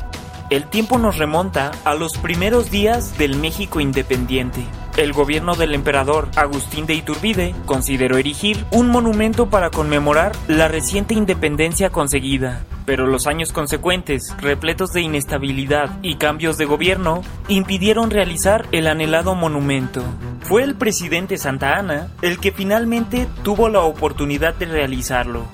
El 0.49 0.65
tiempo 0.65 0.97
nos 0.97 1.17
remonta 1.17 1.71
a 1.85 1.95
los 1.95 2.17
primeros 2.17 2.69
días 2.69 3.17
del 3.17 3.37
México 3.37 3.79
independiente. 3.79 4.65
El 4.97 5.13
gobierno 5.13 5.53
del 5.53 5.75
emperador 5.75 6.27
Agustín 6.35 6.87
de 6.87 6.95
Iturbide 6.95 7.53
consideró 7.67 8.17
erigir 8.17 8.65
un 8.71 8.89
monumento 8.89 9.47
para 9.47 9.69
conmemorar 9.69 10.31
la 10.47 10.67
reciente 10.67 11.13
independencia 11.13 11.91
conseguida, 11.91 12.65
pero 12.83 13.05
los 13.05 13.27
años 13.27 13.53
consecuentes, 13.53 14.35
repletos 14.39 14.93
de 14.93 15.01
inestabilidad 15.01 15.99
y 16.01 16.15
cambios 16.15 16.57
de 16.57 16.65
gobierno, 16.65 17.21
impidieron 17.47 18.09
realizar 18.09 18.65
el 18.71 18.87
anhelado 18.87 19.35
monumento. 19.35 20.03
Fue 20.41 20.63
el 20.63 20.73
presidente 20.73 21.37
Santa 21.37 21.75
Ana 21.75 22.07
el 22.23 22.39
que 22.39 22.51
finalmente 22.51 23.27
tuvo 23.43 23.69
la 23.69 23.81
oportunidad 23.81 24.55
de 24.55 24.65
realizarlo 24.65 25.45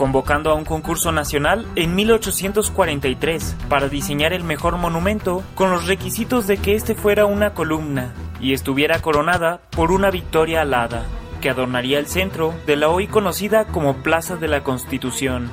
convocando 0.00 0.50
a 0.50 0.54
un 0.54 0.64
concurso 0.64 1.12
nacional 1.12 1.66
en 1.76 1.94
1843 1.94 3.54
para 3.68 3.90
diseñar 3.90 4.32
el 4.32 4.44
mejor 4.44 4.78
monumento 4.78 5.42
con 5.54 5.70
los 5.70 5.86
requisitos 5.86 6.46
de 6.46 6.56
que 6.56 6.74
este 6.74 6.94
fuera 6.94 7.26
una 7.26 7.52
columna 7.52 8.14
y 8.40 8.54
estuviera 8.54 9.02
coronada 9.02 9.60
por 9.68 9.92
una 9.92 10.10
victoria 10.10 10.62
alada, 10.62 11.02
que 11.42 11.50
adornaría 11.50 11.98
el 11.98 12.06
centro 12.06 12.54
de 12.66 12.76
la 12.76 12.88
hoy 12.88 13.08
conocida 13.08 13.66
como 13.66 13.96
Plaza 13.98 14.36
de 14.36 14.48
la 14.48 14.62
Constitución. 14.62 15.50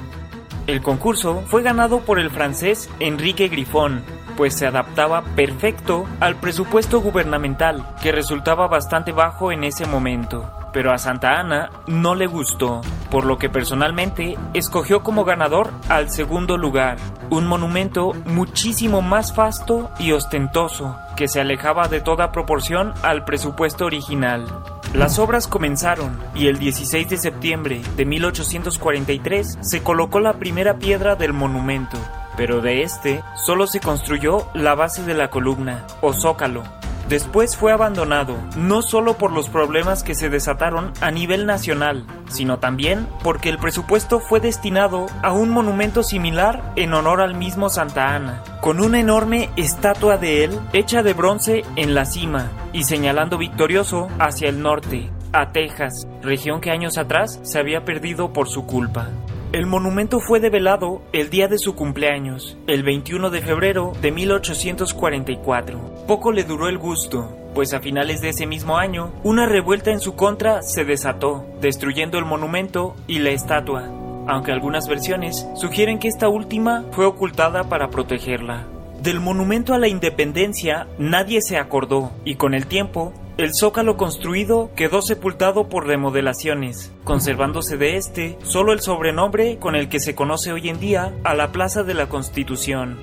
El 0.65 0.81
concurso 0.81 1.43
fue 1.47 1.61
ganado 1.61 1.99
por 1.99 2.17
el 2.17 2.29
francés 2.29 2.89
Enrique 3.01 3.49
Grifón, 3.49 4.01
pues 4.37 4.53
se 4.53 4.65
adaptaba 4.65 5.23
perfecto 5.35 6.05
al 6.21 6.37
presupuesto 6.37 7.01
gubernamental, 7.01 7.85
que 8.01 8.13
resultaba 8.13 8.69
bastante 8.69 9.11
bajo 9.11 9.51
en 9.51 9.65
ese 9.65 9.85
momento. 9.85 10.56
Pero 10.77 10.93
a 10.93 10.99
Santa 10.99 11.39
Ana 11.39 11.71
no 11.87 12.13
le 12.13 12.27
gustó, 12.27 12.81
por 13.09 13.25
lo 13.25 13.39
que 13.39 13.49
personalmente 13.49 14.37
escogió 14.53 15.01
como 15.01 15.25
ganador 15.25 15.71
al 15.89 16.11
segundo 16.11 16.55
lugar, 16.55 16.97
un 17.31 17.47
monumento 17.47 18.13
muchísimo 18.27 19.01
más 19.01 19.35
vasto 19.35 19.89
y 19.97 20.11
ostentoso, 20.11 20.95
que 21.15 21.27
se 21.27 21.41
alejaba 21.41 21.87
de 21.87 21.99
toda 21.99 22.31
proporción 22.31 22.93
al 23.01 23.25
presupuesto 23.25 23.85
original. 23.85 24.45
Las 24.93 25.17
obras 25.17 25.47
comenzaron 25.47 26.15
y 26.35 26.45
el 26.45 26.59
16 26.59 27.09
de 27.09 27.17
septiembre 27.17 27.81
de 27.95 28.05
1843 28.05 29.57
se 29.59 29.81
colocó 29.81 30.19
la 30.19 30.33
primera 30.33 30.77
piedra 30.77 31.15
del 31.15 31.33
monumento, 31.33 31.97
pero 32.37 32.61
de 32.61 32.83
este 32.83 33.23
solo 33.47 33.65
se 33.65 33.79
construyó 33.79 34.47
la 34.53 34.75
base 34.75 35.01
de 35.01 35.15
la 35.15 35.31
columna, 35.31 35.87
o 36.01 36.13
zócalo. 36.13 36.76
Después 37.09 37.55
fue 37.55 37.71
abandonado, 37.71 38.35
no 38.57 38.81
solo 38.81 39.17
por 39.17 39.31
los 39.31 39.47
problemas 39.47 40.03
que 40.03 40.13
se 40.13 40.29
desataron 40.29 40.91
a 40.99 41.09
nivel 41.09 41.45
nacional, 41.45 42.05
sino 42.27 42.59
también 42.59 43.07
porque 43.23 43.47
el 43.47 43.59
presupuesto 43.59 44.19
fue 44.19 44.41
destinado 44.41 45.05
a 45.23 45.31
un 45.31 45.49
monumento 45.49 46.03
similar 46.03 46.73
en 46.75 46.93
honor 46.93 47.21
al 47.21 47.33
mismo 47.33 47.69
Santa 47.69 48.13
Ana, 48.13 48.43
con 48.61 48.81
una 48.81 48.99
enorme 48.99 49.49
estatua 49.55 50.17
de 50.17 50.43
él 50.43 50.59
hecha 50.73 51.01
de 51.01 51.13
bronce 51.13 51.63
en 51.77 51.95
la 51.95 52.03
cima 52.03 52.51
y 52.73 52.83
señalando 52.83 53.37
victorioso 53.37 54.09
hacia 54.19 54.49
el 54.49 54.61
norte, 54.61 55.09
a 55.31 55.53
Texas, 55.53 56.05
región 56.21 56.59
que 56.59 56.71
años 56.71 56.97
atrás 56.97 57.39
se 57.43 57.57
había 57.57 57.85
perdido 57.85 58.33
por 58.33 58.49
su 58.49 58.65
culpa. 58.65 59.07
El 59.53 59.65
monumento 59.65 60.19
fue 60.19 60.41
develado 60.41 61.01
el 61.13 61.29
día 61.29 61.47
de 61.47 61.57
su 61.57 61.73
cumpleaños, 61.73 62.57
el 62.67 62.83
21 62.83 63.29
de 63.29 63.41
febrero 63.41 63.93
de 64.01 64.11
1844. 64.11 66.03
Poco 66.05 66.33
le 66.33 66.43
duró 66.43 66.67
el 66.67 66.77
gusto, 66.77 67.33
pues 67.55 67.73
a 67.73 67.79
finales 67.79 68.19
de 68.19 68.29
ese 68.29 68.45
mismo 68.45 68.77
año, 68.77 69.13
una 69.23 69.45
revuelta 69.45 69.91
en 69.91 70.01
su 70.01 70.15
contra 70.15 70.61
se 70.63 70.83
desató, 70.83 71.45
destruyendo 71.61 72.17
el 72.17 72.25
monumento 72.25 72.93
y 73.07 73.19
la 73.19 73.29
estatua, 73.29 73.85
aunque 74.27 74.51
algunas 74.51 74.89
versiones 74.89 75.47
sugieren 75.55 75.99
que 75.99 76.09
esta 76.09 76.27
última 76.27 76.83
fue 76.91 77.05
ocultada 77.05 77.69
para 77.69 77.89
protegerla. 77.89 78.65
Del 79.01 79.21
monumento 79.21 79.73
a 79.73 79.79
la 79.79 79.87
independencia 79.87 80.87
nadie 80.99 81.41
se 81.41 81.57
acordó, 81.57 82.11
y 82.25 82.35
con 82.35 82.53
el 82.53 82.67
tiempo, 82.67 83.13
el 83.37 83.53
zócalo 83.53 83.97
construido 83.97 84.71
quedó 84.75 85.03
sepultado 85.03 85.69
por 85.69 85.85
remodelaciones, 85.85 86.91
conservándose 87.03 87.77
de 87.77 87.95
este 87.95 88.37
solo 88.41 88.73
el 88.73 88.79
sobrenombre 88.79 89.57
con 89.59 89.75
el 89.75 89.89
que 89.89 89.99
se 89.99 90.15
conoce 90.15 90.51
hoy 90.51 90.69
en 90.69 90.79
día 90.79 91.13
a 91.23 91.35
la 91.35 91.51
Plaza 91.51 91.83
de 91.83 91.93
la 91.93 92.09
Constitución. 92.09 92.97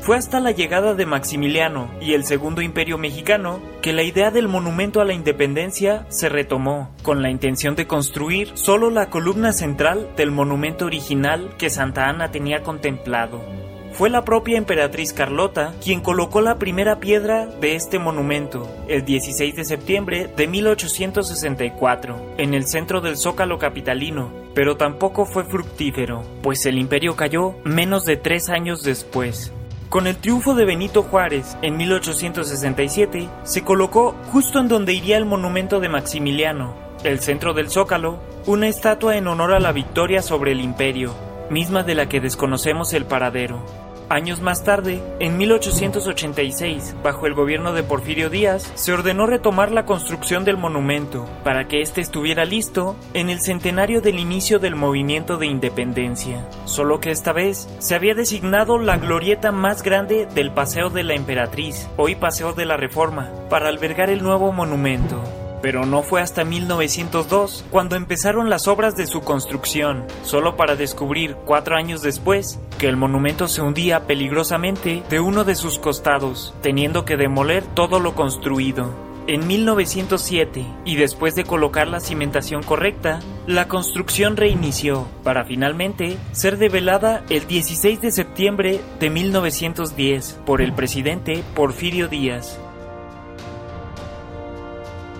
Fue 0.00 0.16
hasta 0.18 0.40
la 0.40 0.50
llegada 0.50 0.94
de 0.94 1.06
Maximiliano 1.06 1.90
y 2.00 2.12
el 2.12 2.24
Segundo 2.24 2.60
Imperio 2.60 2.98
Mexicano 2.98 3.60
que 3.80 3.92
la 3.92 4.02
idea 4.02 4.30
del 4.30 4.48
monumento 4.48 5.00
a 5.00 5.04
la 5.04 5.14
independencia 5.14 6.04
se 6.10 6.28
retomó, 6.28 6.90
con 7.02 7.22
la 7.22 7.30
intención 7.30 7.74
de 7.76 7.86
construir 7.86 8.50
solo 8.54 8.90
la 8.90 9.10
columna 9.10 9.52
central 9.52 10.10
del 10.16 10.32
monumento 10.32 10.86
original 10.86 11.54
que 11.56 11.70
Santa 11.70 12.08
Ana 12.08 12.32
tenía 12.32 12.62
contemplado. 12.62 13.63
Fue 13.94 14.10
la 14.10 14.24
propia 14.24 14.58
emperatriz 14.58 15.12
Carlota 15.12 15.72
quien 15.80 16.00
colocó 16.00 16.40
la 16.40 16.58
primera 16.58 16.98
piedra 16.98 17.46
de 17.46 17.76
este 17.76 18.00
monumento, 18.00 18.68
el 18.88 19.04
16 19.04 19.54
de 19.54 19.64
septiembre 19.64 20.28
de 20.36 20.48
1864, 20.48 22.34
en 22.38 22.54
el 22.54 22.66
centro 22.66 23.00
del 23.00 23.16
Zócalo 23.16 23.56
capitalino, 23.58 24.32
pero 24.52 24.76
tampoco 24.76 25.26
fue 25.26 25.44
fructífero, 25.44 26.24
pues 26.42 26.66
el 26.66 26.76
imperio 26.76 27.14
cayó 27.14 27.54
menos 27.62 28.04
de 28.04 28.16
tres 28.16 28.48
años 28.48 28.82
después. 28.82 29.52
Con 29.90 30.08
el 30.08 30.16
triunfo 30.16 30.56
de 30.56 30.64
Benito 30.64 31.04
Juárez 31.04 31.56
en 31.62 31.76
1867, 31.76 33.28
se 33.44 33.62
colocó 33.62 34.16
justo 34.32 34.58
en 34.58 34.66
donde 34.66 34.92
iría 34.92 35.18
el 35.18 35.24
monumento 35.24 35.78
de 35.78 35.88
Maximiliano, 35.88 36.74
el 37.04 37.20
centro 37.20 37.54
del 37.54 37.70
Zócalo, 37.70 38.18
una 38.46 38.66
estatua 38.66 39.16
en 39.16 39.28
honor 39.28 39.52
a 39.52 39.60
la 39.60 39.70
victoria 39.70 40.20
sobre 40.20 40.50
el 40.50 40.60
imperio, 40.60 41.14
misma 41.48 41.84
de 41.84 41.94
la 41.94 42.08
que 42.08 42.20
desconocemos 42.20 42.92
el 42.92 43.04
paradero. 43.04 43.83
Años 44.10 44.42
más 44.42 44.64
tarde, 44.64 45.02
en 45.18 45.38
1886, 45.38 46.94
bajo 47.02 47.26
el 47.26 47.34
gobierno 47.34 47.72
de 47.72 47.82
Porfirio 47.82 48.28
Díaz, 48.28 48.70
se 48.74 48.92
ordenó 48.92 49.26
retomar 49.26 49.72
la 49.72 49.86
construcción 49.86 50.44
del 50.44 50.58
monumento 50.58 51.26
para 51.42 51.68
que 51.68 51.80
éste 51.80 52.02
estuviera 52.02 52.44
listo 52.44 52.96
en 53.14 53.30
el 53.30 53.40
centenario 53.40 54.02
del 54.02 54.18
inicio 54.18 54.58
del 54.58 54.76
movimiento 54.76 55.38
de 55.38 55.46
independencia. 55.46 56.46
Solo 56.66 57.00
que 57.00 57.10
esta 57.10 57.32
vez 57.32 57.68
se 57.78 57.94
había 57.94 58.14
designado 58.14 58.78
la 58.78 58.98
glorieta 58.98 59.52
más 59.52 59.82
grande 59.82 60.26
del 60.34 60.50
Paseo 60.50 60.90
de 60.90 61.02
la 61.02 61.14
Emperatriz, 61.14 61.88
hoy 61.96 62.14
Paseo 62.14 62.52
de 62.52 62.66
la 62.66 62.76
Reforma, 62.76 63.30
para 63.48 63.68
albergar 63.68 64.10
el 64.10 64.22
nuevo 64.22 64.52
monumento. 64.52 65.43
Pero 65.64 65.86
no 65.86 66.02
fue 66.02 66.20
hasta 66.20 66.44
1902 66.44 67.64
cuando 67.70 67.96
empezaron 67.96 68.50
las 68.50 68.68
obras 68.68 68.96
de 68.96 69.06
su 69.06 69.22
construcción, 69.22 70.04
solo 70.22 70.58
para 70.58 70.76
descubrir 70.76 71.36
cuatro 71.46 71.74
años 71.74 72.02
después 72.02 72.60
que 72.78 72.86
el 72.86 72.98
monumento 72.98 73.48
se 73.48 73.62
hundía 73.62 74.06
peligrosamente 74.06 75.02
de 75.08 75.20
uno 75.20 75.42
de 75.44 75.54
sus 75.54 75.78
costados, 75.78 76.52
teniendo 76.60 77.06
que 77.06 77.16
demoler 77.16 77.64
todo 77.64 77.98
lo 77.98 78.14
construido. 78.14 78.94
En 79.26 79.46
1907, 79.46 80.66
y 80.84 80.96
después 80.96 81.34
de 81.34 81.44
colocar 81.44 81.88
la 81.88 82.00
cimentación 82.00 82.62
correcta, 82.62 83.20
la 83.46 83.66
construcción 83.66 84.36
reinició, 84.36 85.08
para 85.22 85.46
finalmente 85.46 86.18
ser 86.32 86.58
develada 86.58 87.24
el 87.30 87.46
16 87.46 88.02
de 88.02 88.12
septiembre 88.12 88.80
de 89.00 89.08
1910 89.08 90.40
por 90.44 90.60
el 90.60 90.74
presidente 90.74 91.42
Porfirio 91.54 92.08
Díaz. 92.08 92.60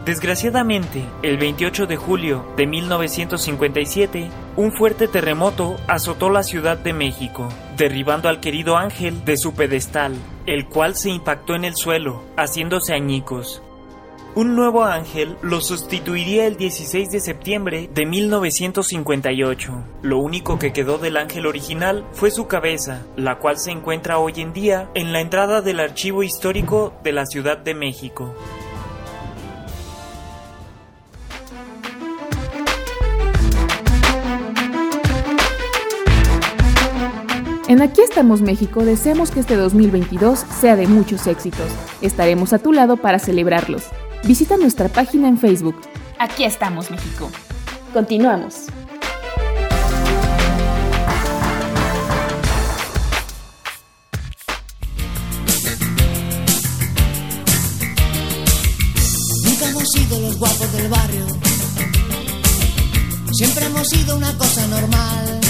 Desgraciadamente, 0.04 1.02
el 1.22 1.38
28 1.38 1.86
de 1.86 1.96
julio 1.96 2.44
de 2.58 2.66
1957, 2.66 4.28
un 4.54 4.70
fuerte 4.70 5.08
terremoto 5.08 5.76
azotó 5.88 6.28
la 6.28 6.42
Ciudad 6.42 6.76
de 6.76 6.92
México, 6.92 7.48
derribando 7.78 8.28
al 8.28 8.38
querido 8.38 8.76
ángel 8.76 9.24
de 9.24 9.38
su 9.38 9.54
pedestal, 9.54 10.14
el 10.44 10.66
cual 10.66 10.94
se 10.94 11.08
impactó 11.08 11.54
en 11.54 11.64
el 11.64 11.74
suelo, 11.74 12.22
haciéndose 12.36 12.92
añicos. 12.92 13.62
Un 14.34 14.56
nuevo 14.56 14.84
ángel 14.84 15.38
lo 15.40 15.62
sustituiría 15.62 16.46
el 16.46 16.56
16 16.56 17.10
de 17.10 17.20
septiembre 17.20 17.88
de 17.94 18.04
1958. 18.04 19.84
Lo 20.02 20.18
único 20.18 20.58
que 20.58 20.72
quedó 20.74 20.98
del 20.98 21.16
ángel 21.16 21.46
original 21.46 22.04
fue 22.12 22.30
su 22.30 22.46
cabeza, 22.46 23.06
la 23.16 23.38
cual 23.38 23.58
se 23.58 23.70
encuentra 23.70 24.18
hoy 24.18 24.34
en 24.36 24.52
día 24.52 24.90
en 24.94 25.14
la 25.14 25.20
entrada 25.20 25.62
del 25.62 25.80
archivo 25.80 26.22
histórico 26.22 26.92
de 27.02 27.12
la 27.12 27.24
Ciudad 27.24 27.56
de 27.56 27.74
México. 27.74 28.34
Aquí 37.84 38.00
estamos 38.00 38.40
México 38.40 38.82
deseamos 38.82 39.30
que 39.30 39.40
este 39.40 39.56
2022 39.56 40.46
sea 40.58 40.74
de 40.74 40.86
muchos 40.86 41.26
éxitos. 41.26 41.70
Estaremos 42.00 42.54
a 42.54 42.58
tu 42.58 42.72
lado 42.72 42.96
para 42.96 43.18
celebrarlos. 43.18 43.88
Visita 44.24 44.56
nuestra 44.56 44.88
página 44.88 45.28
en 45.28 45.36
Facebook. 45.36 45.76
Aquí 46.18 46.44
estamos 46.44 46.90
México. 46.90 47.30
Continuamos. 47.92 48.68
Nunca 59.44 59.68
hemos 59.68 59.90
sido 59.90 60.20
los 60.20 60.38
guapos 60.38 60.72
del 60.72 60.88
barrio. 60.88 61.26
Siempre 63.32 63.66
hemos 63.66 63.86
sido 63.88 64.16
una 64.16 64.38
cosa 64.38 64.66
normal. 64.68 65.43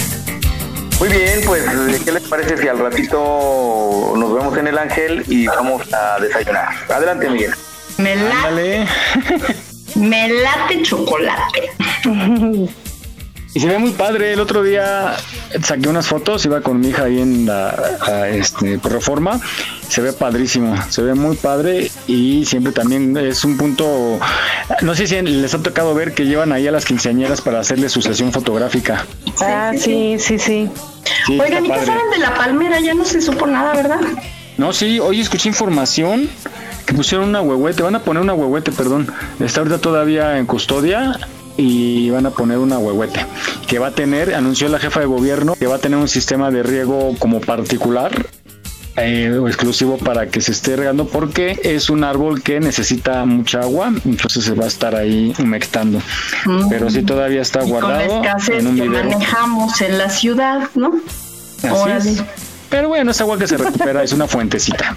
Muy 0.99 1.09
bien, 1.09 1.41
pues, 1.45 1.63
¿qué 2.03 2.11
les 2.11 2.23
parece 2.23 2.57
si 2.57 2.67
al 2.67 2.79
ratito 2.79 4.13
nos 4.15 4.33
vemos 4.33 4.57
en 4.57 4.67
el 4.67 4.77
Ángel 4.77 5.25
y 5.27 5.45
vamos 5.45 5.81
a 5.93 6.19
desayunar? 6.19 6.69
Adelante, 6.89 7.29
Miguel. 7.29 7.53
Me 7.97 8.15
late. 8.15 8.87
Me 9.95 10.29
late 10.29 10.81
chocolate. 10.83 11.71
Y 13.55 13.61
se 13.61 13.67
ve 13.67 13.77
muy 13.79 13.91
padre. 13.91 14.33
El 14.33 14.41
otro 14.41 14.63
día 14.63 15.15
saqué 15.63 15.87
unas 15.87 16.07
fotos, 16.07 16.43
iba 16.43 16.59
con 16.59 16.81
mi 16.81 16.89
hija 16.89 17.05
ahí 17.05 17.21
en 17.21 17.45
la 17.45 17.69
a, 18.01 18.27
este, 18.27 18.77
por 18.79 18.91
reforma. 18.91 19.39
Se 19.87 20.01
ve 20.01 20.11
padrísimo, 20.11 20.75
se 20.89 21.01
ve 21.01 21.13
muy 21.13 21.37
padre 21.37 21.89
y 22.05 22.43
siempre 22.43 22.73
también 22.73 23.15
es 23.15 23.45
un 23.45 23.55
punto. 23.55 24.19
No 24.81 24.93
sé 24.93 25.07
si 25.07 25.21
les 25.21 25.53
ha 25.53 25.63
tocado 25.63 25.95
ver 25.95 26.13
que 26.13 26.25
llevan 26.25 26.51
ahí 26.51 26.67
a 26.67 26.71
las 26.71 26.83
quinceañeras 26.83 27.39
para 27.39 27.61
hacerle 27.61 27.87
su 27.87 28.01
sesión 28.01 28.33
fotográfica. 28.33 29.05
Ah, 29.39 29.71
sí, 29.77 30.17
sí, 30.19 30.37
sí. 30.37 30.69
Sí, 31.25 31.39
Oigan, 31.39 31.65
¿y 31.65 31.69
qué 31.69 31.85
saben 31.85 32.11
de 32.11 32.17
la 32.17 32.35
palmera? 32.35 32.81
Ya 32.81 32.93
no 32.93 33.05
se 33.05 33.21
supo 33.21 33.47
nada, 33.47 33.73
¿verdad? 33.73 34.01
No, 34.57 34.73
sí, 34.73 34.99
hoy 34.99 35.21
escuché 35.21 35.47
información 35.47 36.29
que 36.85 36.93
pusieron 36.93 37.29
una 37.29 37.41
huehuete, 37.41 37.83
van 37.83 37.95
a 37.95 37.99
poner 37.99 38.21
una 38.21 38.33
huehuete, 38.33 38.73
perdón. 38.73 39.09
Está 39.39 39.61
ahorita 39.61 39.77
todavía 39.77 40.37
en 40.39 40.45
custodia 40.45 41.17
y 41.57 42.09
van 42.09 42.25
a 42.25 42.31
poner 42.31 42.57
una 42.57 42.77
huehuete 42.77 43.25
que 43.67 43.79
va 43.79 43.87
a 43.87 43.91
tener, 43.91 44.33
anunció 44.35 44.67
la 44.69 44.79
jefa 44.79 44.99
de 44.99 45.05
gobierno, 45.05 45.55
que 45.55 45.67
va 45.67 45.75
a 45.75 45.79
tener 45.79 45.97
un 45.97 46.07
sistema 46.07 46.51
de 46.51 46.63
riego 46.63 47.15
como 47.19 47.39
particular 47.41 48.11
eh, 48.97 49.37
o 49.41 49.47
exclusivo 49.47 49.97
para 49.97 50.27
que 50.27 50.39
se 50.39 50.53
esté 50.53 50.75
regando 50.77 51.07
porque 51.07 51.59
es 51.63 51.89
un 51.89 52.03
árbol 52.05 52.41
que 52.41 52.61
necesita 52.61 53.25
mucha 53.25 53.59
agua, 53.61 53.91
entonces 54.05 54.45
se 54.45 54.53
va 54.53 54.63
a 54.65 54.67
estar 54.67 54.95
ahí 54.95 55.33
humectando. 55.37 56.01
Pero 56.69 56.89
sí 56.89 57.03
todavía 57.03 57.41
está 57.41 57.59
Mm. 57.59 57.67
Y 57.67 57.71
con 57.71 57.81
guardado 57.81 58.23
escasez 58.23 58.59
en 58.59 58.67
un 58.67 58.75
que 58.75 58.81
video. 58.83 59.03
manejamos 59.03 59.81
en 59.81 59.97
la 59.97 60.09
ciudad, 60.09 60.69
¿no? 60.75 60.93
Así. 61.93 62.17
Pero 62.69 62.87
bueno, 62.89 63.11
es 63.11 63.21
agua 63.21 63.37
que 63.37 63.47
se 63.47 63.57
recupera, 63.57 64.01
es 64.03 64.13
una 64.13 64.27
fuentecita. 64.27 64.95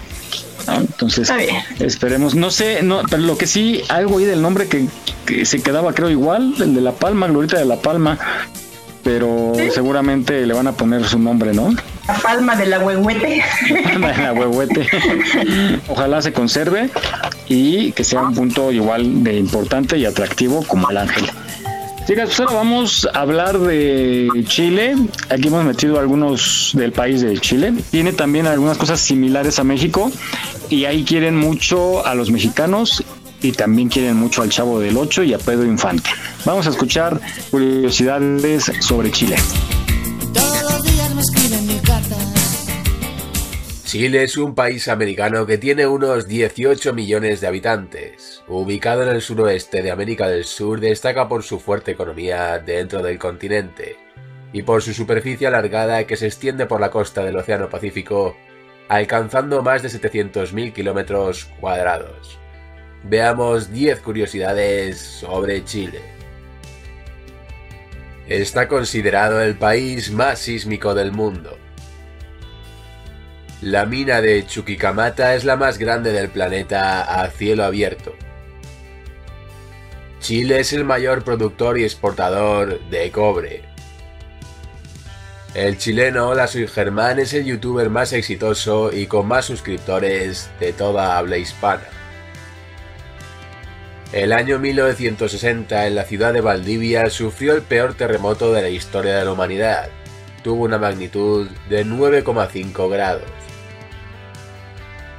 ¿No? 0.67 0.75
Entonces, 0.77 1.31
esperemos. 1.79 2.35
No 2.35 2.51
sé, 2.51 2.81
no, 2.81 3.01
pero 3.09 3.23
lo 3.23 3.37
que 3.37 3.47
sí, 3.47 3.81
algo 3.89 4.17
ahí 4.17 4.25
del 4.25 4.41
nombre 4.41 4.67
que, 4.67 4.87
que 5.25 5.45
se 5.45 5.61
quedaba, 5.61 5.93
creo, 5.93 6.09
igual, 6.09 6.53
el 6.59 6.75
de 6.75 6.81
La 6.81 6.93
Palma, 6.93 7.27
Glorita 7.27 7.57
de 7.57 7.65
La 7.65 7.77
Palma. 7.77 8.17
Pero 9.03 9.53
seguramente 9.73 10.45
le 10.45 10.53
van 10.53 10.67
a 10.67 10.73
poner 10.73 11.05
su 11.05 11.17
nombre, 11.17 11.53
¿no? 11.53 11.73
La 12.05 12.15
palma 12.15 12.55
de 12.55 12.65
la 12.65 12.79
huehuete. 12.79 13.41
La 13.99 14.33
huehuete. 14.33 14.87
Ojalá 15.87 16.21
se 16.21 16.33
conserve 16.33 16.89
y 17.47 17.93
que 17.93 18.03
sea 18.03 18.21
un 18.23 18.33
punto 18.33 18.71
igual 18.71 19.23
de 19.23 19.37
importante 19.37 19.97
y 19.97 20.05
atractivo 20.05 20.63
como 20.67 20.89
el 20.89 20.97
ángel. 20.97 21.29
Chicas, 22.09 22.29
pues 22.29 22.39
ahora 22.39 22.53
vamos 22.53 23.07
a 23.13 23.19
hablar 23.19 23.59
de 23.59 24.27
Chile. 24.47 24.95
Aquí 25.29 25.47
hemos 25.47 25.63
metido 25.63 25.99
algunos 25.99 26.71
del 26.73 26.91
país 26.91 27.21
de 27.21 27.37
Chile. 27.37 27.71
Tiene 27.91 28.13
también 28.13 28.47
algunas 28.47 28.79
cosas 28.79 28.99
similares 28.99 29.59
a 29.59 29.63
México 29.63 30.11
y 30.71 30.85
ahí 30.85 31.03
quieren 31.03 31.37
mucho 31.37 32.03
a 32.07 32.15
los 32.15 32.31
mexicanos 32.31 33.03
y 33.43 33.51
también 33.51 33.89
quieren 33.89 34.15
mucho 34.15 34.41
al 34.41 34.49
Chavo 34.49 34.79
del 34.79 34.97
Ocho 34.97 35.21
y 35.21 35.35
a 35.35 35.37
Pedro 35.37 35.65
Infante. 35.65 36.09
Vamos 36.45 36.65
a 36.65 36.71
escuchar 36.71 37.21
curiosidades 37.51 38.71
sobre 38.79 39.11
Chile. 39.11 39.35
Chile 43.89 44.21
es 44.21 44.37
un 44.37 44.53
país 44.53 44.87
americano 44.87 45.47
que 45.47 45.57
tiene 45.57 45.87
unos 45.87 46.27
18 46.27 46.93
millones 46.93 47.41
de 47.41 47.47
habitantes. 47.47 48.43
Ubicado 48.47 49.01
en 49.01 49.09
el 49.09 49.19
suroeste 49.19 49.81
de 49.81 49.89
América 49.89 50.27
del 50.27 50.43
Sur, 50.43 50.79
destaca 50.79 51.27
por 51.27 51.41
su 51.41 51.59
fuerte 51.59 51.93
economía 51.93 52.59
dentro 52.59 53.01
del 53.01 53.17
continente 53.17 53.97
y 54.53 54.61
por 54.61 54.83
su 54.83 54.93
superficie 54.93 55.47
alargada 55.47 56.03
que 56.03 56.17
se 56.17 56.27
extiende 56.27 56.67
por 56.67 56.79
la 56.79 56.91
costa 56.91 57.23
del 57.23 57.37
Océano 57.37 57.67
Pacífico, 57.67 58.37
alcanzando 58.89 59.63
más 59.63 59.81
de 59.81 59.89
700.000 59.89 60.71
kilómetros 60.71 61.45
cuadrados. 61.59 62.37
Veamos 63.05 63.71
10 63.71 64.01
curiosidades 64.01 64.99
sobre 64.99 65.65
Chile. 65.65 66.01
Está 68.27 68.67
considerado 68.67 69.41
el 69.41 69.55
país 69.55 70.11
más 70.11 70.37
sísmico 70.37 70.93
del 70.93 71.11
mundo. 71.11 71.58
La 73.61 73.85
mina 73.85 74.21
de 74.21 74.47
Chuquicamata 74.47 75.35
es 75.35 75.43
la 75.43 75.57
más 75.57 75.77
grande 75.77 76.13
del 76.13 76.29
planeta 76.29 77.01
a 77.01 77.29
cielo 77.29 77.65
abierto. 77.65 78.15
Chile 80.21 80.61
es 80.61 80.71
el 80.71 80.85
mayor 80.85 81.25
productor 81.25 81.77
y 81.77 81.83
exportador 81.83 82.79
de 82.89 83.11
cobre. 83.11 83.63
El 85.53 85.77
chileno 85.77 86.29
Hola 86.29 86.47
Soy 86.47 86.67
Germán 86.67 87.19
es 87.19 87.33
el 87.33 87.43
youtuber 87.43 87.89
más 87.89 88.13
exitoso 88.13 88.93
y 88.93 89.07
con 89.07 89.27
más 89.27 89.43
suscriptores 89.43 90.49
de 90.61 90.71
toda 90.71 91.17
habla 91.17 91.35
hispana. 91.35 91.83
El 94.13 94.31
año 94.31 94.57
1960 94.57 95.85
en 95.85 95.95
la 95.95 96.05
ciudad 96.05 96.31
de 96.31 96.39
Valdivia 96.39 97.09
sufrió 97.09 97.55
el 97.55 97.63
peor 97.63 97.93
terremoto 97.93 98.53
de 98.53 98.61
la 98.61 98.69
historia 98.69 99.17
de 99.17 99.25
la 99.25 99.33
humanidad. 99.33 99.89
Tuvo 100.43 100.63
una 100.63 100.77
magnitud 100.77 101.49
de 101.67 101.85
9,5 101.85 102.89
grados. 102.89 103.38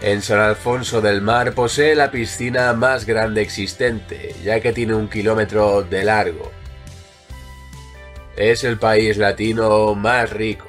En 0.03 0.22
San 0.22 0.38
Alfonso 0.38 1.03
del 1.03 1.20
Mar 1.20 1.53
posee 1.53 1.94
la 1.94 2.11
piscina 2.11 2.72
más 2.72 3.05
grande 3.05 3.42
existente, 3.42 4.34
ya 4.42 4.59
que 4.61 4.72
tiene 4.72 4.94
un 4.94 5.09
kilómetro 5.09 5.82
de 5.82 6.05
largo. 6.05 6.51
Es 8.34 8.64
el 8.64 8.78
país 8.78 9.18
latino 9.18 9.94
más 9.94 10.30
rico. 10.30 10.68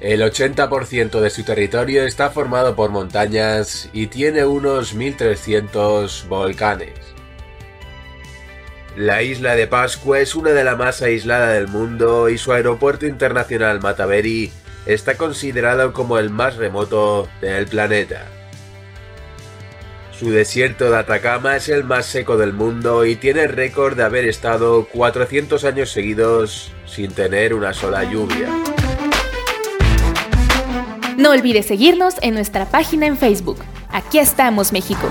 El 0.00 0.22
80% 0.22 1.20
de 1.20 1.28
su 1.28 1.44
territorio 1.44 2.04
está 2.04 2.30
formado 2.30 2.74
por 2.74 2.90
montañas 2.90 3.90
y 3.92 4.06
tiene 4.06 4.46
unos 4.46 4.96
1.300 4.96 6.26
volcanes. 6.28 6.94
La 8.96 9.22
isla 9.22 9.54
de 9.54 9.66
Pascua 9.66 10.20
es 10.20 10.34
una 10.34 10.50
de 10.50 10.64
las 10.64 10.78
más 10.78 11.02
aisladas 11.02 11.52
del 11.52 11.68
mundo 11.68 12.30
y 12.30 12.38
su 12.38 12.52
aeropuerto 12.52 13.06
internacional 13.06 13.80
Mataveri 13.80 14.50
está 14.86 15.16
considerado 15.16 15.92
como 15.92 16.18
el 16.18 16.30
más 16.30 16.56
remoto 16.56 17.28
del 17.40 17.66
planeta. 17.66 18.26
Su 20.18 20.30
desierto 20.30 20.90
de 20.90 20.98
Atacama 20.98 21.56
es 21.56 21.70
el 21.70 21.84
más 21.84 22.04
seco 22.04 22.36
del 22.36 22.52
mundo 22.52 23.06
y 23.06 23.16
tiene 23.16 23.44
el 23.44 23.48
récord 23.48 23.96
de 23.96 24.02
haber 24.02 24.26
estado 24.26 24.86
400 24.92 25.64
años 25.64 25.90
seguidos 25.90 26.72
sin 26.84 27.10
tener 27.12 27.54
una 27.54 27.72
sola 27.72 28.04
lluvia. 28.04 28.48
No 31.16 31.30
olvides 31.30 31.66
seguirnos 31.66 32.16
en 32.20 32.34
nuestra 32.34 32.66
página 32.66 33.06
en 33.06 33.16
Facebook. 33.16 33.58
Aquí 33.88 34.18
estamos, 34.18 34.72
México. 34.72 35.08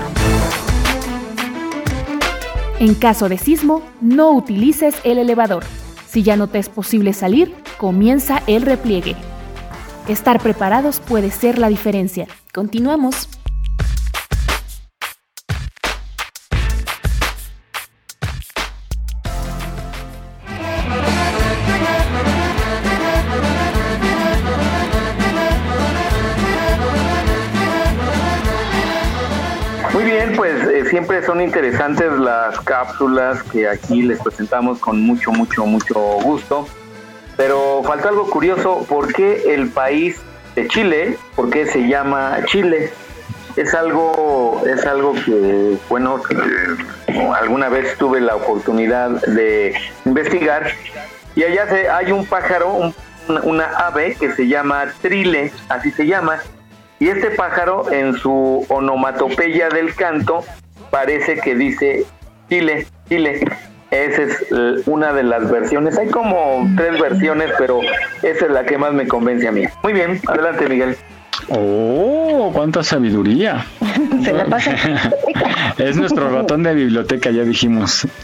En 2.78 2.94
caso 2.94 3.28
de 3.28 3.36
sismo, 3.36 3.82
no 4.00 4.30
utilices 4.30 4.94
el 5.04 5.18
elevador. 5.18 5.64
Si 6.08 6.22
ya 6.22 6.36
no 6.36 6.46
te 6.46 6.58
es 6.58 6.68
posible 6.68 7.12
salir, 7.12 7.54
comienza 7.78 8.42
el 8.46 8.62
repliegue. 8.62 9.16
Estar 10.08 10.40
preparados 10.40 11.00
puede 11.00 11.30
ser 11.30 11.58
la 11.58 11.68
diferencia. 11.68 12.26
Continuamos. 12.52 13.28
Muy 29.92 30.04
bien, 30.04 30.32
pues 30.36 30.66
eh, 30.68 30.84
siempre 30.88 31.22
son 31.24 31.40
interesantes 31.40 32.12
las 32.18 32.58
cápsulas 32.60 33.42
que 33.42 33.68
aquí 33.68 34.02
les 34.02 34.20
presentamos 34.20 34.78
con 34.78 35.00
mucho, 35.02 35.30
mucho, 35.30 35.66
mucho 35.66 35.94
gusto. 36.22 36.66
Pero 37.40 37.82
falta 37.84 38.10
algo 38.10 38.28
curioso, 38.28 38.84
¿por 38.86 39.14
qué 39.14 39.54
el 39.54 39.70
país 39.70 40.20
de 40.54 40.68
Chile, 40.68 41.16
por 41.34 41.48
qué 41.48 41.64
se 41.64 41.88
llama 41.88 42.36
Chile? 42.44 42.92
Es 43.56 43.72
algo, 43.72 44.62
es 44.66 44.84
algo 44.84 45.14
que, 45.14 45.78
bueno, 45.88 46.22
que 46.22 46.36
alguna 47.40 47.70
vez 47.70 47.96
tuve 47.96 48.20
la 48.20 48.36
oportunidad 48.36 49.08
de 49.22 49.74
investigar 50.04 50.70
y 51.34 51.44
allá 51.44 51.66
hay 51.96 52.12
un 52.12 52.26
pájaro, 52.26 52.74
un- 52.74 52.94
una 53.44 53.64
ave 53.86 54.16
que 54.20 54.32
se 54.32 54.46
llama 54.46 54.92
trile, 55.00 55.50
así 55.70 55.90
se 55.92 56.06
llama, 56.06 56.40
y 56.98 57.08
este 57.08 57.30
pájaro 57.30 57.90
en 57.90 58.18
su 58.18 58.66
onomatopeya 58.68 59.70
del 59.70 59.94
canto 59.94 60.44
parece 60.90 61.36
que 61.40 61.54
dice 61.54 62.04
Chile, 62.50 62.86
Chile. 63.08 63.40
Esa 63.90 64.22
es 64.22 64.46
eh, 64.52 64.82
una 64.86 65.12
de 65.12 65.24
las 65.24 65.50
versiones. 65.50 65.98
Hay 65.98 66.08
como 66.08 66.68
tres 66.76 67.00
versiones, 67.00 67.50
pero 67.58 67.80
esa 68.22 68.46
es 68.46 68.50
la 68.50 68.64
que 68.64 68.78
más 68.78 68.92
me 68.92 69.06
convence 69.08 69.48
a 69.48 69.52
mí. 69.52 69.64
Muy 69.82 69.92
bien, 69.92 70.20
adelante 70.28 70.68
Miguel. 70.68 70.96
¡Oh! 71.48 72.50
¡Cuánta 72.52 72.82
sabiduría! 72.82 73.66
Se 74.24 74.32
la 74.32 74.44
pasa. 74.44 74.74
Es 75.78 75.96
nuestro 75.96 76.28
ratón 76.30 76.62
de 76.62 76.74
biblioteca, 76.74 77.30
ya 77.30 77.42
dijimos. 77.42 78.06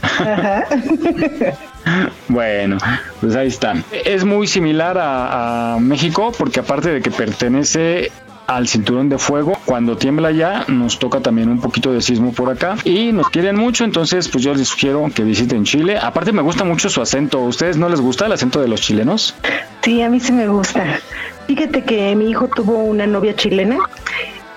Bueno, 2.26 2.78
pues 3.20 3.36
ahí 3.36 3.46
está. 3.46 3.74
Es 4.04 4.24
muy 4.24 4.48
similar 4.48 4.98
a, 4.98 5.74
a 5.74 5.78
México 5.78 6.32
porque 6.36 6.58
aparte 6.58 6.90
de 6.90 7.00
que 7.00 7.12
pertenece 7.12 8.10
al 8.46 8.68
cinturón 8.68 9.08
de 9.08 9.18
fuego, 9.18 9.58
cuando 9.64 9.96
tiembla 9.96 10.30
ya 10.30 10.64
nos 10.68 10.98
toca 10.98 11.20
también 11.20 11.48
un 11.48 11.60
poquito 11.60 11.92
de 11.92 12.00
sismo 12.00 12.32
por 12.32 12.50
acá 12.50 12.76
y 12.84 13.12
nos 13.12 13.28
quieren 13.28 13.56
mucho, 13.56 13.84
entonces 13.84 14.28
pues 14.28 14.44
yo 14.44 14.54
les 14.54 14.68
sugiero 14.68 15.04
que 15.14 15.24
visiten 15.24 15.64
Chile. 15.64 15.98
Aparte 15.98 16.32
me 16.32 16.42
gusta 16.42 16.64
mucho 16.64 16.88
su 16.88 17.02
acento. 17.02 17.38
¿A 17.38 17.44
ustedes 17.44 17.76
no 17.76 17.88
les 17.88 18.00
gusta 18.00 18.26
el 18.26 18.32
acento 18.32 18.60
de 18.60 18.68
los 18.68 18.80
chilenos? 18.80 19.34
Sí, 19.82 20.02
a 20.02 20.08
mí 20.08 20.20
sí 20.20 20.32
me 20.32 20.48
gusta. 20.48 20.98
Fíjate 21.46 21.82
que 21.82 22.14
mi 22.16 22.30
hijo 22.30 22.48
tuvo 22.48 22.78
una 22.84 23.06
novia 23.06 23.34
chilena 23.34 23.78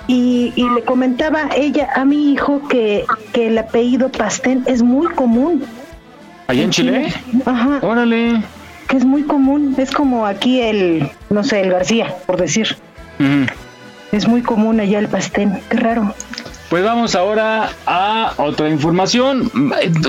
y, 0.07 0.53
y 0.55 0.69
le 0.69 0.81
comentaba 0.83 1.49
ella 1.55 1.89
a 1.95 2.05
mi 2.05 2.31
hijo 2.31 2.67
que, 2.67 3.05
que 3.33 3.47
el 3.47 3.57
apellido 3.57 4.09
Pastén 4.09 4.63
es 4.65 4.81
muy 4.81 5.07
común. 5.13 5.63
¿Allá 6.47 6.63
en 6.63 6.71
Chile? 6.71 7.13
Ajá. 7.45 7.79
Órale. 7.83 8.41
Que 8.87 8.97
es 8.97 9.05
muy 9.05 9.21
común. 9.21 9.75
Es 9.77 9.91
como 9.91 10.25
aquí 10.25 10.61
el, 10.61 11.11
no 11.29 11.43
sé, 11.43 11.61
el 11.61 11.69
García, 11.69 12.15
por 12.25 12.37
decir. 12.37 12.75
Es 14.11 14.27
muy 14.27 14.41
común 14.41 14.79
allá 14.79 14.99
el 14.99 15.07
Pastén. 15.07 15.61
Qué 15.69 15.77
raro. 15.77 16.13
Pues 16.69 16.83
vamos 16.83 17.15
ahora 17.15 17.71
a 17.87 18.33
otra 18.37 18.69
información. 18.69 19.51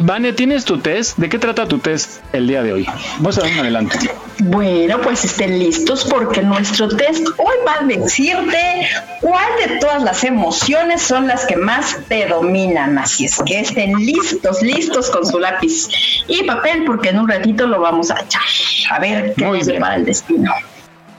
Vane, 0.03 0.35
¿tienes 0.35 0.67
tu 0.67 0.79
test? 0.79 1.17
¿De 1.17 1.31
qué 1.31 1.39
trata 1.39 1.67
tu 1.67 1.79
test 1.79 2.21
el 2.35 2.47
día 2.47 2.63
de 2.63 2.75
hoy? 2.75 2.87
Vamos 3.17 3.39
a 3.39 3.43
dar 3.43 3.53
un 3.53 3.59
adelanto. 3.61 3.99
Bueno, 4.41 5.01
pues 5.01 5.25
estén 5.25 5.59
listos 5.59 6.05
porque 6.05 6.43
nuestro 6.43 6.89
test 6.89 7.27
hoy 7.39 7.55
va 7.67 7.77
a 7.81 7.85
decirte 7.87 8.89
cuál 9.23 9.49
de 9.67 9.77
todas 9.79 10.03
las 10.03 10.23
emociones 10.23 11.01
son 11.01 11.27
las 11.27 11.47
que 11.47 11.57
más 11.57 11.97
te 12.09 12.27
dominan. 12.27 12.99
Así 12.99 13.25
es 13.25 13.39
que 13.43 13.61
estén 13.61 13.95
listos, 13.95 14.61
listos 14.61 15.09
con 15.09 15.27
su 15.27 15.39
lápiz 15.39 15.89
y 16.27 16.43
papel 16.45 16.85
porque 16.85 17.09
en 17.09 17.21
un 17.21 17.29
ratito 17.29 17.67
lo 17.67 17.81
vamos 17.81 18.11
a 18.11 18.21
echar. 18.21 18.43
A 18.91 18.99
ver 18.99 19.33
qué 19.35 19.47
nos 19.47 19.65
depara 19.65 19.97
el 19.97 20.05
destino. 20.05 20.53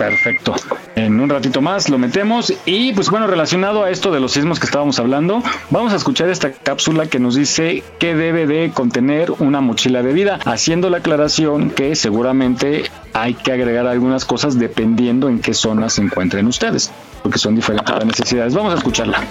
Perfecto. 0.02 0.56
En 0.96 1.20
un 1.20 1.30
ratito 1.30 1.62
más 1.62 1.88
lo 1.88 2.00
metemos 2.00 2.52
y 2.66 2.92
pues 2.94 3.12
bueno, 3.12 3.28
relacionado 3.28 3.84
a 3.84 3.92
esto 3.92 4.12
de 4.12 4.20
los 4.20 4.32
sismos 4.32 4.60
que 4.60 4.66
estábamos 4.66 4.98
hablando, 4.98 5.44
vamos 5.70 5.94
a 5.94 5.98
escuchar 5.98 6.28
esta 6.30 6.52
cápsula 6.52 7.06
que 7.06 7.20
nos 7.20 7.36
dice 7.36 7.84
qué 8.00 8.16
debe 8.16 8.48
de 8.48 8.72
contener 8.72 9.32
una 9.38 9.62
mochila 9.62 10.02
de 10.02 10.12
vida, 10.12 10.40
haciendo 10.44 10.90
la 10.90 10.98
aclaración 10.98 11.70
que 11.70 11.96
seguramente 11.96 12.90
hay 13.14 13.36
que 13.36 13.52
agregar 13.52 13.86
algunas 13.86 14.26
cosas 14.26 14.58
dependiendo 14.58 15.30
en 15.30 15.40
qué 15.40 15.54
zona 15.54 15.88
se 15.88 16.02
encuentren 16.02 16.48
ustedes, 16.48 16.90
porque 17.22 17.38
son 17.38 17.54
diferentes 17.54 17.94
las 17.94 18.06
necesidades. 18.06 18.56
Vamos 18.56 18.74
a 18.74 18.78
escucharla. 18.78 19.24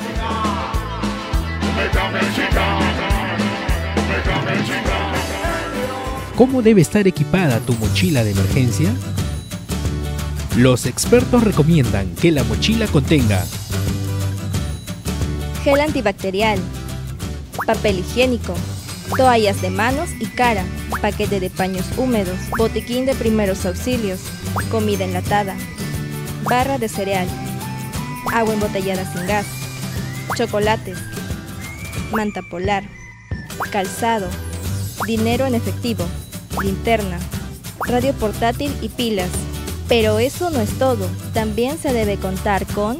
¿Cómo 6.36 6.62
debe 6.62 6.80
estar 6.80 7.08
equipada 7.08 7.58
tu 7.58 7.72
mochila 7.74 8.22
de 8.22 8.30
emergencia? 8.30 8.94
Los 10.56 10.86
expertos 10.86 11.44
recomiendan 11.44 12.14
que 12.16 12.32
la 12.32 12.42
mochila 12.44 12.86
contenga 12.88 13.44
gel 15.62 15.80
antibacterial, 15.80 16.58
papel 17.66 17.98
higiénico, 17.98 18.54
toallas 19.16 19.60
de 19.60 19.68
manos 19.68 20.08
y 20.18 20.26
cara, 20.26 20.64
paquete 21.02 21.38
de 21.38 21.50
paños 21.50 21.84
húmedos, 21.98 22.38
botiquín 22.56 23.04
de 23.04 23.14
primeros 23.14 23.66
auxilios, 23.66 24.20
comida 24.70 25.04
enlatada, 25.04 25.54
barra 26.48 26.78
de 26.78 26.88
cereal, 26.88 27.28
agua 28.32 28.54
embotellada 28.54 29.04
sin 29.12 29.26
gas, 29.26 29.46
chocolates, 30.34 30.98
manta 32.10 32.40
polar, 32.42 32.84
calzado, 33.70 34.28
dinero 35.06 35.46
en 35.46 35.54
efectivo, 35.54 36.06
linterna, 36.62 37.18
radio 37.86 38.14
portátil 38.14 38.72
y 38.80 38.88
pilas. 38.88 39.28
Pero 39.90 40.20
eso 40.20 40.50
no 40.50 40.60
es 40.60 40.78
todo, 40.78 41.08
también 41.34 41.76
se 41.76 41.92
debe 41.92 42.16
contar 42.16 42.64
con 42.64 42.96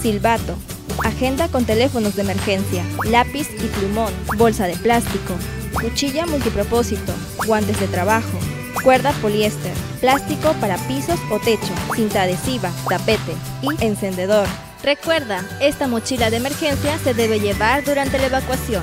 silbato, 0.00 0.56
agenda 1.04 1.48
con 1.48 1.66
teléfonos 1.66 2.16
de 2.16 2.22
emergencia, 2.22 2.82
lápiz 3.04 3.46
y 3.62 3.66
plumón, 3.66 4.10
bolsa 4.38 4.66
de 4.66 4.74
plástico, 4.74 5.34
cuchilla 5.74 6.24
multipropósito, 6.24 7.12
guantes 7.46 7.78
de 7.78 7.88
trabajo, 7.88 8.38
cuerda 8.82 9.12
poliéster, 9.20 9.74
plástico 10.00 10.54
para 10.62 10.78
pisos 10.88 11.20
o 11.30 11.38
techo, 11.40 11.74
cinta 11.94 12.22
adhesiva, 12.22 12.72
tapete 12.88 13.34
y 13.60 13.84
encendedor. 13.84 14.48
Recuerda, 14.82 15.46
esta 15.60 15.88
mochila 15.88 16.30
de 16.30 16.38
emergencia 16.38 16.98
se 17.00 17.12
debe 17.12 17.38
llevar 17.38 17.84
durante 17.84 18.18
la 18.18 18.28
evacuación. 18.28 18.82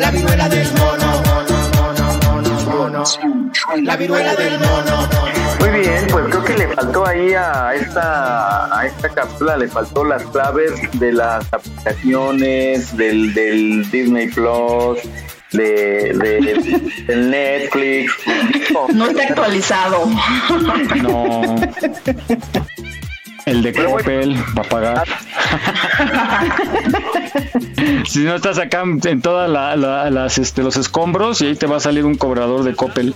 La 0.00 0.10
viruela 0.10 0.48
del 0.48 0.66
mono, 0.72 1.22
mono, 1.26 1.56
mono, 1.76 2.18
mono, 2.24 3.04
mono. 3.04 3.04
La 3.82 3.96
viruela 3.96 4.34
del 4.34 4.58
mono. 4.58 5.08
Muy 5.60 5.80
bien, 5.80 6.06
pues 6.10 6.24
creo 6.26 6.44
que 6.44 6.56
le 6.58 6.68
faltó 6.68 7.06
ahí 7.06 7.34
a 7.34 7.74
esta, 7.74 8.78
a 8.78 8.86
esta 8.86 9.08
cápsula, 9.10 9.56
le 9.56 9.68
faltó 9.68 10.04
las 10.04 10.22
claves 10.26 10.72
de 10.98 11.12
las 11.12 11.44
aplicaciones, 11.52 12.96
del, 12.96 13.34
del 13.34 13.90
Disney 13.90 14.28
Plus, 14.28 14.98
de, 15.52 16.14
de- 16.14 17.04
del 17.06 17.30
Netflix. 17.30 18.12
No 18.94 19.06
está 19.06 19.22
actualizado. 19.24 20.06
No. 21.02 21.56
El 23.50 23.62
de 23.62 23.72
Coppel 23.72 24.36
va 24.56 24.62
a 24.62 24.64
pagar. 24.64 25.08
si 28.06 28.20
no 28.20 28.36
estás 28.36 28.58
acá 28.58 28.82
en 28.84 29.20
todas 29.20 29.50
la- 29.50 29.76
la- 29.76 30.10
las, 30.10 30.38
este, 30.38 30.62
los 30.62 30.76
escombros 30.76 31.40
y 31.40 31.46
ahí 31.46 31.56
te 31.56 31.66
va 31.66 31.78
a 31.78 31.80
salir 31.80 32.04
un 32.04 32.14
cobrador 32.16 32.62
de 32.62 32.74
Coppel. 32.74 33.14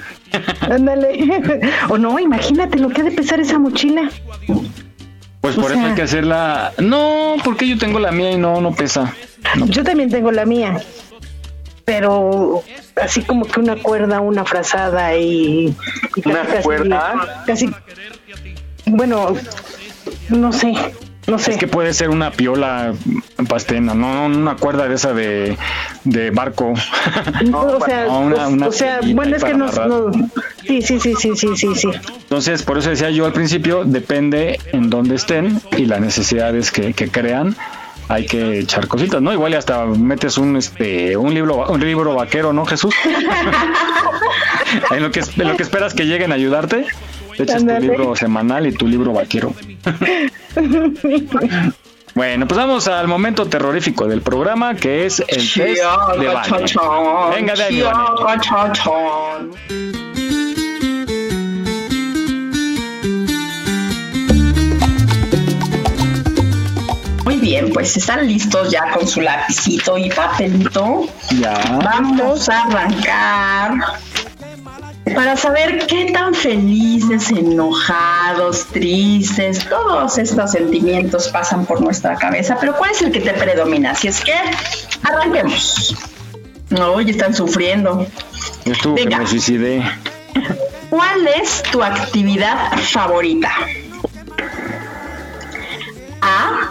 Ándale. 0.61 1.61
o 1.89 1.99
no, 1.99 2.19
imagínate 2.19 2.79
lo 2.79 2.89
que 2.89 3.03
ha 3.03 3.05
de 3.05 3.13
pesar 3.13 3.41
esa 3.41 3.59
mochila. 3.59 4.11
Pues 5.41 5.59
O 5.59 5.61
por 5.61 5.73
eso 5.73 5.81
hay 5.85 5.95
que 5.95 6.03
hacerla. 6.03 6.73
No, 6.79 7.37
porque 7.45 7.69
yo 7.69 7.79
tengo 7.79 7.99
la 8.01 8.11
mía 8.11 8.33
y 8.33 8.37
no, 8.37 8.61
no 8.61 8.73
pesa. 8.75 9.13
Yo 9.67 9.85
también 9.85 10.11
tengo 10.11 10.33
la 10.33 10.47
mía. 10.47 10.79
Pero 11.85 12.63
así 12.97 13.23
como 13.23 13.45
que 13.45 13.61
una 13.61 13.77
cuerda, 13.77 14.21
una 14.21 14.45
frazada 14.45 15.15
y. 15.17 15.75
y 16.17 16.21
casi- 16.23 16.31
¿Una 16.31 16.43
casi- 16.47 16.63
cuerda? 16.63 17.45
Casi. 17.47 17.71
Bueno, 18.87 19.35
no 20.31 20.53
sé. 20.53 20.75
No 21.27 21.39
sé. 21.39 21.53
Es 21.53 21.57
que 21.57 21.67
puede 21.67 21.95
ser 21.95 22.11
una 22.11 22.31
piola 22.33 22.93
pastena, 23.49 23.95
no 23.95 24.27
una 24.27 24.57
cuerda 24.57 24.87
de 24.87 24.95
esa 24.95 25.15
de, 25.15 25.57
de 26.05 26.31
barco. 26.31 26.75
o 26.75 27.81
sea, 27.87 28.05
no, 28.05 28.21
una- 28.21 28.47
o- 28.47 28.51
una 28.51 28.67
o 28.69 28.73
sea, 28.73 28.99
piolita 28.99 29.17
bueno, 29.17 29.37
es 29.37 29.45
que 29.45 29.55
no, 29.55 29.67
no- 29.73 30.13
Sí, 30.67 30.83
sí, 30.83 31.01
sí, 31.01 31.15
sí, 31.19 31.31
sí, 31.35 31.49
sí, 31.57 31.75
sí. 31.75 31.89
Entonces, 32.25 32.63
por 32.63 32.77
eso 32.77 32.91
decía 32.91 33.09
yo 33.09 33.25
al 33.25 33.33
principio, 33.33 33.85
depende 33.87 34.59
en 34.73 34.91
dónde 34.91 35.15
estén 35.15 35.63
y 35.79 35.87
las 35.87 36.01
necesidades 36.03 36.71
que, 36.71 36.93
que 36.93 37.09
crean. 37.11 37.57
Hay 38.09 38.27
que 38.27 38.59
echar 38.59 38.87
cositas, 38.87 39.23
¿no? 39.23 39.33
Igual 39.33 39.53
y 39.53 39.55
hasta 39.55 39.87
metes 39.87 40.37
un 40.37 40.59
este 40.59 41.17
un 41.17 41.33
libro 41.33 41.67
un 41.71 41.81
libro 41.81 42.15
vaquero, 42.15 42.53
¿no, 42.53 42.67
Jesús? 42.67 42.95
en 44.91 45.03
lo 45.03 45.11
que 45.11 45.21
en 45.21 45.49
lo 45.49 45.57
que 45.57 45.63
esperas 45.63 45.95
que 45.95 46.05
lleguen 46.05 46.31
a 46.33 46.35
ayudarte, 46.35 46.85
te 47.37 47.45
echas 47.45 47.65
tu 47.65 47.81
libro 47.81 48.17
semanal 48.17 48.67
y 48.67 48.73
tu 48.73 48.87
libro 48.87 49.13
vaquero. 49.13 49.55
Bueno, 52.15 52.47
pues 52.47 52.57
vamos 52.57 52.87
al 52.87 53.09
momento 53.09 53.47
terrorífico 53.47 54.07
del 54.07 54.23
programa, 54.23 54.77
que 54.77 55.05
es 55.05 55.19
el 55.19 55.53
test 55.53 55.57
de 55.57 56.29
baño. 56.29 57.31
Venga 57.35 57.55
de 57.55 57.63
ahí. 57.65 57.83
Muy 67.25 67.37
bien, 67.37 67.73
pues 67.73 67.97
están 67.97 68.29
listos 68.29 68.71
ya 68.71 68.93
con 68.93 69.09
su 69.09 69.21
lapicito 69.21 69.99
y 69.99 70.09
papelito. 70.09 71.09
Ya. 71.41 71.81
Vamos 71.83 72.49
a 72.49 72.63
arrancar 72.63 73.73
para 75.15 75.37
saber 75.37 75.87
qué 75.87 76.11
tan 76.13 76.35
felices, 76.35 77.31
enojados, 77.31 78.67
tristes, 78.67 79.69
todos 79.69 80.19
estos 80.19 80.53
sentimientos 80.53 81.29
pasan 81.29 81.65
por 81.67 81.81
nuestra 81.81 82.17
cabeza, 82.17 82.57
pero 82.61 82.77
¿cuál 82.77 82.91
es 82.91 83.03
el 83.03 83.13
que 83.13 83.21
te 83.21 83.33
predomina? 83.33 83.93
Así 83.93 84.09
es 84.09 84.21
que 84.23 84.35
arranquemos. 85.03 85.97
No, 86.71 87.01
ya 87.01 87.11
están 87.11 87.35
sufriendo. 87.35 88.07
Yo 88.65 88.73
estuve 88.73 88.97
que 88.97 89.05
Venga. 89.05 89.19
me 89.19 89.27
suicidé. 89.27 89.83
¿Cuál 90.91 91.27
es 91.29 91.63
tu 91.71 91.83
actividad 91.83 92.73
favorita? 92.79 93.51
A. 96.21 96.71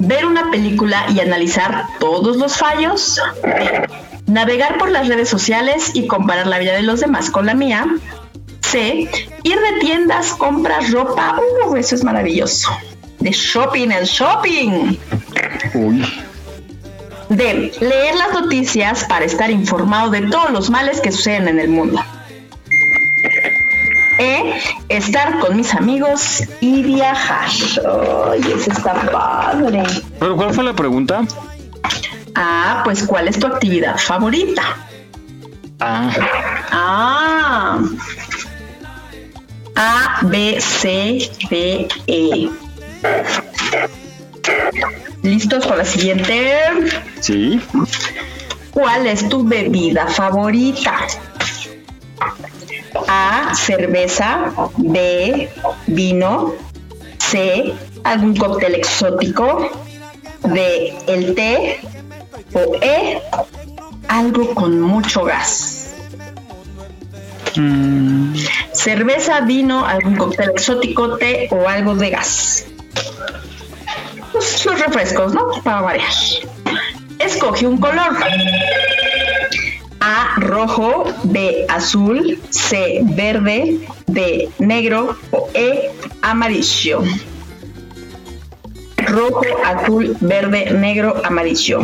Ver 0.00 0.26
una 0.26 0.50
película 0.50 1.06
y 1.08 1.20
analizar 1.20 1.86
todos 1.98 2.36
los 2.36 2.56
fallos. 2.56 3.20
B. 3.42 3.88
Navegar 4.28 4.76
por 4.76 4.90
las 4.90 5.08
redes 5.08 5.30
sociales 5.30 5.90
y 5.94 6.06
comparar 6.06 6.46
la 6.46 6.58
vida 6.58 6.74
de 6.74 6.82
los 6.82 7.00
demás 7.00 7.30
con 7.30 7.46
la 7.46 7.54
mía. 7.54 7.86
C. 8.60 9.08
Ir 9.42 9.58
de 9.58 9.80
tiendas, 9.80 10.34
compras 10.34 10.90
ropa. 10.92 11.40
Uh, 11.66 11.76
eso 11.76 11.94
es 11.94 12.04
maravilloso. 12.04 12.70
De 13.20 13.30
shopping 13.30 13.90
en 13.90 14.04
shopping. 14.04 14.98
Uy. 15.74 16.06
D. 17.30 17.72
Leer 17.80 18.16
las 18.16 18.32
noticias 18.38 19.04
para 19.08 19.24
estar 19.24 19.50
informado 19.50 20.10
de 20.10 20.20
todos 20.22 20.50
los 20.50 20.68
males 20.68 21.00
que 21.00 21.10
suceden 21.10 21.48
en 21.48 21.58
el 21.58 21.68
mundo. 21.70 21.98
E. 24.18 24.60
Estar 24.90 25.38
con 25.38 25.56
mis 25.56 25.74
amigos 25.74 26.42
y 26.60 26.82
viajar. 26.82 27.48
Ay, 28.30 28.40
eso 28.54 28.72
está 28.72 28.92
padre. 29.10 29.84
¿Pero 30.18 30.36
cuál 30.36 30.52
fue 30.52 30.64
la 30.64 30.74
pregunta? 30.74 31.22
Ah, 32.34 32.82
pues 32.84 33.02
¿cuál 33.04 33.28
es 33.28 33.38
tu 33.38 33.46
actividad 33.46 33.96
favorita? 33.98 34.76
Ah, 35.80 36.10
Ah. 36.70 37.80
A, 39.76 40.20
B, 40.22 40.60
C, 40.60 41.30
D, 41.50 41.88
E. 42.08 42.50
¿Listos 45.22 45.66
con 45.66 45.78
la 45.78 45.84
siguiente? 45.84 46.52
sí. 47.20 47.60
¿Cuál 48.72 49.06
es 49.06 49.28
tu 49.28 49.42
bebida 49.46 50.06
favorita? 50.06 50.98
A, 53.08 53.52
cerveza, 53.54 54.52
B, 54.76 55.48
vino, 55.88 56.54
C, 57.18 57.74
algún 58.04 58.36
cóctel 58.36 58.74
exótico, 58.76 59.70
D, 60.44 60.94
el 61.06 61.34
té 61.34 61.80
o 62.54 62.74
E, 62.80 63.20
algo 64.08 64.54
con 64.54 64.80
mucho 64.80 65.24
gas. 65.24 65.94
Cerveza, 68.72 69.40
vino, 69.40 69.84
algún 69.84 70.16
cóctel 70.16 70.50
exótico, 70.50 71.16
té 71.18 71.48
o 71.50 71.68
algo 71.68 71.94
de 71.94 72.10
gas. 72.10 72.66
Los, 74.32 74.64
los 74.64 74.80
refrescos, 74.80 75.34
¿no? 75.34 75.50
Para 75.64 75.80
variar. 75.80 76.12
Escoge 77.18 77.66
un 77.66 77.78
color. 77.78 78.16
A 80.00 80.36
rojo, 80.36 81.04
B 81.24 81.66
azul, 81.68 82.38
C 82.50 83.00
verde, 83.02 83.80
D 84.06 84.48
negro 84.58 85.16
o 85.32 85.50
E 85.54 85.90
amarillo. 86.22 87.02
Rojo, 88.98 89.42
azul, 89.64 90.16
verde, 90.20 90.70
negro, 90.70 91.20
amarillo. 91.24 91.80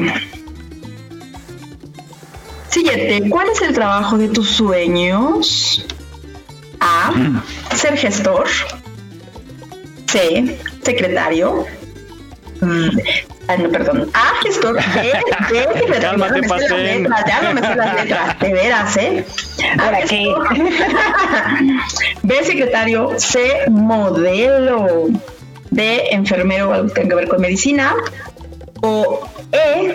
Siguiente, 2.75 3.31
¿cuál 3.31 3.49
es 3.51 3.63
el 3.63 3.73
trabajo 3.73 4.19
de 4.19 4.29
tus 4.29 4.51
sueños? 4.51 5.87
A. 6.81 7.13
Ser 7.77 7.97
gestor. 7.97 8.49
C. 10.09 10.59
Secretario. 10.83 11.67
Mm, 12.61 12.99
ah, 13.47 13.57
no, 13.59 13.69
perdón. 13.71 14.11
A. 14.13 14.43
Gestor. 14.43 14.75
B. 14.75 14.81
B. 15.53 15.63
secretario. 15.73 16.01
Cálmate, 16.01 16.01
Ya 16.01 16.13
no 16.13 16.19
me 16.19 16.41
sé 16.41 16.41
las 16.41 16.49
Pastén. 16.51 17.03
letras, 17.05 17.25
Ya 17.29 17.43
no 17.43 17.55
me 17.55 17.61
sé 17.61 17.77
las 17.77 17.95
letras. 17.95 18.39
De 18.41 18.53
veras, 18.53 18.97
¿eh? 18.97 19.25
¿Para 19.77 20.03
qué? 20.03 20.35
B. 22.25 22.45
Secretario. 22.45 23.11
C. 23.19 23.71
Modelo. 23.71 25.07
D. 25.71 26.09
Enfermero, 26.11 26.73
algo 26.73 26.89
que 26.89 26.95
tenga 26.95 27.11
que 27.11 27.15
ver 27.15 27.29
con 27.29 27.41
medicina. 27.41 27.95
O 28.83 29.21
E. 29.53 29.95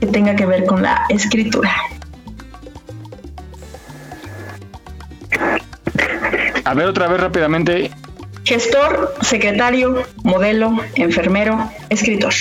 Que 0.00 0.06
tenga 0.08 0.34
que 0.34 0.44
ver 0.44 0.64
con 0.66 0.82
la 0.82 1.06
escritura. 1.08 1.70
A 6.64 6.74
ver 6.74 6.86
otra 6.86 7.08
vez 7.08 7.20
rápidamente. 7.20 7.90
Gestor, 8.44 9.14
secretario, 9.22 10.04
modelo, 10.22 10.78
enfermero, 10.94 11.70
escritor. 11.88 12.32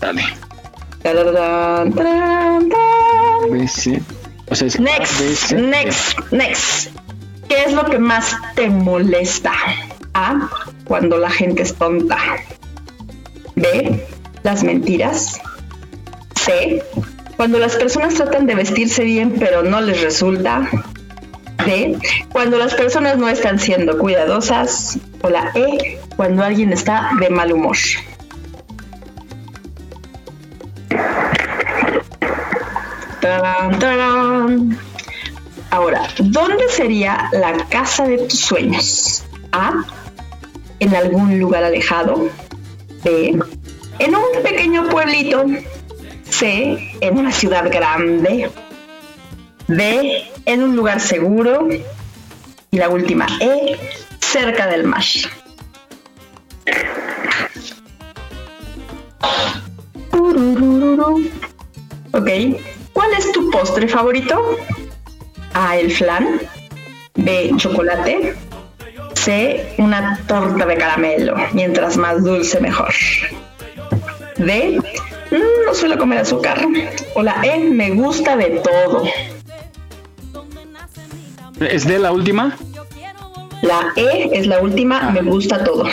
Dale. 0.00 0.24
Tararán. 1.02 1.94
O 4.50 4.54
sea, 4.54 4.68
es 4.68 4.80
Next, 4.80 5.52
next, 5.52 6.18
next. 6.32 6.90
¿Qué 7.48 7.64
es 7.64 7.72
lo 7.72 7.84
que 7.86 7.98
más 7.98 8.36
te 8.54 8.68
molesta? 8.68 9.52
A. 10.14 10.48
Cuando 10.84 11.16
la 11.18 11.30
gente 11.30 11.62
es 11.62 11.74
tonta. 11.74 12.18
B. 13.54 14.06
Las 14.42 14.62
mentiras. 14.64 15.40
C. 16.34 16.82
Cuando 17.36 17.58
las 17.58 17.76
personas 17.76 18.14
tratan 18.14 18.46
de 18.46 18.54
vestirse 18.54 19.04
bien 19.04 19.36
pero 19.38 19.62
no 19.62 19.80
les 19.80 20.00
resulta. 20.02 20.68
D. 21.64 21.98
Cuando 22.32 22.58
las 22.58 22.74
personas 22.74 23.18
no 23.18 23.28
están 23.28 23.58
siendo 23.58 23.98
cuidadosas. 23.98 24.98
O 25.22 25.30
la 25.30 25.50
E. 25.54 25.98
Cuando 26.16 26.42
alguien 26.42 26.72
está 26.72 27.10
de 27.20 27.30
mal 27.30 27.52
humor. 27.52 27.76
Ahora, 35.70 36.08
¿dónde 36.18 36.68
sería 36.68 37.28
la 37.32 37.52
casa 37.68 38.06
de 38.06 38.18
tus 38.18 38.40
sueños? 38.40 39.24
A. 39.52 39.84
En 40.80 40.94
algún 40.94 41.38
lugar 41.38 41.64
alejado. 41.64 42.30
B. 43.04 43.38
En 43.98 44.14
un 44.14 44.42
pequeño 44.42 44.88
pueblito. 44.88 45.44
C. 46.30 46.92
En 47.00 47.18
una 47.18 47.32
ciudad 47.32 47.70
grande. 47.70 48.50
D. 49.68 50.24
En 50.46 50.62
un 50.62 50.74
lugar 50.76 51.00
seguro. 51.00 51.68
Y 52.70 52.76
la 52.78 52.88
última, 52.88 53.26
E. 53.40 53.78
Cerca 54.20 54.66
del 54.66 54.84
mar. 54.84 55.04
Ok. 62.12 62.28
¿Cuál 62.92 63.12
es 63.16 63.30
tu 63.32 63.50
postre 63.50 63.88
favorito? 63.88 64.56
A. 65.54 65.76
El 65.76 65.90
flan. 65.90 66.40
B. 67.14 67.52
Chocolate. 67.56 68.34
C. 69.14 69.74
Una 69.78 70.18
torta 70.26 70.66
de 70.66 70.76
caramelo. 70.76 71.36
Mientras 71.52 71.96
más 71.96 72.22
dulce, 72.24 72.60
mejor. 72.60 72.92
D. 74.36 74.80
"Mm, 75.30 75.36
No 75.66 75.74
suelo 75.74 75.98
comer 75.98 76.18
azúcar. 76.18 76.66
O 77.14 77.22
E. 77.22 77.58
Me 77.58 77.90
gusta 77.90 78.36
de 78.36 78.50
todo. 78.60 79.04
¿Es 81.60 81.86
de 81.86 81.98
la 81.98 82.12
última? 82.12 82.56
La 83.62 83.92
E 83.96 84.30
es 84.32 84.46
la 84.46 84.60
última. 84.60 85.10
Me 85.10 85.22
gusta 85.22 85.64
todo. 85.64 85.84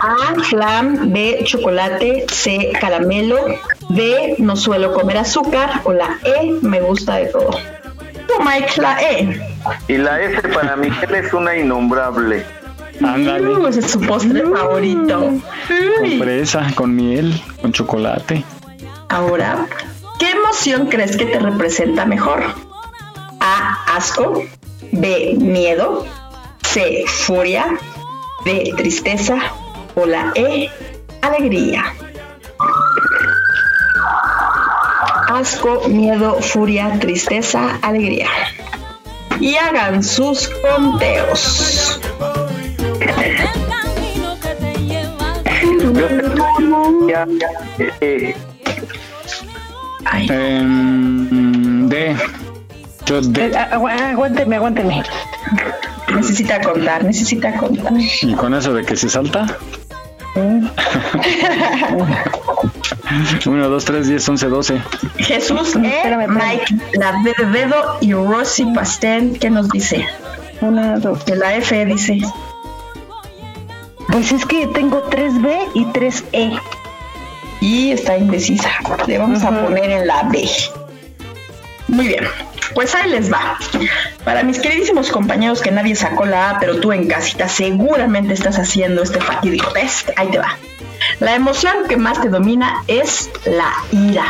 A. 0.00 0.34
Flan. 0.42 1.12
B. 1.12 1.40
Chocolate. 1.44 2.26
C. 2.30 2.72
Caramelo. 2.80 3.38
D. 3.88 4.36
No 4.38 4.56
suelo 4.56 4.92
comer 4.92 5.18
azúcar. 5.18 5.82
O 5.84 5.92
la 5.92 6.18
E. 6.24 6.58
Me 6.62 6.80
gusta 6.80 7.16
de 7.16 7.26
todo. 7.26 7.50
Tú, 8.26 8.34
Mike, 8.44 8.80
la 8.80 9.00
E. 9.02 9.40
Y 9.88 9.96
la 9.98 10.20
S 10.20 10.48
para 10.48 10.76
Miguel 10.76 11.14
es 11.14 11.32
una 11.32 11.56
innombrable. 11.56 12.44
Ándale. 13.00 13.48
Uh, 13.48 13.66
ese 13.66 13.80
es 13.80 13.90
su 13.90 14.00
postre 14.00 14.42
favorito. 14.42 15.18
Con 15.18 16.18
fresa, 16.18 16.66
con 16.74 16.94
miel, 16.94 17.40
con 17.60 17.72
chocolate. 17.72 18.44
Ahora, 19.08 19.66
¿qué 20.18 20.30
emoción 20.30 20.86
crees 20.86 21.16
que 21.16 21.26
te 21.26 21.38
representa 21.38 22.04
mejor? 22.06 22.42
A. 23.40 23.96
Asco. 23.96 24.44
B. 24.92 25.34
Miedo. 25.38 26.06
C. 26.62 27.04
Furia. 27.06 27.78
D. 28.44 28.72
Tristeza. 28.76 29.38
O 29.94 30.06
la 30.06 30.32
E. 30.34 30.70
Alegría. 31.20 31.94
Asco, 35.28 35.88
miedo, 35.88 36.40
furia, 36.42 36.98
tristeza, 37.00 37.78
alegría. 37.80 38.28
Y 39.40 39.56
hagan 39.56 40.02
sus 40.02 40.48
conteos. 40.48 42.00
Ya, 47.08 47.26
eh, 48.00 48.34
Em. 50.28 51.88
Yo. 53.06 53.18
Eh, 53.18 53.52
agu- 53.70 53.88
aguánteme, 53.90 54.56
aguánteme. 54.56 55.02
Necesita 56.14 56.60
contar, 56.60 57.04
necesita 57.04 57.56
contar. 57.56 57.92
¿Y 58.22 58.34
con 58.34 58.54
eso 58.54 58.72
de 58.74 58.84
que 58.84 58.96
se 58.96 59.08
salta? 59.08 59.46
1, 63.44 63.68
2, 63.68 63.84
3, 63.84 64.08
10, 64.08 64.28
11, 64.28 64.46
12. 64.48 64.80
Jesús, 65.18 65.76
E, 65.76 66.16
Mike, 66.28 66.74
la 66.94 67.12
D 67.22 67.34
de 67.36 67.46
dedo 67.46 67.96
y 68.00 68.12
Rosy 68.14 68.64
Pastel, 68.74 69.38
¿qué 69.38 69.50
nos 69.50 69.68
dice? 69.70 70.06
Una, 70.60 70.98
dos. 70.98 71.24
De 71.26 71.36
la 71.36 71.54
F 71.56 71.84
dice. 71.84 72.20
Pues 74.08 74.32
es 74.32 74.44
que 74.46 74.66
tengo 74.68 75.02
3B 75.10 75.68
y 75.74 75.84
3E. 75.86 76.58
Y 77.60 77.90
está 77.92 78.16
indecisa. 78.16 78.70
Le 79.06 79.18
vamos 79.18 79.42
a 79.42 79.50
poner 79.50 79.90
en 79.90 80.06
la 80.06 80.22
B. 80.24 80.48
Muy 81.88 82.08
bien. 82.08 82.24
Pues 82.74 82.94
ahí 82.94 83.10
les 83.10 83.32
va. 83.32 83.58
Para 84.24 84.42
mis 84.42 84.58
queridísimos 84.58 85.10
compañeros 85.10 85.60
que 85.60 85.70
nadie 85.70 85.94
sacó 85.94 86.24
la 86.24 86.50
A, 86.50 86.58
pero 86.58 86.80
tú 86.80 86.92
en 86.92 87.08
casita 87.08 87.48
seguramente 87.48 88.34
estás 88.34 88.58
haciendo 88.58 89.02
este 89.02 89.20
fatídico 89.20 89.72
test. 89.72 90.10
Ahí 90.16 90.28
te 90.28 90.38
va. 90.38 90.56
La 91.20 91.34
emoción 91.34 91.88
que 91.88 91.96
más 91.96 92.20
te 92.20 92.28
domina 92.28 92.82
es 92.86 93.30
la 93.44 93.72
ira. 93.90 94.24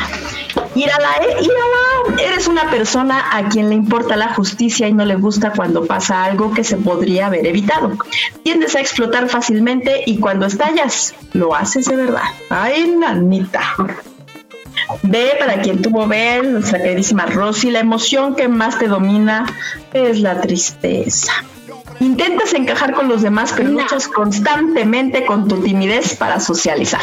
Írala, 0.74 1.16
eh. 1.20 1.49
Eres 2.24 2.49
una 2.49 2.70
persona 2.70 3.36
a 3.36 3.49
quien 3.49 3.68
le 3.68 3.74
importa 3.74 4.16
la 4.16 4.34
justicia 4.34 4.88
y 4.88 4.93
no 4.93 5.05
le 5.05 5.16
gusta 5.16 5.53
cuando 5.55 5.86
pasa 5.86 6.24
algo 6.24 6.53
que 6.53 6.64
se 6.64 6.76
podría 6.76 7.26
haber 7.26 7.47
evitado. 7.47 7.93
Tiendes 8.43 8.74
a 8.74 8.80
explotar 8.80 9.28
fácilmente 9.28 10.03
y 10.07 10.18
cuando 10.18 10.47
estallas, 10.47 11.14
lo 11.32 11.55
haces 11.55 11.86
de 11.86 11.97
verdad. 11.97 12.22
Ay, 12.49 12.95
nanita. 12.99 13.74
B, 15.03 15.33
para 15.39 15.61
quien 15.61 15.83
tuvo 15.83 16.07
ver, 16.07 16.45
nuestra 16.45 16.83
queridísima 16.83 17.26
Rosy, 17.26 17.70
la 17.70 17.80
emoción 17.80 18.35
que 18.35 18.49
más 18.49 18.78
te 18.78 18.89
domina 18.89 19.47
es 19.93 20.20
la 20.20 20.41
tristeza. 20.41 21.33
Intentas 22.01 22.53
encajar 22.55 22.95
con 22.95 23.09
los 23.09 23.22
demás, 23.22 23.53
pero 23.57 23.68
luchas 23.68 24.09
constantemente 24.09 25.24
con 25.24 25.47
tu 25.47 25.62
timidez 25.62 26.16
para 26.16 26.41
socializar. 26.41 27.01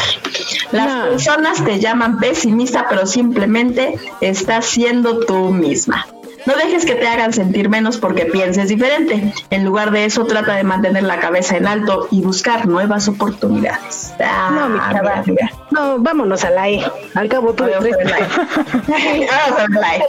Las 0.72 1.06
personas 1.08 1.64
te 1.64 1.80
llaman 1.80 2.18
pesimista, 2.18 2.86
pero 2.88 3.06
simplemente 3.06 3.94
estás 4.20 4.66
siendo 4.66 5.20
tú 5.24 5.50
misma. 5.50 6.06
No 6.46 6.54
dejes 6.54 6.84
que 6.84 6.94
te 6.94 7.06
hagan 7.06 7.32
sentir 7.32 7.68
menos 7.68 7.98
porque 7.98 8.26
pienses 8.26 8.68
diferente. 8.68 9.32
En 9.50 9.64
lugar 9.64 9.90
de 9.90 10.06
eso, 10.06 10.24
trata 10.26 10.54
de 10.54 10.64
mantener 10.64 11.02
la 11.02 11.18
cabeza 11.20 11.56
en 11.56 11.66
alto 11.66 12.08
y 12.10 12.22
buscar 12.22 12.66
nuevas 12.66 13.08
oportunidades. 13.08 14.12
Ah, 14.20 14.50
No, 14.52 14.68
mi. 14.68 15.36
No, 15.70 15.98
vámonos 15.98 16.44
a 16.44 16.50
la 16.50 16.68
E. 16.68 16.84
Al 17.14 17.28
cabo 17.28 17.52
tú. 17.54 17.64
Vamos 17.64 17.84
a 17.84 17.88
E. 17.88 19.26
La 19.68 19.96
E. 19.96 20.00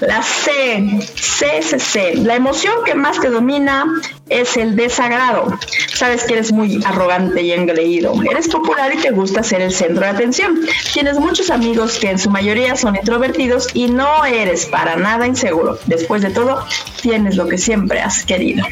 La 0.00 0.22
C, 0.22 1.00
C, 1.14 1.62
C, 1.62 1.78
C. 1.78 2.14
La 2.16 2.36
emoción 2.36 2.74
que 2.84 2.94
más 2.94 3.20
te 3.20 3.28
domina 3.28 3.84
es 4.28 4.56
el 4.56 4.76
desagrado. 4.76 5.58
Sabes 5.92 6.24
que 6.24 6.34
eres 6.34 6.52
muy 6.52 6.82
arrogante 6.84 7.42
y 7.42 7.52
engreído. 7.52 8.14
Eres 8.30 8.48
popular 8.48 8.92
y 8.94 8.98
te 8.98 9.10
gusta 9.10 9.42
ser 9.42 9.60
el 9.60 9.72
centro 9.72 10.04
de 10.04 10.10
atención. 10.10 10.60
Tienes 10.92 11.18
muchos 11.18 11.50
amigos 11.50 11.98
que 11.98 12.10
en 12.10 12.18
su 12.18 12.30
mayoría 12.30 12.76
son 12.76 12.96
introvertidos 12.96 13.68
y 13.74 13.88
no 13.88 14.24
eres 14.24 14.66
para 14.66 14.96
nada 14.96 15.26
inseguro. 15.26 15.78
Después 15.86 16.22
de 16.22 16.30
todo, 16.30 16.64
tienes 17.02 17.36
lo 17.36 17.46
que 17.46 17.58
siempre 17.58 18.00
has 18.00 18.24
querido. 18.24 18.64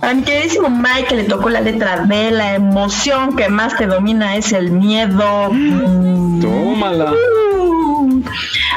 Para 0.00 0.14
mi 0.14 0.22
queridísimo 0.22 0.68
Mike, 0.68 1.06
que 1.08 1.16
le 1.16 1.24
tocó 1.24 1.48
la 1.48 1.60
letra 1.60 2.04
D, 2.06 2.30
la 2.30 2.54
emoción 2.54 3.36
que 3.36 3.48
más 3.48 3.76
te 3.76 3.86
domina 3.86 4.36
es 4.36 4.52
el 4.52 4.70
miedo. 4.70 5.50
Tómala. 6.40 7.12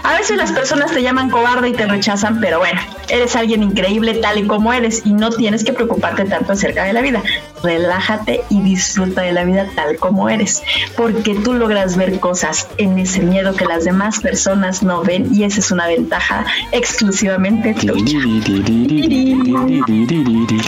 A 0.03 0.13
veces 0.15 0.37
las 0.37 0.51
personas 0.51 0.91
te 0.91 1.01
llaman 1.01 1.29
cobarde 1.29 1.69
y 1.69 1.73
te 1.73 1.85
rechazan, 1.85 2.39
pero 2.39 2.59
bueno, 2.59 2.79
eres 3.09 3.35
alguien 3.35 3.63
increíble 3.63 4.13
tal 4.15 4.37
y 4.37 4.47
como 4.47 4.71
eres 4.73 5.01
y 5.05 5.13
no 5.13 5.29
tienes 5.29 5.63
que 5.63 5.73
preocuparte 5.73 6.25
tanto 6.25 6.53
acerca 6.53 6.83
de 6.83 6.93
la 6.93 7.01
vida. 7.01 7.21
Relájate 7.63 8.41
y 8.49 8.61
disfruta 8.61 9.21
de 9.21 9.31
la 9.31 9.43
vida 9.43 9.67
tal 9.75 9.97
como 9.97 10.29
eres, 10.29 10.63
porque 10.95 11.35
tú 11.35 11.53
logras 11.53 11.97
ver 11.97 12.19
cosas 12.19 12.67
en 12.77 12.97
ese 12.99 13.21
miedo 13.21 13.55
que 13.55 13.65
las 13.65 13.85
demás 13.85 14.19
personas 14.19 14.83
no 14.83 15.01
ven 15.03 15.33
y 15.33 15.43
esa 15.43 15.59
es 15.59 15.71
una 15.71 15.87
ventaja 15.87 16.45
exclusivamente 16.71 17.73
tuya. 17.73 18.19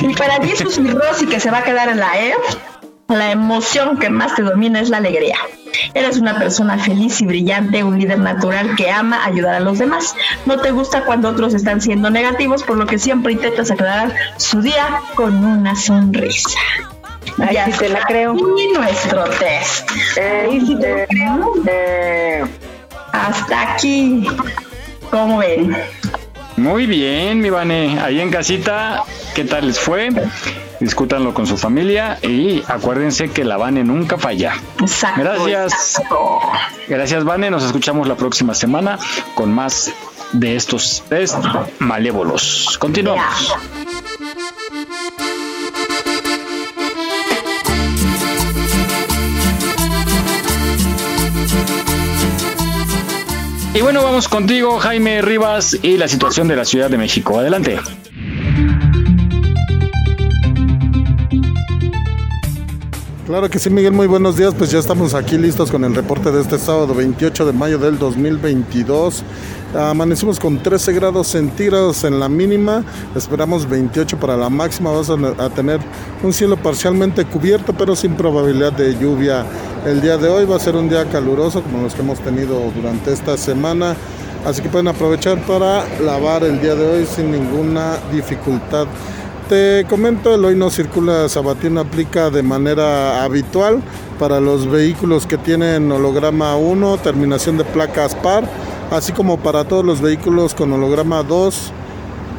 Y 0.01 0.13
para 0.17 0.43
Jesus 0.43 0.77
y 0.77 0.87
Rosy, 0.87 1.27
que 1.27 1.39
se 1.39 1.51
va 1.51 1.59
a 1.59 1.63
quedar 1.63 1.89
en 1.89 1.99
la 1.99 2.19
E, 2.19 2.33
la 3.09 3.31
emoción 3.31 3.97
que 3.97 4.09
más 4.09 4.35
te 4.35 4.43
domina 4.43 4.79
es 4.79 4.89
la 4.89 4.97
alegría. 4.97 5.37
Eres 5.93 6.17
una 6.17 6.37
persona 6.37 6.77
feliz 6.77 7.21
y 7.21 7.25
brillante, 7.25 7.83
un 7.83 7.99
líder 7.99 8.19
natural 8.19 8.75
que 8.75 8.91
ama 8.91 9.25
ayudar 9.25 9.55
a 9.55 9.59
los 9.59 9.79
demás. 9.79 10.15
No 10.45 10.57
te 10.57 10.71
gusta 10.71 11.05
cuando 11.05 11.29
otros 11.29 11.53
están 11.53 11.81
siendo 11.81 12.09
negativos, 12.09 12.63
por 12.63 12.77
lo 12.77 12.85
que 12.85 12.99
siempre 12.99 13.33
intentas 13.33 13.71
aclarar 13.71 14.13
su 14.37 14.61
día 14.61 15.01
con 15.15 15.43
una 15.43 15.75
sonrisa. 15.75 16.59
Ahí 17.39 17.57
sí 17.71 17.79
te 17.79 17.89
la 17.89 18.01
creo. 18.01 18.35
Y 18.35 18.73
nuestro 18.73 19.23
test. 19.25 19.89
Ahí 20.17 20.61
sí 20.65 20.75
te 20.79 21.07
la 21.07 21.07
creo. 21.07 22.49
Hasta 23.11 23.73
aquí. 23.73 24.27
¿Cómo 25.09 25.39
ven? 25.39 25.75
Muy 26.57 26.85
bien, 26.85 27.39
mi 27.39 27.49
Vane. 27.49 27.99
Ahí 27.99 28.19
en 28.19 28.29
casita, 28.29 29.03
¿qué 29.33 29.45
tal 29.45 29.67
les 29.67 29.79
fue? 29.79 30.09
Discútanlo 30.79 31.33
con 31.33 31.45
su 31.45 31.57
familia 31.57 32.19
y 32.21 32.63
acuérdense 32.67 33.29
que 33.29 33.43
la 33.43 33.57
Vane 33.57 33.83
nunca 33.83 34.17
falla. 34.17 34.53
Exacto. 34.79 35.21
Gracias. 35.21 36.01
Gracias, 36.87 37.23
Vane. 37.23 37.51
Nos 37.51 37.63
escuchamos 37.63 38.07
la 38.07 38.15
próxima 38.15 38.53
semana 38.53 38.97
con 39.35 39.53
más 39.53 39.91
de 40.31 40.55
estos 40.55 41.03
test 41.09 41.35
malévolos. 41.79 42.77
Continuamos. 42.79 43.53
Y 53.73 53.81
bueno, 53.81 54.03
vamos 54.03 54.27
contigo, 54.27 54.79
Jaime 54.79 55.21
Rivas, 55.21 55.77
y 55.81 55.97
la 55.97 56.07
situación 56.07 56.47
de 56.47 56.55
la 56.55 56.65
Ciudad 56.65 56.89
de 56.89 56.97
México. 56.97 57.39
Adelante. 57.39 57.79
Claro 63.29 63.47
que 63.47 63.59
sí, 63.59 63.69
Miguel, 63.69 63.91
muy 63.93 64.07
buenos 64.07 64.37
días. 64.37 64.55
Pues 64.57 64.71
ya 64.71 64.79
estamos 64.79 65.13
aquí 65.13 65.37
listos 65.37 65.69
con 65.69 65.83
el 65.83 65.93
reporte 65.93 66.31
de 66.31 66.41
este 66.41 66.57
sábado 66.57 66.95
28 66.95 67.45
de 67.45 67.53
mayo 67.53 67.77
del 67.77 67.99
2022. 67.99 69.23
Amanecimos 69.75 70.39
con 70.39 70.57
13 70.57 70.93
grados 70.93 71.27
centígrados 71.27 72.03
en 72.05 72.19
la 72.19 72.27
mínima, 72.27 72.83
esperamos 73.15 73.69
28 73.69 74.19
para 74.19 74.35
la 74.35 74.49
máxima. 74.49 74.89
Vamos 74.89 75.11
a, 75.11 75.45
a 75.45 75.49
tener 75.51 75.79
un 76.23 76.33
cielo 76.33 76.57
parcialmente 76.57 77.23
cubierto, 77.23 77.71
pero 77.71 77.95
sin 77.95 78.15
probabilidad 78.15 78.73
de 78.73 78.97
lluvia. 78.97 79.45
El 79.85 80.01
día 80.01 80.17
de 80.17 80.27
hoy 80.27 80.45
va 80.45 80.55
a 80.55 80.59
ser 80.59 80.75
un 80.75 80.89
día 80.89 81.05
caluroso, 81.05 81.61
como 81.61 81.83
los 81.83 81.93
que 81.93 82.01
hemos 82.01 82.19
tenido 82.21 82.59
durante 82.75 83.13
esta 83.13 83.37
semana. 83.37 83.95
Así 84.43 84.63
que 84.63 84.69
pueden 84.69 84.87
aprovechar 84.87 85.39
para 85.45 85.85
lavar 85.99 86.43
el 86.43 86.59
día 86.61 86.73
de 86.73 86.87
hoy 86.87 87.05
sin 87.05 87.29
ninguna 87.29 87.97
dificultad. 88.11 88.87
Te 89.49 89.83
comento, 89.89 90.35
el 90.35 90.45
hoy 90.45 90.55
no 90.55 90.69
circula 90.69 91.27
sabatino 91.27 91.79
aplica 91.79 92.29
de 92.29 92.43
manera 92.43 93.23
habitual 93.23 93.81
para 94.19 94.39
los 94.39 94.69
vehículos 94.69 95.25
que 95.25 95.39
tienen 95.39 95.91
holograma 95.91 96.55
1, 96.55 96.99
terminación 96.99 97.57
de 97.57 97.63
placas 97.63 98.13
par, 98.13 98.47
así 98.91 99.11
como 99.11 99.39
para 99.39 99.63
todos 99.63 99.83
los 99.83 100.01
vehículos 100.01 100.53
con 100.53 100.71
holograma 100.71 101.23
2 101.23 101.73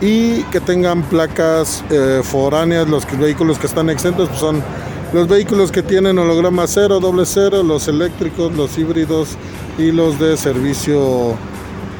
y 0.00 0.42
que 0.52 0.60
tengan 0.60 1.02
placas 1.02 1.82
eh, 1.90 2.20
foráneas, 2.22 2.88
los 2.88 3.04
vehículos 3.18 3.58
que 3.58 3.66
están 3.66 3.90
exentos 3.90 4.28
pues 4.28 4.38
son 4.38 4.62
los 5.12 5.26
vehículos 5.26 5.72
que 5.72 5.82
tienen 5.82 6.16
holograma 6.16 6.68
0, 6.68 7.00
doble 7.00 7.26
0, 7.26 7.64
los 7.64 7.88
eléctricos, 7.88 8.54
los 8.54 8.78
híbridos 8.78 9.30
y 9.78 9.90
los 9.90 10.20
de 10.20 10.36
servicio 10.36 11.36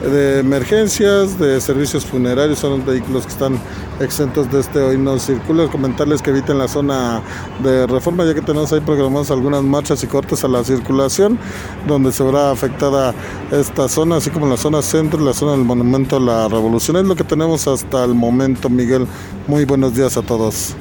de 0.00 0.40
emergencias, 0.40 1.38
de 1.38 1.60
servicios 1.60 2.06
funerarios, 2.06 2.58
son 2.58 2.78
los 2.78 2.86
vehículos 2.86 3.26
que 3.26 3.32
están 3.32 3.58
exentos 4.00 4.50
de 4.50 4.60
este 4.60 4.78
hoy 4.80 4.98
no 4.98 5.18
circula. 5.18 5.68
Comentarles 5.68 6.22
que 6.22 6.30
eviten 6.30 6.58
la 6.58 6.68
zona 6.68 7.22
de 7.62 7.86
reforma, 7.86 8.24
ya 8.24 8.34
que 8.34 8.40
tenemos 8.40 8.72
ahí 8.72 8.80
programadas 8.80 9.30
algunas 9.30 9.62
marchas 9.62 10.02
y 10.02 10.06
cortes 10.06 10.42
a 10.44 10.48
la 10.48 10.64
circulación, 10.64 11.38
donde 11.86 12.12
se 12.12 12.22
verá 12.22 12.50
afectada 12.50 13.14
esta 13.50 13.88
zona, 13.88 14.16
así 14.16 14.30
como 14.30 14.46
la 14.46 14.56
zona 14.56 14.82
centro 14.82 15.20
y 15.20 15.24
la 15.24 15.34
zona 15.34 15.52
del 15.52 15.64
Monumento 15.64 16.16
a 16.16 16.20
la 16.20 16.48
Revolución. 16.48 16.96
Es 16.96 17.04
lo 17.04 17.14
que 17.14 17.24
tenemos 17.24 17.68
hasta 17.68 18.04
el 18.04 18.14
momento, 18.14 18.68
Miguel. 18.68 19.06
Muy 19.46 19.64
buenos 19.64 19.94
días 19.94 20.16
a 20.16 20.22
todos. 20.22 20.74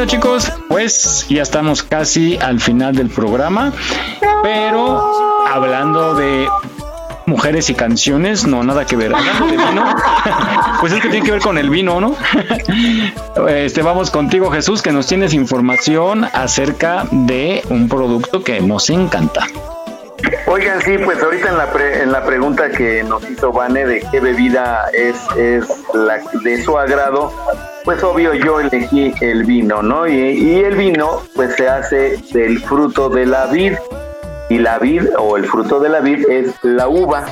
Bueno 0.00 0.12
chicos, 0.12 0.50
pues 0.66 1.26
ya 1.28 1.42
estamos 1.42 1.82
casi 1.82 2.38
al 2.38 2.58
final 2.58 2.96
del 2.96 3.10
programa, 3.10 3.70
pero 4.42 5.44
hablando 5.46 6.14
de 6.14 6.48
mujeres 7.26 7.68
y 7.68 7.74
canciones, 7.74 8.46
no, 8.46 8.64
nada 8.64 8.86
que 8.86 8.96
ver. 8.96 9.12
Pues 10.80 10.94
es 10.94 11.02
que 11.02 11.10
tiene 11.10 11.26
que 11.26 11.32
ver 11.32 11.42
con 11.42 11.58
el 11.58 11.68
vino, 11.68 12.00
¿no? 12.00 12.16
Este, 13.50 13.82
vamos 13.82 14.10
contigo 14.10 14.50
Jesús, 14.50 14.80
que 14.80 14.90
nos 14.90 15.06
tienes 15.06 15.34
información 15.34 16.24
acerca 16.32 17.04
de 17.10 17.62
un 17.68 17.86
producto 17.86 18.42
que 18.42 18.62
nos 18.62 18.88
encanta. 18.88 19.46
Oigan, 20.46 20.80
sí, 20.80 20.96
pues 21.04 21.22
ahorita 21.22 21.50
en 21.50 21.58
la, 21.58 21.70
pre- 21.70 22.02
en 22.02 22.10
la 22.10 22.24
pregunta 22.24 22.70
que 22.70 23.02
nos 23.02 23.28
hizo 23.28 23.52
Vane 23.52 23.84
de 23.84 24.06
qué 24.10 24.20
bebida 24.20 24.86
es, 24.94 25.16
es 25.36 25.66
la 25.92 26.20
de 26.42 26.64
su 26.64 26.78
agrado, 26.78 27.34
pues 27.84 28.02
obvio 28.02 28.34
yo 28.34 28.60
elegí 28.60 29.14
el 29.20 29.44
vino, 29.44 29.82
¿no? 29.82 30.06
Y, 30.06 30.60
el 30.60 30.76
vino 30.76 31.22
pues 31.34 31.54
se 31.56 31.68
hace 31.68 32.18
del 32.32 32.60
fruto 32.60 33.08
de 33.08 33.26
la 33.26 33.46
vid 33.46 33.74
y 34.48 34.58
la 34.58 34.78
vid 34.78 35.04
o 35.18 35.36
el 35.36 35.44
fruto 35.46 35.80
de 35.80 35.88
la 35.88 36.00
vid 36.00 36.28
es 36.28 36.52
la 36.62 36.88
uva. 36.88 37.24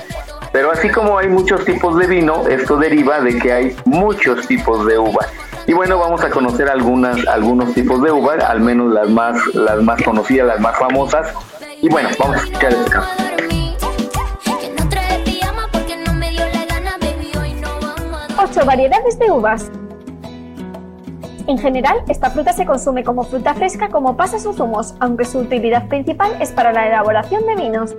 Pero 0.52 0.70
así 0.70 0.88
como 0.88 1.18
hay 1.18 1.28
muchos 1.28 1.64
tipos 1.64 1.98
de 1.98 2.06
vino, 2.06 2.46
esto 2.48 2.76
deriva 2.76 3.20
de 3.20 3.38
que 3.38 3.52
hay 3.52 3.76
muchos 3.84 4.46
tipos 4.46 4.86
de 4.86 4.98
uva. 4.98 5.26
Y 5.66 5.74
bueno, 5.74 5.98
vamos 5.98 6.24
a 6.24 6.30
conocer 6.30 6.70
algunas, 6.70 7.26
algunos 7.26 7.74
tipos 7.74 8.02
de 8.02 8.10
uva, 8.10 8.36
al 8.36 8.60
menos 8.60 8.90
las 8.92 9.10
más, 9.10 9.36
las 9.54 9.82
más 9.82 10.02
conocidas, 10.02 10.46
las 10.46 10.60
más 10.60 10.78
famosas. 10.78 11.34
Y 11.82 11.90
bueno, 11.90 12.08
vamos 12.18 12.36
a 12.36 12.44
escuchar 12.44 12.72
este 12.72 12.96
vamos 12.96 13.14
a 18.38 18.44
8 18.44 18.64
variedades 18.64 19.18
de 19.18 19.30
uvas. 19.30 19.70
En 21.48 21.56
general, 21.56 21.96
esta 22.08 22.28
fruta 22.28 22.52
se 22.52 22.66
consume 22.66 23.02
como 23.02 23.24
fruta 23.24 23.54
fresca 23.54 23.88
como 23.88 24.18
pasas 24.18 24.44
o 24.44 24.52
zumos, 24.52 24.94
aunque 25.00 25.24
su 25.24 25.38
utilidad 25.38 25.88
principal 25.88 26.30
es 26.40 26.52
para 26.52 26.74
la 26.74 26.86
elaboración 26.86 27.46
de 27.46 27.54
vinos. 27.54 27.96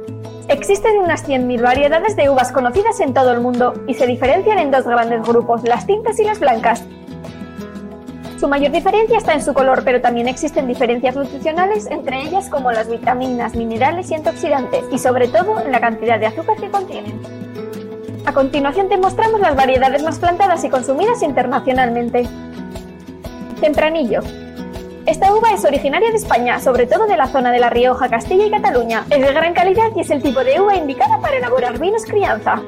Existen 0.48 1.00
unas 1.00 1.28
100.000 1.28 1.60
variedades 1.60 2.16
de 2.16 2.30
uvas 2.30 2.52
conocidas 2.52 3.00
en 3.00 3.16
todo 3.16 3.34
el 3.34 3.42
mundo 3.42 3.74
y 3.88 3.96
se 3.96 4.06
diferencian 4.06 4.60
en 4.60 4.70
dos 4.70 4.86
grandes 4.86 5.24
grupos, 5.24 5.64
las 5.64 5.88
tintas 5.88 6.20
y 6.20 6.26
las 6.26 6.40
blancas. 6.40 6.86
Su 8.40 8.48
mayor 8.48 8.72
diferencia 8.72 9.18
está 9.18 9.34
en 9.34 9.44
su 9.44 9.56
color, 9.56 9.82
pero 9.84 10.00
también 10.00 10.28
existen 10.28 10.68
diferencias 10.68 11.16
nutricionales 11.16 11.88
entre 11.88 12.22
ellas 12.22 12.50
como 12.50 12.72
las 12.72 12.88
vitaminas, 12.88 13.56
minerales 13.56 14.12
y 14.12 14.14
antioxidantes, 14.14 14.86
y 14.92 15.00
sobre 15.00 15.28
todo 15.28 15.60
en 15.60 15.72
la 15.72 15.80
cantidad 15.80 16.20
de 16.20 16.28
azúcar 16.28 16.56
que 16.58 16.70
contienen. 16.70 17.20
A 18.28 18.32
continuación 18.32 18.90
te 18.90 18.98
mostramos 18.98 19.40
las 19.40 19.56
variedades 19.56 20.04
más 20.04 20.20
plantadas 20.20 20.64
y 20.64 20.70
consumidas 20.70 21.24
internacionalmente. 21.24 22.30
Tempranillo. 23.60 24.22
Esta 25.06 25.34
uva 25.34 25.52
es 25.54 25.66
originaria 25.66 26.12
de 26.12 26.18
España, 26.18 26.60
sobre 26.60 26.86
todo 26.86 27.08
de 27.08 27.18
la 27.18 27.28
zona 27.28 27.52
de 27.52 27.60
La 27.60 27.70
Rioja, 27.70 28.10
Castilla 28.10 28.46
y 28.46 28.52
Cataluña. 28.52 29.06
Es 29.10 29.22
de 29.22 29.34
gran 29.34 29.54
calidad 29.54 29.90
y 29.96 30.02
es 30.02 30.10
el 30.12 30.22
tipo 30.22 30.44
de 30.44 30.62
uva 30.62 30.76
indicada 30.76 31.20
para 31.20 31.38
elaborar 31.38 31.80
vinos 31.80 32.06
crianza. 32.06 32.62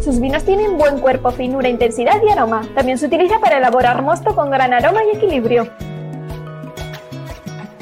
Sus 0.00 0.20
vinos 0.20 0.44
tienen 0.44 0.76
buen 0.76 0.98
cuerpo, 0.98 1.30
finura, 1.30 1.68
intensidad 1.68 2.20
y 2.22 2.30
aroma. 2.30 2.62
También 2.74 2.98
se 2.98 3.06
utiliza 3.06 3.38
para 3.38 3.58
elaborar 3.58 4.02
mosto 4.02 4.34
con 4.34 4.50
gran 4.50 4.74
aroma 4.74 5.00
y 5.04 5.16
equilibrio. 5.16 5.68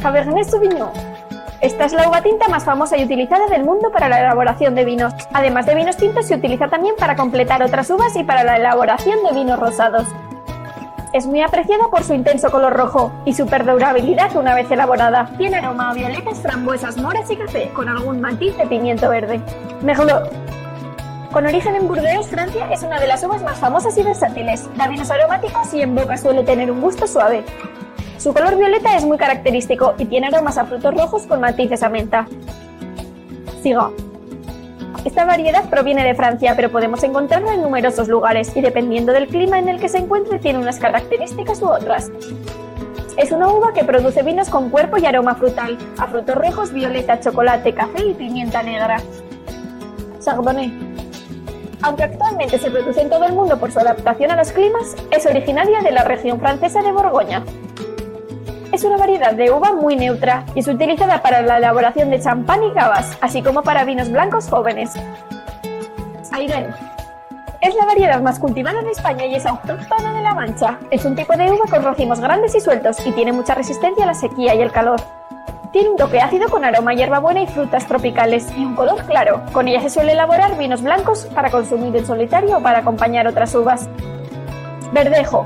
Cabernet 0.01 0.45
Sauvignon. 0.49 0.91
Esta 1.61 1.85
es 1.85 1.93
la 1.93 2.09
uva 2.09 2.23
tinta 2.23 2.49
más 2.49 2.65
famosa 2.65 2.97
y 2.97 3.05
utilizada 3.05 3.47
del 3.47 3.65
mundo 3.65 3.91
para 3.93 4.09
la 4.09 4.21
elaboración 4.21 4.75
de 4.75 4.85
vinos. 4.85 5.15
Además 5.33 5.67
de 5.67 5.75
vinos 5.75 5.97
tintos, 5.97 6.27
se 6.27 6.35
utiliza 6.35 6.69
también 6.69 6.95
para 6.99 7.17
completar 7.17 7.63
otras 7.63 7.89
uvas 7.91 8.15
y 8.17 8.25
para 8.25 8.45
la 8.45 8.57
elaboración 8.57 9.19
de 9.25 9.33
vinos 9.33 9.59
rosados. 9.59 10.07
Es 11.13 11.27
muy 11.27 11.43
apreciada 11.43 11.89
por 11.89 12.05
su 12.05 12.15
intenso 12.15 12.51
color 12.51 12.73
rojo 12.73 13.13
y 13.27 13.35
su 13.35 13.47
perdurabilidad 13.47 14.35
una 14.35 14.55
vez 14.55 14.71
elaborada. 14.71 15.31
Tiene 15.37 15.57
aroma 15.57 15.91
a 15.91 15.95
violetas, 15.95 16.41
frambuesas, 16.41 16.97
moras 16.97 17.31
y 17.31 17.37
café, 17.37 17.69
con 17.75 17.87
algún 17.87 18.23
matiz 18.23 18.57
de 18.57 18.67
pimiento 18.67 19.11
verde. 19.11 19.39
Merlot. 19.83 20.33
Con 21.31 21.45
origen 21.47 21.75
en 21.77 21.87
Burdeos, 21.87 22.29
Francia, 22.29 22.67
es 22.73 22.83
una 22.83 22.99
de 22.99 23.09
las 23.09 23.23
uvas 23.25 23.43
más 23.43 23.59
famosas 23.59 23.97
y 23.99 24.03
versátiles. 24.03 24.71
Da 24.77 24.89
vinos 24.89 25.11
aromáticos 25.11 25.75
y 25.75 25.83
en 25.83 25.95
boca 25.95 26.17
suele 26.17 26.45
tener 26.45 26.71
un 26.71 26.81
gusto 26.81 27.07
suave. 27.07 27.45
Su 28.17 28.33
color 28.33 28.57
violeta 28.57 28.97
es 28.97 29.05
muy 29.05 29.19
característico 29.19 29.95
y 29.99 30.07
tiene 30.07 30.29
aromas 30.29 30.57
a 30.57 30.65
frutos 30.65 30.95
rojos 30.95 31.27
con 31.27 31.41
matices 31.41 31.83
a 31.83 31.91
menta. 31.91 32.27
Sigo. 33.63 33.93
Esta 35.05 35.25
variedad 35.25 35.69
proviene 35.69 36.05
de 36.05 36.15
Francia, 36.15 36.55
pero 36.55 36.71
podemos 36.71 37.03
encontrarla 37.03 37.55
en 37.55 37.63
numerosos 37.63 38.07
lugares 38.07 38.57
y 38.57 38.61
dependiendo 38.61 39.13
del 39.13 39.27
clima 39.27 39.59
en 39.59 39.69
el 39.69 39.81
que 39.81 39.89
se 39.89 39.99
encuentre 39.99 40.39
tiene 40.39 40.61
unas 40.61 40.79
características 40.79 41.61
u 41.61 41.67
otras. 41.67 42.11
Es 43.17 43.33
una 43.33 43.49
uva 43.49 43.73
que 43.75 43.85
produce 43.85 44.23
vinos 44.23 44.49
con 44.49 44.71
cuerpo 44.71 44.99
y 44.99 45.07
aroma 45.07 45.35
frutal, 45.35 45.77
a 45.99 46.07
frutos 46.07 46.37
rojos, 46.37 46.73
violeta, 46.73 47.19
chocolate, 47.19 47.75
café 47.75 48.07
y 48.07 48.15
pimienta 48.15 48.63
negra. 48.63 48.99
Chardonnay. 50.21 50.73
Aunque 51.83 52.05
actualmente 52.05 52.59
se 52.59 52.71
produce 52.71 53.03
en 53.03 53.11
todo 53.11 53.25
el 53.25 53.33
mundo 53.33 53.59
por 53.59 53.73
su 53.73 53.81
adaptación 53.81 54.31
a 54.31 54.37
los 54.37 54.53
climas, 54.53 54.95
es 55.11 55.27
originaria 55.27 55.81
de 55.81 55.91
la 55.91 56.05
región 56.05 56.39
francesa 56.39 56.81
de 56.81 56.93
Borgoña. 56.93 57.43
Es 58.73 58.85
una 58.85 58.97
variedad 58.97 59.35
de 59.35 59.51
uva 59.51 59.75
muy 59.75 59.97
neutra 59.97 60.45
y 60.55 60.61
es 60.61 60.67
utilizada 60.67 61.21
para 61.21 61.43
la 61.43 61.59
elaboración 61.59 62.09
de 62.09 62.19
champán 62.19 62.65
y 62.65 62.73
cavas, 62.73 63.19
así 63.21 63.43
como 63.43 63.63
para 63.63 63.85
vinos 63.85 64.11
blancos 64.11 64.49
jóvenes. 64.49 64.95
Airén. 66.33 66.75
Es 67.61 67.75
la 67.75 67.85
variedad 67.85 68.23
más 68.23 68.39
cultivada 68.39 68.81
de 68.81 68.91
España 68.91 69.27
y 69.27 69.35
es 69.35 69.45
autóctona 69.45 70.15
de 70.15 70.23
La 70.23 70.35
Mancha. 70.35 70.79
Es 70.91 71.05
un 71.05 71.15
tipo 71.15 71.37
de 71.37 71.53
uva 71.53 71.67
con 71.69 71.83
racimos 71.83 72.19
grandes 72.19 72.55
y 72.55 72.61
sueltos 72.61 73.07
y 73.07 73.13
tiene 73.13 73.33
mucha 73.33 73.55
resistencia 73.55 74.05
a 74.05 74.07
la 74.07 74.15
sequía 74.15 74.55
y 74.55 74.63
el 74.63 74.73
calor. 74.73 75.03
Tiene 75.71 75.91
un 75.91 75.97
toque 75.99 76.21
ácido 76.21 76.49
con 76.49 76.65
aroma 76.65 76.95
hierbabuena 76.95 77.43
y 77.43 77.47
frutas 77.47 77.87
tropicales 77.87 78.51
y 78.57 78.65
un 78.65 78.75
color 78.75 79.05
claro. 79.05 79.43
Con 79.53 79.69
ella 79.69 79.83
se 79.83 79.91
suele 79.91 80.13
elaborar 80.13 80.57
vinos 80.57 80.83
blancos 80.83 81.27
para 81.35 81.51
consumir 81.51 81.95
en 81.95 82.07
solitario 82.07 82.57
o 82.57 82.63
para 82.63 82.79
acompañar 82.79 83.27
otras 83.27 83.55
uvas. 83.55 83.87
Verdejo. 84.93 85.45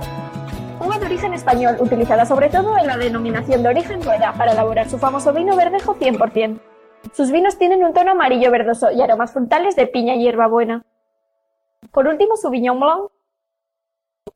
De 0.99 1.05
origen 1.05 1.35
español 1.35 1.47
español, 1.47 1.77
utilizada 1.79 2.25
sobre 2.25 2.49
todo 2.49 2.77
en 2.79 2.87
la 2.87 2.97
denominación 2.97 3.63
de 3.63 3.69
origen 3.69 4.03
rueda 4.03 4.33
para 4.37 4.53
elaborar 4.53 4.89
su 4.89 4.99
famoso 4.99 5.33
vino 5.33 5.55
verdejo 5.55 5.95
100%. 5.95 6.59
Sus 7.13 7.31
vinos 7.31 7.59
tienen 7.59 7.85
un 7.85 7.93
tono 7.93 8.13
amarillo 8.13 8.51
verdoso 8.51 8.91
y 8.91 9.01
aromas 9.01 9.33
frutales 9.33 9.77
de 9.77 9.87
piña 9.87 10.15
y 10.15 10.23
hierbabuena. 10.23 10.85
Por 11.93 12.09
último, 12.09 12.37
su 12.37 12.51
Viñón 12.51 12.81
Blanc. 12.81 13.11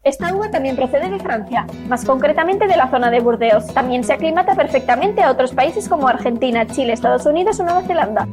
Esta 0.05 0.35
uva 0.35 0.51
también 0.51 0.77
procede 0.77 1.09
de 1.09 1.19
Francia, 1.19 1.67
más 1.89 2.05
concretamente 2.05 2.69
de 2.69 2.77
la 2.77 2.91
zona 2.91 3.11
de 3.11 3.21
Burdeos. 3.21 3.67
También 3.75 4.05
se 4.05 4.13
aclimata 4.13 4.55
perfectamente 4.55 5.23
a 5.23 5.31
otros 5.31 5.53
países 5.53 5.89
como 5.89 6.07
Argentina, 6.07 6.67
Chile, 6.67 6.93
Estados 6.93 7.27
Unidos 7.27 7.59
o 7.59 7.65
Nueva 7.65 7.83
Zelanda. 7.83 8.29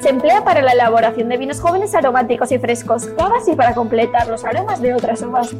Se 0.00 0.08
emplea 0.08 0.42
para 0.42 0.62
la 0.62 0.72
elaboración 0.72 1.28
de 1.28 1.36
vinos 1.36 1.60
jóvenes 1.60 1.94
aromáticos 1.94 2.50
y 2.50 2.58
frescos, 2.58 3.06
cavas 3.18 3.46
y 3.46 3.54
para 3.54 3.74
completar 3.74 4.26
los 4.28 4.44
aromas 4.44 4.80
de 4.80 4.94
otras 4.94 5.22
uvas. 5.22 5.54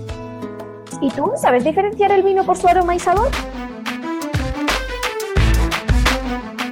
¿Y 1.01 1.11
tú 1.11 1.33
sabes 1.41 1.65
diferenciar 1.65 2.13
el 2.13 2.23
vino 2.23 2.45
por 2.45 2.59
su 2.59 2.69
aroma 2.69 2.95
y 2.95 2.99
sabor? 2.99 3.31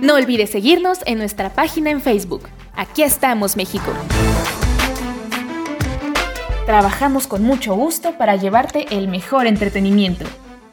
No 0.00 0.14
olvides 0.14 0.50
seguirnos 0.50 1.00
en 1.06 1.18
nuestra 1.18 1.50
página 1.50 1.90
en 1.90 2.00
Facebook. 2.00 2.48
Aquí 2.74 3.02
estamos, 3.02 3.56
México. 3.56 3.90
Trabajamos 6.66 7.26
con 7.26 7.42
mucho 7.42 7.74
gusto 7.74 8.12
para 8.18 8.36
llevarte 8.36 8.86
el 8.96 9.08
mejor 9.08 9.46
entretenimiento. 9.46 10.26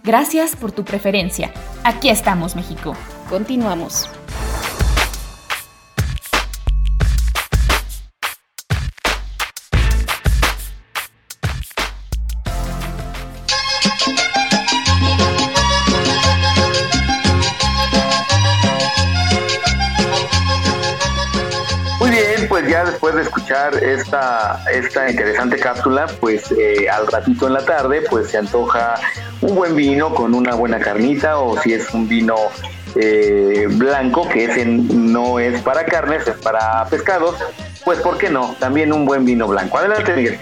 Gracias 0.04 0.56
por 0.56 0.72
tu 0.72 0.84
preferencia. 0.84 1.52
Aquí 1.84 2.10
estamos, 2.10 2.56
México. 2.56 2.94
Continuamos. 3.30 4.10
Esta, 23.82 24.64
esta 24.72 25.10
interesante 25.10 25.58
cápsula, 25.58 26.08
pues 26.20 26.52
eh, 26.52 26.90
al 26.90 27.08
ratito 27.08 27.48
en 27.48 27.54
la 27.54 27.66
tarde, 27.66 28.02
pues 28.10 28.30
se 28.30 28.38
antoja 28.38 28.96
un 29.42 29.56
buen 29.56 29.76
vino 29.76 30.14
con 30.14 30.34
una 30.34 30.56
buena 30.56 30.80
carnita 30.80 31.40
o 31.40 31.60
si 31.62 31.74
es 31.74 31.94
un 31.94 32.08
vino 32.08 32.36
eh, 32.96 33.68
blanco, 33.70 34.28
que 34.30 34.46
ese 34.46 34.66
no 34.66 35.40
es 35.40 35.62
para 35.62 35.86
carnes, 35.86 36.28
es 36.28 36.38
para 36.38 36.86
pescados, 36.86 37.36
pues 37.84 38.00
¿por 38.00 38.18
qué 38.18 38.30
no? 38.30 38.56
También 38.60 38.94
un 38.94 39.06
buen 39.06 39.26
vino 39.26 39.48
blanco. 39.48 39.78
Adelante, 39.78 40.14
Miguel. 40.16 40.40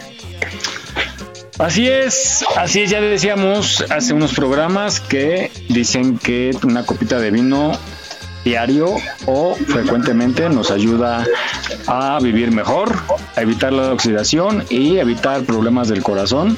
Así 1.59 1.87
es, 1.87 2.43
así 2.57 2.81
es, 2.81 2.89
ya 2.89 2.99
decíamos 2.99 3.85
hace 3.89 4.13
unos 4.13 4.33
programas 4.33 4.99
que 4.99 5.51
dicen 5.69 6.17
que 6.17 6.51
una 6.63 6.83
copita 6.83 7.19
de 7.19 7.29
vino 7.29 7.77
diario 8.43 8.95
o 9.25 9.55
frecuentemente 9.55 10.49
nos 10.49 10.71
ayuda 10.71 11.25
a 11.87 12.19
vivir 12.21 12.51
mejor, 12.51 12.95
a 13.35 13.41
evitar 13.41 13.73
la 13.73 13.93
oxidación 13.93 14.65
y 14.69 14.97
evitar 14.97 15.43
problemas 15.43 15.87
del 15.87 16.03
corazón. 16.03 16.57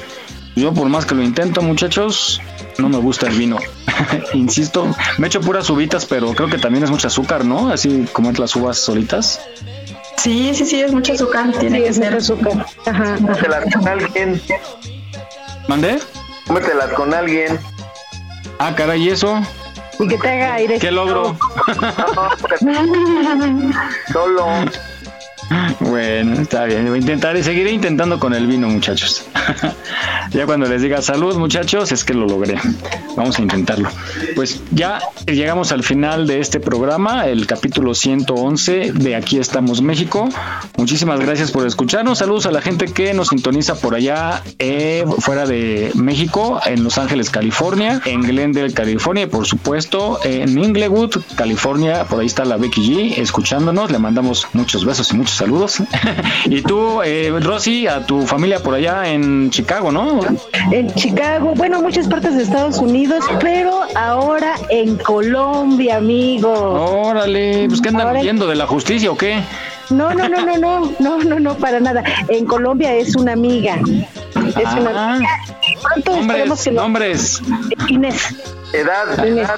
Yo 0.54 0.72
por 0.72 0.88
más 0.88 1.04
que 1.04 1.14
lo 1.14 1.22
intento, 1.22 1.60
muchachos, 1.62 2.40
no 2.78 2.88
me 2.88 2.98
gusta 2.98 3.28
el 3.28 3.36
vino. 3.36 3.58
Insisto, 4.32 4.94
me 5.18 5.26
echo 5.26 5.40
puras 5.40 5.68
uvitas, 5.70 6.06
pero 6.06 6.32
creo 6.34 6.48
que 6.48 6.58
también 6.58 6.84
es 6.84 6.90
mucho 6.90 7.08
azúcar, 7.08 7.44
¿no? 7.44 7.70
Así 7.70 8.06
como 8.12 8.32
las 8.32 8.56
uvas 8.56 8.78
solitas. 8.78 9.40
Sí, 10.16 10.52
sí, 10.54 10.64
sí, 10.64 10.80
es 10.80 10.92
mucho 10.92 11.12
azúcar. 11.12 11.52
Tiene 11.58 11.82
que 11.82 11.92
ser 11.92 12.14
azúcar. 12.14 12.66
Ajá. 12.86 13.16
Cómetelas 13.16 13.64
con 13.74 13.88
alguien. 13.88 14.42
¿Mandé? 15.68 15.98
Cómetelas 16.46 16.92
con 16.94 17.12
alguien. 17.12 17.58
Ah, 18.58 18.74
caray, 18.74 19.02
¿y 19.02 19.10
eso? 19.10 19.42
Y 19.98 20.08
que 20.08 20.18
te 20.18 20.28
haga 20.28 20.54
aire. 20.54 20.78
¿Qué 20.78 20.90
logro? 20.90 21.36
Solo. 24.12 24.46
Bueno, 25.80 26.40
está 26.40 26.64
bien. 26.64 26.86
Voy 26.86 26.98
a 26.98 27.00
intentar 27.00 27.36
y 27.36 27.42
seguiré 27.42 27.70
intentando 27.70 28.18
con 28.18 28.34
el 28.34 28.46
vino, 28.46 28.68
muchachos. 28.68 29.24
ya 30.32 30.46
cuando 30.46 30.66
les 30.66 30.82
diga 30.82 31.00
salud, 31.02 31.36
muchachos, 31.36 31.92
es 31.92 32.04
que 32.04 32.14
lo 32.14 32.26
logré. 32.26 32.56
Vamos 33.16 33.38
a 33.38 33.42
intentarlo. 33.42 33.88
Pues 34.34 34.60
ya 34.72 34.98
llegamos 35.26 35.72
al 35.72 35.82
final 35.82 36.26
de 36.26 36.40
este 36.40 36.58
programa, 36.58 37.26
el 37.26 37.46
capítulo 37.46 37.94
111 37.94 38.92
de 38.92 39.14
Aquí 39.14 39.38
estamos 39.38 39.82
México. 39.82 40.28
Muchísimas 40.76 41.20
gracias 41.20 41.52
por 41.52 41.66
escucharnos. 41.66 42.18
Saludos 42.18 42.46
a 42.46 42.50
la 42.50 42.60
gente 42.60 42.86
que 42.86 43.14
nos 43.14 43.28
sintoniza 43.28 43.76
por 43.76 43.94
allá 43.94 44.42
eh, 44.58 45.04
fuera 45.20 45.46
de 45.46 45.92
México, 45.94 46.60
en 46.66 46.82
Los 46.82 46.98
Ángeles, 46.98 47.30
California, 47.30 48.00
en 48.04 48.22
Glendale, 48.22 48.72
California 48.72 49.24
y 49.24 49.26
por 49.26 49.46
supuesto 49.46 50.18
en 50.24 50.58
Inglewood, 50.58 51.22
California. 51.36 52.04
Por 52.04 52.20
ahí 52.20 52.26
está 52.26 52.44
la 52.44 52.56
Becky 52.56 52.82
G 52.90 53.18
escuchándonos. 53.18 53.90
Le 53.90 53.98
mandamos 53.98 54.48
muchos 54.52 54.84
besos 54.84 55.10
y 55.12 55.16
muchos 55.16 55.35
saludos. 55.36 55.78
y 56.46 56.62
tú, 56.62 57.02
eh, 57.02 57.32
Rosy, 57.40 57.86
a 57.86 58.04
tu 58.06 58.26
familia 58.26 58.60
por 58.62 58.74
allá 58.74 59.06
en 59.08 59.50
Chicago, 59.50 59.92
¿no? 59.92 60.20
En 60.72 60.92
Chicago, 60.94 61.52
bueno, 61.56 61.80
muchas 61.82 62.06
partes 62.08 62.36
de 62.36 62.42
Estados 62.42 62.78
Unidos, 62.78 63.24
pero 63.40 63.80
ahora 63.94 64.54
en 64.70 64.96
Colombia, 64.98 65.96
amigo. 65.96 66.52
Órale, 66.52 67.66
pues 67.68 67.80
¿qué 67.80 67.88
andan 67.88 68.08
Ahora- 68.08 68.20
viendo 68.22 68.46
de 68.46 68.54
la 68.56 68.66
justicia 68.66 69.10
o 69.10 69.16
qué? 69.16 69.40
No, 69.90 70.12
no, 70.12 70.28
no, 70.28 70.44
no, 70.44 70.56
no, 70.56 70.92
no, 70.98 71.18
no, 71.22 71.38
no, 71.38 71.54
para 71.54 71.78
nada. 71.78 72.02
En 72.28 72.44
Colombia 72.44 72.92
es 72.94 73.14
una 73.14 73.34
amiga. 73.34 73.76
Es 73.76 74.72
una 74.74 74.90
Ah. 74.94 75.12
amiga. 75.14 75.28
Pronto 75.82 76.16
esperemos 76.16 76.58
Nombres, 76.58 76.64
que 76.64 76.72
lo- 76.72 76.82
nombres. 76.82 77.42
Inés. 77.88 78.34
Edad, 78.72 79.24
Inés. 79.24 79.48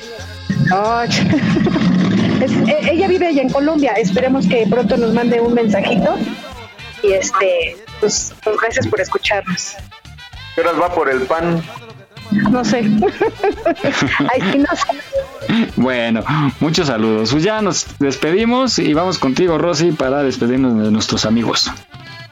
es- 2.42 2.68
e- 2.68 2.90
ella 2.92 3.08
vive 3.08 3.26
allá 3.28 3.42
en 3.42 3.50
Colombia. 3.50 3.92
Esperemos 3.92 4.46
que 4.46 4.66
pronto 4.68 4.96
nos 4.96 5.12
mande 5.14 5.40
un 5.40 5.54
mensajito. 5.54 6.16
Y 7.02 7.12
este, 7.12 7.76
pues, 8.00 8.34
pues 8.42 8.56
gracias 8.60 8.86
por 8.88 9.00
escucharnos. 9.00 9.74
¿Qué 10.54 10.60
horas 10.62 10.74
va 10.80 10.92
por 10.92 11.08
el 11.08 11.20
pan? 11.22 11.62
No 12.50 12.64
sé. 12.64 12.78
Ay, 12.82 14.52
sí, 14.52 14.58
no 14.58 14.76
sé. 14.76 15.70
Bueno, 15.76 16.22
muchos 16.60 16.88
saludos. 16.88 17.30
Pues 17.32 17.42
ya 17.44 17.62
nos 17.62 17.86
despedimos 17.98 18.78
y 18.78 18.92
vamos 18.94 19.18
contigo, 19.18 19.56
Rosy, 19.58 19.92
para 19.92 20.22
despedirnos 20.22 20.82
de 20.84 20.90
nuestros 20.90 21.24
amigos. 21.24 21.70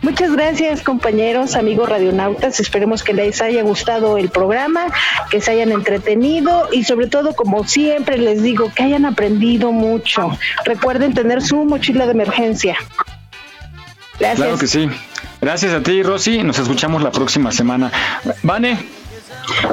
Muchas 0.02 0.32
gracias 0.32 0.82
compañeros, 0.82 1.56
amigos 1.56 1.88
radionautas. 1.88 2.60
Esperemos 2.60 3.02
que 3.02 3.12
les 3.12 3.40
haya 3.40 3.62
gustado 3.62 4.18
el 4.18 4.28
programa, 4.28 4.86
que 5.30 5.40
se 5.40 5.52
hayan 5.52 5.72
entretenido 5.72 6.68
y 6.70 6.84
sobre 6.84 7.06
todo, 7.06 7.34
como 7.34 7.66
siempre 7.66 8.18
les 8.18 8.42
digo, 8.42 8.70
que 8.74 8.84
hayan 8.84 9.04
aprendido 9.06 9.72
mucho. 9.72 10.30
Recuerden 10.64 11.14
tener 11.14 11.42
su 11.42 11.64
mochila 11.64 12.04
de 12.04 12.12
emergencia. 12.12 12.76
Gracias. 14.18 14.36
Claro 14.36 14.58
que 14.58 14.66
sí. 14.66 14.88
Gracias 15.40 15.72
a 15.72 15.82
ti, 15.82 16.02
Rosy. 16.02 16.42
Nos 16.42 16.58
escuchamos 16.58 17.02
la 17.02 17.10
próxima 17.10 17.52
semana. 17.52 17.90
Vane, 18.42 18.78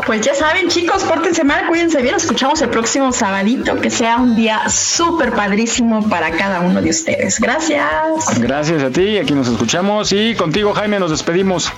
Pues 0.06 0.22
ya 0.22 0.36
saben, 0.36 0.68
chicos, 0.68 1.04
pórtense 1.04 1.44
mal, 1.44 1.68
cuídense 1.68 2.02
bien. 2.02 2.14
Nos 2.14 2.24
escuchamos 2.24 2.62
el 2.62 2.70
próximo 2.70 3.12
sabadito. 3.12 3.76
Que 3.78 3.90
sea 3.90 4.18
un 4.18 4.36
día 4.36 4.70
súper 4.70 5.34
padrísimo 5.34 6.08
para 6.10 6.32
cada 6.32 6.62
uno 6.62 6.82
de 6.82 6.90
ustedes. 6.90 7.40
Gracias. 7.40 8.40
gracias 8.40 8.84
a 8.84 8.90
ti. 8.90 9.18
Aquí 9.18 9.34
nos 9.34 9.48
escuchamos 9.48 10.12
y 10.12 10.36
contigo, 10.36 10.74
Jaime, 10.74 11.00
nos 11.00 11.12
despedimos. 11.12 11.72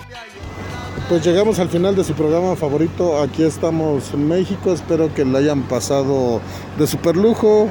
Pues 1.07 1.23
llegamos 1.23 1.59
al 1.59 1.69
final 1.69 1.95
de 1.95 2.03
su 2.03 2.13
programa 2.13 2.55
favorito. 2.55 3.21
Aquí 3.21 3.43
estamos 3.43 4.11
en 4.13 4.27
México. 4.27 4.73
Espero 4.73 5.13
que 5.13 5.23
la 5.23 5.39
hayan 5.39 5.61
pasado 5.63 6.41
de 6.77 6.87
super 6.87 7.15
lujo. 7.15 7.69